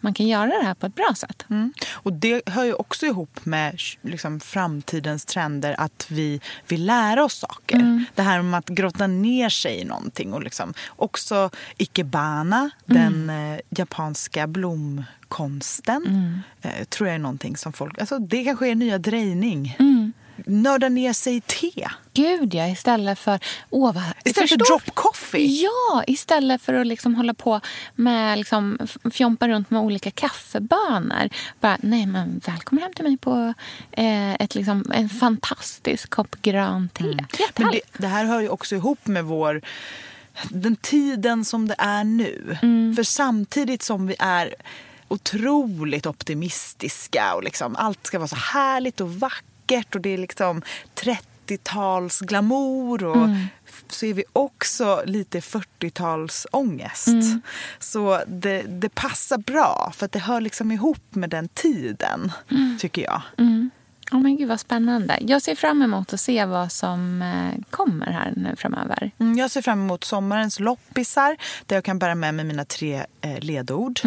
man 0.00 0.14
kan 0.14 0.26
göra 0.28 0.46
det 0.46 0.64
här 0.64 0.74
på 0.74 0.86
ett 0.86 0.94
bra 0.94 1.14
sätt. 1.16 1.44
Mm. 1.50 1.72
Och 1.92 2.12
det 2.12 2.42
hör 2.46 2.64
ju 2.64 2.74
också 2.74 3.06
ihop 3.06 3.46
med 3.46 3.80
liksom, 4.02 4.40
framtidens 4.40 5.24
trender 5.24 5.74
att 5.78 6.06
vi 6.10 6.40
vill 6.68 6.86
lära 6.86 7.24
oss 7.24 7.38
saker. 7.38 8.04
Det 8.14 8.22
här 8.22 8.42
med 8.42 8.58
att 8.58 8.68
grotta 8.68 9.06
ner 9.06 9.48
sig 9.48 9.80
i 9.80 9.84
någonting. 9.84 10.32
Och 10.32 10.42
liksom, 10.42 10.74
också 10.96 11.50
ikebana, 11.76 12.70
den 12.86 13.30
eh, 13.30 13.60
japanska 13.70 14.46
blomkonsten. 14.46 16.04
Eh, 16.62 16.84
tror 16.84 17.08
jag 17.08 17.14
är 17.14 17.18
någonting 17.18 17.56
som 17.56 17.72
folk... 17.72 17.98
Alltså, 17.98 18.18
det 18.18 18.44
kanske 18.44 18.68
är 18.68 18.74
nya 18.74 18.98
drejning. 18.98 19.76
Nörda 20.48 20.88
ner 20.88 21.12
sig 21.12 21.36
i 21.36 21.40
te. 21.40 21.88
Gud 22.14 22.54
ja, 22.54 22.66
istället 22.68 23.18
för... 23.18 23.40
Åh, 23.70 23.94
vad, 23.94 24.04
Istället 24.24 24.50
för 24.50 24.56
drop 24.56 24.94
coffee. 24.94 25.62
Ja, 25.62 26.04
istället 26.06 26.62
för 26.62 26.74
att 26.74 26.86
liksom 26.86 27.14
hålla 27.14 27.34
på 27.34 27.60
med 27.94 28.38
liksom, 28.38 28.78
fjompa 29.12 29.48
runt 29.48 29.70
med 29.70 29.80
olika 29.80 30.10
kaffebönor. 30.10 31.28
Bara, 31.60 31.78
nej 31.80 32.06
men 32.06 32.40
välkommen 32.46 32.82
hem 32.82 32.92
till 32.92 33.04
mig 33.04 33.16
på 33.16 33.54
eh, 33.90 34.34
ett, 34.34 34.54
liksom, 34.54 34.92
en 34.94 35.08
fantastisk 35.08 36.10
kopp 36.10 36.42
grönt 36.42 36.94
te. 36.94 37.16
Men 37.56 37.70
det, 37.72 37.80
det 37.98 38.06
här 38.06 38.24
hör 38.24 38.40
ju 38.40 38.48
också 38.48 38.74
ihop 38.74 39.06
med 39.06 39.24
vår 39.24 39.62
den 40.48 40.76
tiden 40.76 41.44
som 41.44 41.68
det 41.68 41.74
är 41.78 42.04
nu. 42.04 42.56
För 42.96 43.02
samtidigt 43.02 43.82
som 43.82 44.06
vi 44.06 44.16
är 44.18 44.54
otroligt 45.08 46.06
optimistiska 46.06 47.34
och 47.34 47.44
liksom 47.44 47.76
allt 47.76 48.06
ska 48.06 48.18
vara 48.18 48.28
så 48.28 48.36
härligt 48.36 49.00
och 49.00 49.14
vackert 49.14 49.47
och 49.94 50.00
det 50.00 50.10
är 50.10 50.18
liksom 50.18 50.62
30-tals 50.94 52.20
glamour 52.20 53.04
och 53.04 53.28
så 53.88 54.06
är 54.06 54.14
vi 54.14 54.24
också 54.32 55.02
lite 55.06 55.40
40-tals 55.40 56.46
ångest. 56.52 57.08
Så 57.78 58.20
det, 58.26 58.62
det 58.62 58.88
passar 58.88 59.38
bra 59.38 59.92
för 59.96 60.06
att 60.06 60.12
det 60.12 60.18
hör 60.18 60.40
liksom 60.40 60.72
ihop 60.72 61.14
med 61.14 61.30
den 61.30 61.48
tiden, 61.48 62.32
tycker 62.78 63.02
jag. 63.02 63.22
Åh 64.12 64.20
men 64.20 64.36
gud 64.36 64.48
vad 64.48 64.60
spännande. 64.60 65.18
Jag 65.20 65.42
ser 65.42 65.54
fram 65.54 65.82
emot 65.82 66.12
att 66.12 66.20
se 66.20 66.44
vad 66.44 66.72
som 66.72 67.22
eh, 67.22 67.64
kommer 67.70 68.06
här 68.06 68.32
nu 68.36 68.56
framöver. 68.56 69.10
Mm, 69.18 69.38
Jag 69.38 69.50
ser 69.50 69.62
fram 69.62 69.80
emot 69.80 70.04
sommarens 70.04 70.60
loppisar 70.60 71.36
där 71.66 71.76
jag 71.76 71.84
kan 71.84 71.98
bära 71.98 72.14
med 72.14 72.34
mig 72.34 72.44
mina 72.44 72.64
tre 72.64 73.04
eh, 73.20 73.38
ledord. 73.40 74.00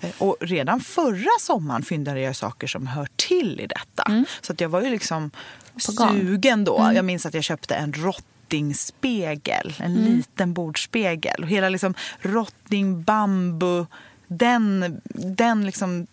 Eh, 0.00 0.10
och 0.18 0.36
redan 0.40 0.80
förra 0.80 1.30
sommaren 1.40 1.82
fyndade 1.82 2.20
jag 2.20 2.36
saker 2.36 2.66
som 2.66 2.86
hör 2.86 3.08
till 3.16 3.60
i 3.60 3.66
detta. 3.66 4.24
Så 4.40 4.52
att 4.52 4.60
jag 4.60 4.68
var 4.68 4.82
ju 4.82 4.90
liksom 4.90 5.30
sugen 5.76 6.64
då. 6.64 6.90
Jag 6.94 7.04
minns 7.04 7.26
att 7.26 7.34
jag 7.34 7.44
köpte 7.44 7.74
en 7.74 7.92
rottingspegel, 7.92 9.74
en 9.78 9.94
liten 9.94 10.52
bordspegel. 10.54 11.42
Och 11.42 11.48
hela 11.48 11.68
liksom 11.68 11.94
rotting, 12.20 13.02
bambu, 13.02 13.86
den, 14.26 15.00
den 15.14 15.66
liksom 15.66 16.06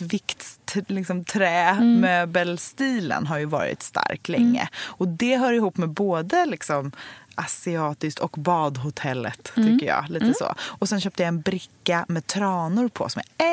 lättvikts 0.00 0.58
liksom, 0.86 1.24
trämöbelstilen 1.24 3.26
har 3.26 3.38
ju 3.38 3.44
varit 3.44 3.82
stark 3.82 4.28
länge. 4.28 4.68
Och 4.84 5.08
det 5.08 5.36
hör 5.36 5.52
ihop 5.52 5.76
med 5.76 5.88
både 5.88 6.46
liksom 6.46 6.92
asiatiskt 7.34 8.18
och 8.18 8.34
badhotellet, 8.38 9.52
tycker 9.54 9.86
jag. 9.86 10.04
Lite 10.08 10.34
så. 10.34 10.54
Och 10.60 10.88
sen 10.88 11.00
köpte 11.00 11.22
jag 11.22 11.28
en 11.28 11.40
bricka 11.40 12.04
med 12.08 12.26
tranor 12.26 12.88
på 12.88 13.08
som 13.08 13.22
jag 13.36 13.48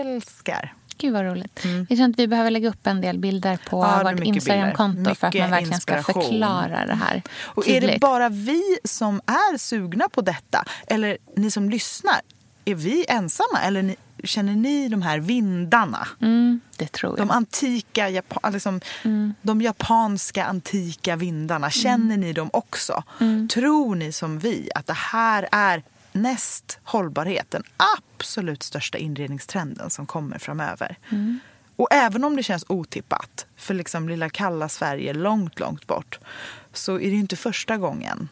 älskar. 0.00 0.74
Gud 0.98 1.12
vad 1.12 1.24
roligt. 1.24 1.60
Jag 1.88 1.98
känner 1.98 2.10
att 2.10 2.18
vi 2.18 2.28
behöver 2.28 2.50
lägga 2.50 2.68
upp 2.68 2.86
en 2.86 3.00
del 3.00 3.18
bilder 3.18 3.58
på 3.70 3.82
Ja, 3.82 4.12
vårt 4.12 4.20
Instagramkonto 4.20 5.14
för 5.14 5.26
att 5.26 5.34
man 5.34 5.50
verkligen 5.50 5.80
ska 5.80 6.02
förklara 6.02 6.86
det 6.86 6.94
här 6.94 7.22
Och 7.42 7.68
är 7.68 7.80
det 7.80 7.98
bara 8.00 8.28
vi 8.28 8.78
som 8.84 9.20
är 9.26 9.58
sugna 9.58 10.08
på 10.08 10.20
detta? 10.20 10.64
Eller 10.86 11.18
ni 11.36 11.50
som 11.50 11.70
lyssnar, 11.70 12.20
är 12.64 12.74
vi 12.74 13.04
ensamma? 13.08 13.60
Eller 13.62 13.96
känner 14.24 14.54
ni 14.54 14.88
de 14.88 15.02
här 15.02 15.18
vindarna? 15.18 16.08
Mm, 16.20 16.60
det 16.76 16.92
tror 16.92 17.18
jag. 17.18 17.28
De 17.28 17.30
antika, 17.30 18.08
Japa, 18.10 18.50
liksom, 18.50 18.80
de 19.42 19.62
japanska 19.62 20.44
antika 20.44 21.16
vindarna, 21.16 21.70
känner 21.70 22.16
ni 22.16 22.32
dem 22.32 22.50
också? 22.52 23.02
Tror 23.52 23.94
ni 23.94 24.12
som 24.12 24.38
vi 24.38 24.70
att 24.74 24.86
det 24.86 24.92
här 24.92 25.48
är 25.52 25.82
näst 26.12 26.78
hållbarhet 26.84 27.50
den 27.50 27.62
absolut 27.98 28.62
största 28.62 28.98
inredningstrenden 28.98 29.90
som 29.90 30.06
kommer 30.06 30.38
framöver? 30.38 30.96
Och 31.76 31.88
även 31.90 32.24
om 32.24 32.36
det 32.36 32.42
känns 32.42 32.64
otippat 32.68 33.46
för 33.56 33.74
liksom 33.74 34.08
lilla 34.08 34.30
kalla 34.30 34.68
Sverige 34.68 35.12
långt, 35.12 35.60
långt 35.60 35.86
bort 35.86 36.18
så 36.72 36.94
är 36.94 36.98
det 36.98 37.14
ju 37.14 37.20
inte 37.20 37.36
första 37.36 37.76
gången 37.76 38.28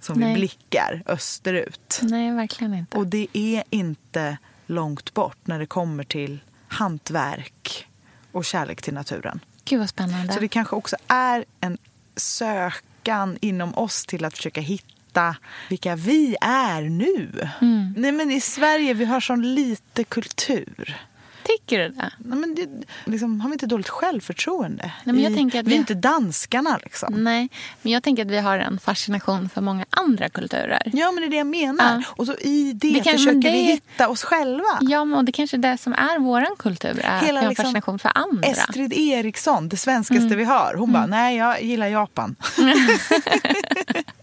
som 0.00 0.18
Nej. 0.18 0.28
vi 0.28 0.34
blickar 0.34 1.02
österut. 1.06 2.00
Nej, 2.02 2.32
verkligen 2.32 2.74
inte. 2.74 2.96
Och 2.96 3.06
det 3.06 3.26
är 3.32 3.64
inte 3.70 4.38
långt 4.70 5.14
bort 5.14 5.38
när 5.44 5.58
det 5.58 5.66
kommer 5.66 6.04
till 6.04 6.40
hantverk 6.68 7.88
och 8.32 8.44
kärlek 8.44 8.82
till 8.82 8.94
naturen. 8.94 9.40
Gud 9.64 9.78
vad 9.78 9.88
spännande. 9.88 10.32
Så 10.32 10.40
det 10.40 10.48
kanske 10.48 10.76
också 10.76 10.96
är 11.06 11.44
en 11.60 11.78
sökan 12.16 13.38
inom 13.40 13.74
oss 13.74 14.06
till 14.06 14.24
att 14.24 14.36
försöka 14.36 14.60
hitta 14.60 15.36
vilka 15.68 15.96
vi 15.96 16.36
är 16.40 16.82
nu. 16.82 17.48
Mm. 17.60 17.94
Nej, 17.96 18.12
men 18.12 18.30
I 18.30 18.40
Sverige 18.40 18.94
vi 18.94 19.04
har 19.04 19.20
sån 19.20 19.54
lite 19.54 20.04
kultur. 20.04 21.00
Tycker 21.42 21.78
du 21.78 21.88
det? 21.88 22.10
Nej, 22.18 22.38
men 22.38 22.54
det, 22.54 22.68
liksom, 23.04 23.40
har 23.40 23.48
vi 23.48 23.52
inte 23.52 23.66
dåligt 23.66 23.88
självförtroende? 23.88 24.92
men 25.04 25.20
jag 25.20 25.32
I, 25.32 25.34
tänker 25.36 25.60
att 25.60 25.66
vi 25.66 25.70
är 25.70 25.74
vi- 25.74 25.76
inte 25.76 25.94
danskarna. 25.94 26.78
Liksom. 26.82 27.24
Nej, 27.24 27.48
men 27.82 27.92
jag 27.92 28.02
tänker 28.02 28.24
att 28.24 28.30
vi 28.30 28.38
har 28.38 28.58
en 28.58 28.78
fascination 28.78 29.48
för 29.48 29.60
många 29.60 29.84
andra 29.90 30.28
kulturer. 30.28 30.82
Ja, 30.92 31.12
men 31.12 31.20
det 31.22 31.26
är 31.26 31.30
det 31.30 31.36
jag 31.36 31.46
menar. 31.46 31.96
Ja. 31.96 32.02
Och 32.16 32.26
så 32.26 32.34
i 32.34 32.72
det, 32.72 32.90
Det 32.90 33.00
kan- 33.00 33.12
försöker 33.12 33.40
det- 33.40 33.50
vi 33.50 33.62
hitta 33.62 34.08
oss 34.08 34.22
själva. 34.22 34.78
Ja, 34.80 35.04
men 35.04 35.24
det 35.24 35.32
kanske 35.32 35.56
är 35.56 35.58
det 35.58 35.78
som 35.78 35.92
är 35.92 36.18
vår 36.18 36.56
kultur. 36.56 37.00
Är 37.04 37.16
att 37.16 37.22
vi 37.22 37.26
har 37.26 37.32
liksom 37.32 37.54
fascination 37.56 37.98
för 37.98 38.12
andra. 38.14 38.48
Estrid 38.48 38.92
Eriksson, 38.92 39.68
det 39.68 39.76
svenskaste 39.76 40.24
Mm. 40.24 40.38
vi 40.38 40.44
har. 40.44 40.74
Hon 40.74 40.92
bara, 40.92 41.06
nej 41.06 41.36
jag 41.36 41.62
gillar 41.62 41.86
Japan. 41.86 42.36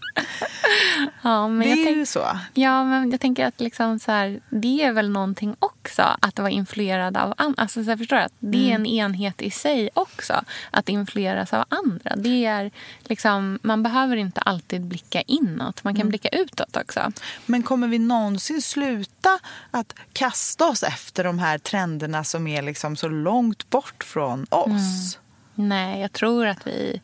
Ja, 1.22 1.48
men 1.48 1.60
det 1.60 1.88
är 1.88 1.96
ju 1.96 2.06
så. 2.06 2.38
Ja, 2.54 2.84
men 2.84 3.10
jag 3.10 3.20
tänker 3.20 3.46
att 3.46 3.60
liksom 3.60 3.98
så 3.98 4.12
här, 4.12 4.40
det 4.50 4.82
är 4.82 4.92
väl 4.92 5.10
någonting 5.10 5.56
också 5.58 6.02
att 6.20 6.38
vara 6.38 6.50
influerad 6.50 7.16
av 7.16 7.34
andra. 7.36 7.62
Alltså, 7.62 7.84
så 7.84 7.96
förstår 7.96 8.16
att 8.16 8.32
det 8.38 8.70
är 8.70 8.74
en 8.74 8.86
enhet 8.86 9.42
i 9.42 9.50
sig 9.50 9.90
också, 9.94 10.44
att 10.70 10.88
influeras 10.88 11.52
av 11.52 11.64
andra. 11.68 12.16
Det 12.16 12.44
är 12.44 12.70
liksom, 13.00 13.58
man 13.62 13.82
behöver 13.82 14.16
inte 14.16 14.40
alltid 14.40 14.82
blicka 14.82 15.22
inåt, 15.22 15.84
man 15.84 15.96
kan 15.96 16.08
blicka 16.08 16.28
utåt 16.28 16.76
också. 16.76 17.12
Men 17.46 17.62
kommer 17.62 17.88
vi 17.88 17.98
någonsin 17.98 18.62
sluta 18.62 19.38
att 19.70 19.94
kasta 20.12 20.68
oss 20.68 20.82
efter 20.82 21.24
de 21.24 21.38
här 21.38 21.58
trenderna 21.58 22.24
som 22.24 22.46
är 22.46 22.62
liksom 22.62 22.96
så 22.96 23.08
långt 23.08 23.70
bort 23.70 24.04
från 24.04 24.46
oss? 24.50 25.18
Nej, 25.54 26.00
jag 26.00 26.12
tror 26.12 26.46
att 26.46 26.66
vi... 26.66 27.00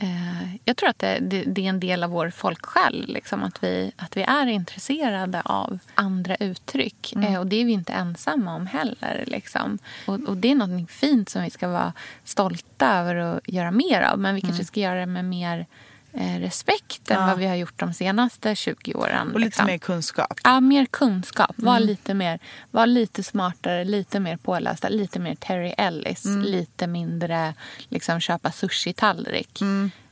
Eh, 0.00 0.54
jag 0.64 0.76
tror 0.76 0.88
att 0.88 0.98
det, 0.98 1.18
det, 1.20 1.44
det 1.44 1.64
är 1.64 1.68
en 1.68 1.80
del 1.80 2.04
av 2.04 2.10
vår 2.10 2.30
folksjäl. 2.30 3.04
Liksom, 3.08 3.42
att, 3.42 3.64
vi, 3.64 3.92
att 3.96 4.16
vi 4.16 4.22
är 4.22 4.46
intresserade 4.46 5.42
av 5.44 5.78
andra 5.94 6.36
uttryck. 6.36 7.12
Eh, 7.16 7.40
och 7.40 7.46
det 7.46 7.56
är 7.56 7.64
vi 7.64 7.72
inte 7.72 7.92
ensamma 7.92 8.54
om 8.54 8.66
heller. 8.66 9.24
Liksom. 9.26 9.78
Och, 10.06 10.20
och 10.28 10.36
det 10.36 10.50
är 10.50 10.54
något 10.54 10.90
fint 10.90 11.28
som 11.28 11.42
vi 11.42 11.50
ska 11.50 11.68
vara 11.68 11.92
stolta 12.24 12.98
över 12.98 13.14
och 13.14 13.40
göra 13.44 13.70
mer 13.70 14.02
av. 14.02 14.18
Men 14.18 14.34
vi 14.34 14.40
kanske 14.40 14.64
ska 14.64 14.80
göra 14.80 15.00
det 15.00 15.06
med 15.06 15.24
mer 15.24 15.66
respekt 16.12 17.10
än 17.10 17.16
Ja. 17.20 17.26
vad 17.26 17.38
vi 17.38 17.46
har 17.46 17.54
gjort 17.54 17.78
de 17.80 17.94
senaste 17.94 18.54
20 18.54 18.94
åren. 18.94 19.32
Och 19.32 19.40
lite 19.40 19.46
liksom. 19.48 19.66
mer 19.66 19.78
kunskap. 19.78 20.40
Ja, 20.44 20.60
mer 20.60 20.86
kunskap. 20.86 21.52
Var, 21.56 21.80
lite 21.80 22.14
mer, 22.14 22.38
var 22.70 22.86
lite 22.86 23.22
smartare, 23.22 23.84
lite 23.84 24.20
mer 24.20 24.36
pålästa, 24.36 24.88
lite 24.88 25.18
mer 25.18 25.34
Terry 25.34 25.74
Ellis. 25.78 26.24
Lite 26.24 26.86
mindre 26.86 27.54
liksom, 27.88 28.20
köpa 28.20 28.50
sushi-tallrik 28.52 29.60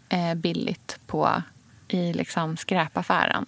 eh, 0.08 0.34
billigt 0.34 0.98
på, 1.06 1.42
i 1.88 2.12
liksom, 2.12 2.56
skräpaffären. 2.56 3.46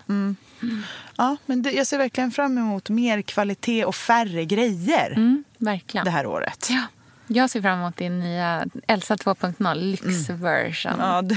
Ja, 1.17 1.37
men 1.47 1.63
det, 1.63 1.73
jag 1.73 1.87
ser 1.87 1.99
verkligen 1.99 2.31
fram 2.31 2.59
emot 2.59 2.89
mer 2.91 3.23
kvalitet 3.23 3.85
och 3.85 3.95
färre 3.95 4.45
grejer 4.45 5.13
Mm, 5.17 5.45
verkligen. 5.59 6.05
det 6.05 6.11
här 6.11 6.27
året. 6.27 6.69
Ja. 6.71 6.83
Jag 7.29 7.51
ser 7.51 7.63
fram 7.63 7.79
emot 7.79 7.97
din 7.97 8.21
nya 8.21 8.67
Elsa 8.87 9.17
2.0 9.17 9.75
lyxversion. 9.75 10.93
Ja, 10.99 11.23
du, 11.23 11.37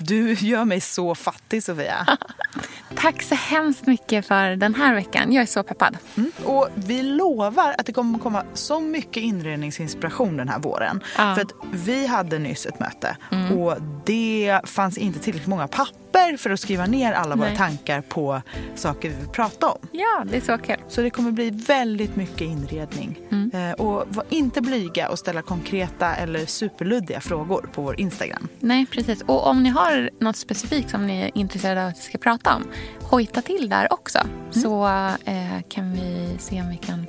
du 0.00 0.32
gör 0.32 0.64
mig 0.64 0.80
så 0.80 1.14
fattig, 1.14 1.62
Sofia. 1.62 2.06
Tack 2.96 3.22
så 3.22 3.34
hemskt 3.34 3.86
mycket 3.86 4.26
för 4.26 4.56
den 4.56 4.74
här 4.74 4.94
veckan. 4.94 5.32
Jag 5.32 5.42
är 5.42 5.46
så 5.46 5.62
peppad. 5.62 5.98
Mm. 6.16 6.32
Och 6.44 6.68
vi 6.74 7.02
lovar 7.02 7.74
att 7.78 7.86
det 7.86 7.92
kommer 7.92 8.18
komma 8.18 8.44
så 8.54 8.80
mycket 8.80 9.22
inredningsinspiration 9.22 10.36
den 10.36 10.48
här 10.48 10.58
våren. 10.58 11.00
Ja. 11.18 11.34
För 11.34 11.42
att 11.42 11.52
vi 11.72 12.06
hade 12.06 12.38
nyss 12.38 12.66
ett 12.66 12.80
möte 12.80 13.16
och 13.58 13.76
det 14.04 14.60
fanns 14.64 14.98
inte 14.98 15.18
tillräckligt 15.18 15.48
många 15.48 15.68
papper 15.68 16.05
för 16.38 16.50
att 16.50 16.60
skriva 16.60 16.86
ner 16.86 17.12
alla 17.12 17.36
våra 17.36 17.48
Nej. 17.48 17.56
tankar 17.56 18.00
på 18.00 18.42
saker 18.74 19.08
vi 19.08 19.14
vill 19.14 19.28
prata 19.28 19.66
om. 19.66 19.78
Ja, 19.92 20.24
det 20.30 20.36
är 20.36 20.40
så 20.40 20.58
kul. 20.58 20.76
Så 20.88 21.02
det 21.02 21.10
kommer 21.10 21.30
bli 21.30 21.50
väldigt 21.50 22.16
mycket 22.16 22.40
inredning. 22.40 23.18
Eh, 23.52 23.72
och 23.72 24.04
var 24.08 24.24
inte 24.28 24.60
blyga 24.60 25.08
och 25.08 25.18
ställa 25.18 25.42
konkreta 25.42 26.14
eller 26.14 26.46
superluddiga 26.46 27.20
frågor 27.20 27.68
på 27.72 27.82
vår 27.82 28.00
Instagram. 28.00 28.48
Nej, 28.60 28.86
precis. 28.86 29.22
Och 29.22 29.46
om 29.46 29.62
ni 29.62 29.68
har 29.68 30.10
något 30.20 30.36
specifikt 30.36 30.90
som 30.90 31.06
ni 31.06 31.20
är 31.20 31.30
intresserade 31.34 31.82
av 31.82 31.88
att 31.88 31.98
vi 31.98 32.02
ska 32.02 32.18
prata 32.18 32.54
om, 32.54 32.64
hojta 33.02 33.42
till 33.42 33.68
där 33.68 33.92
också. 33.92 34.18
Så 34.50 34.86
eh, 35.24 35.62
kan 35.68 35.92
vi 35.92 36.36
se 36.38 36.60
om 36.60 36.68
vi 36.68 36.76
kan 36.76 37.06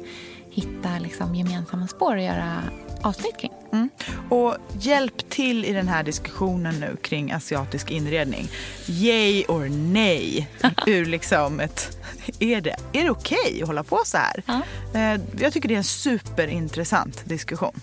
hitta 0.58 1.00
liksom, 1.00 1.36
gemensamma 1.36 1.88
spår 1.88 2.16
och 2.16 2.22
göra 2.22 2.64
avsnitt 3.02 3.38
kring. 3.38 3.52
Mm. 3.74 3.90
Och 4.30 4.58
hjälp 4.80 5.30
till 5.30 5.66
i 5.66 5.74
den 5.74 5.88
här 5.88 6.04
diskussionen 6.04 6.80
nu 6.80 6.96
kring 7.02 7.32
asiatisk 7.32 7.92
inredning. 7.92 8.48
Yay 8.88 9.46
or 9.48 9.70
nej? 9.70 10.50
Ur 10.88 11.06
liksom 11.06 11.60
ett... 11.60 11.97
Är 12.40 12.62
det, 12.62 12.76
är 12.94 13.04
det 13.04 13.10
okej 13.10 13.60
att 13.62 13.68
hålla 13.68 13.84
på 13.84 14.02
så 14.06 14.18
här? 14.18 14.44
Ja. 14.46 14.62
Eh, 15.00 15.22
jag 15.40 15.54
tycker 15.54 15.70
det 15.70 15.76
är 15.76 15.78
en 15.78 15.84
superintressant 15.84 17.26
diskussion. 17.26 17.80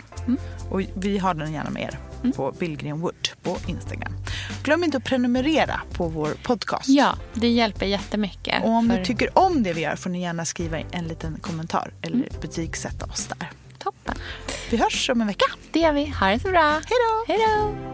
Och 0.71 0.81
vi 0.95 1.19
har 1.19 1.35
den 1.35 1.53
gärna 1.53 1.71
med 1.71 1.83
er 1.83 1.99
på 2.33 2.53
Billgren 2.59 3.01
Wood 3.01 3.29
på 3.43 3.57
Instagram. 3.67 4.13
Glöm 4.63 4.85
inte 4.85 4.97
att 4.97 5.05
prenumerera 5.05 5.81
på 5.93 6.09
vår 6.09 6.29
podcast. 6.43 6.89
Ja, 6.89 7.15
det 7.35 7.49
hjälper 7.49 7.87
jättemycket. 7.87 8.63
Och 8.63 8.69
om 8.71 8.91
för- 8.91 8.99
ni 8.99 9.05
tycker 9.05 9.39
om 9.39 9.63
det 9.63 9.73
vi 9.73 9.81
gör 9.81 9.97
får 9.97 10.11
ni 10.11 10.23
gärna 10.23 10.45
skriva 10.45 10.79
en 10.79 11.05
liten 11.09 11.39
kommentar 11.41 11.91
eller 12.03 12.29
betygsätta 12.41 13.07
oss 13.07 13.27
där. 13.27 13.51
Toppen. 13.79 14.15
Vi 14.71 14.77
hörs 14.77 15.11
om 15.11 15.21
en 15.21 15.27
vecka. 15.27 15.47
Det 15.73 15.81
gör 15.81 15.93
vi. 15.93 16.07
Ha 16.21 16.27
det 16.31 16.41
så 16.41 16.49
bra. 16.49 16.71
Hej 16.71 16.83
då! 16.89 17.33
Hej 17.33 17.39
då! 17.39 17.94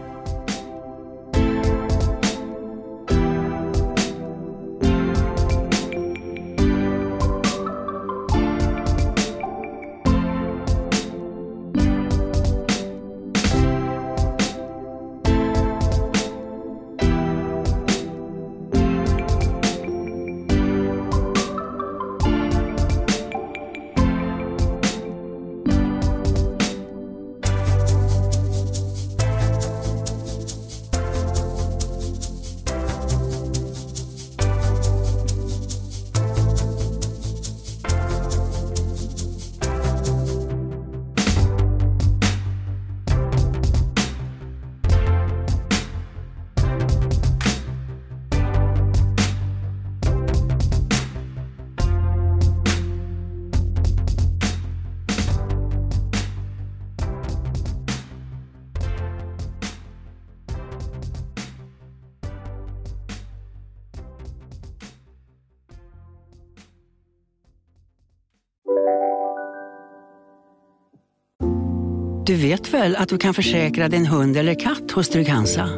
Vet 72.41 72.73
väl 72.73 72.95
att 72.95 73.09
du 73.09 73.17
kan 73.17 73.33
försäkra 73.33 73.89
din 73.89 74.05
hund 74.05 74.37
eller 74.37 74.59
katt 74.59 74.91
hos 74.91 75.09
Trygg-Hansa? 75.09 75.69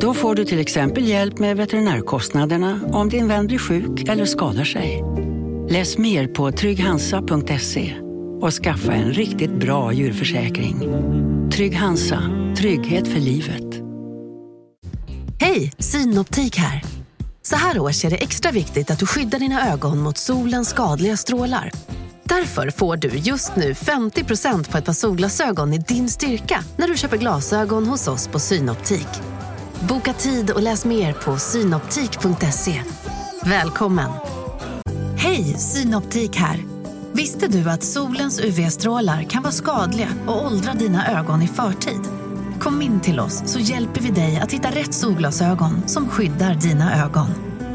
Då 0.00 0.14
får 0.14 0.34
du 0.34 0.44
till 0.44 0.60
exempel 0.60 1.08
hjälp 1.08 1.38
med 1.38 1.56
veterinärkostnaderna 1.56 2.80
om 2.92 3.08
din 3.08 3.28
vän 3.28 3.46
blir 3.46 3.58
sjuk 3.58 4.08
eller 4.08 4.24
skadar 4.24 4.64
sig. 4.64 5.04
Läs 5.68 5.98
mer 5.98 6.26
på 6.26 6.52
trygghansa.se 6.52 7.94
och 8.40 8.52
skaffa 8.52 8.92
en 8.92 9.12
riktigt 9.12 9.52
bra 9.52 9.92
djurförsäkring. 9.92 10.80
Trygg 11.52 11.76
Hansa, 11.76 12.22
trygghet 12.56 13.08
för 13.08 13.20
livet. 13.20 13.82
Hej, 15.40 15.72
Synoptik 15.78 16.56
här. 16.56 16.82
Så 17.42 17.56
här 17.56 17.78
års 17.78 18.04
är 18.04 18.10
det 18.10 18.16
extra 18.16 18.50
viktigt 18.50 18.90
att 18.90 18.98
du 18.98 19.06
skyddar 19.06 19.38
dina 19.38 19.72
ögon 19.72 19.98
mot 19.98 20.18
solens 20.18 20.68
skadliga 20.68 21.16
strålar. 21.16 21.70
Därför 22.30 22.70
får 22.70 22.96
du 22.96 23.08
just 23.08 23.56
nu 23.56 23.72
50% 23.72 24.70
på 24.70 24.78
ett 24.78 24.84
par 24.84 24.92
solglasögon 24.92 25.74
i 25.74 25.78
din 25.78 26.08
styrka 26.08 26.64
när 26.76 26.88
du 26.88 26.96
köper 26.96 27.16
glasögon 27.16 27.86
hos 27.86 28.08
oss 28.08 28.28
på 28.28 28.38
Synoptik. 28.38 29.08
Boka 29.88 30.12
tid 30.12 30.50
och 30.50 30.62
läs 30.62 30.84
mer 30.84 31.12
på 31.12 31.36
synoptik.se. 31.36 32.82
Välkommen! 33.44 34.10
Hej, 35.16 35.44
Synoptik 35.58 36.36
här. 36.36 36.64
Visste 37.12 37.48
du 37.48 37.70
att 37.70 37.82
solens 37.82 38.40
UV-strålar 38.40 39.22
kan 39.22 39.42
vara 39.42 39.52
skadliga 39.52 40.08
och 40.26 40.46
åldra 40.46 40.74
dina 40.74 41.18
ögon 41.18 41.42
i 41.42 41.48
förtid? 41.48 42.00
Kom 42.60 42.82
in 42.82 43.00
till 43.00 43.20
oss 43.20 43.42
så 43.46 43.58
hjälper 43.58 44.00
vi 44.00 44.10
dig 44.10 44.40
att 44.42 44.52
hitta 44.52 44.70
rätt 44.70 44.94
solglasögon 44.94 45.88
som 45.88 46.08
skyddar 46.08 46.54
dina 46.54 47.04
ögon. 47.04 47.28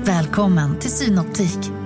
Välkommen 0.04 0.80
till 0.80 0.92
Synoptik. 0.92 1.85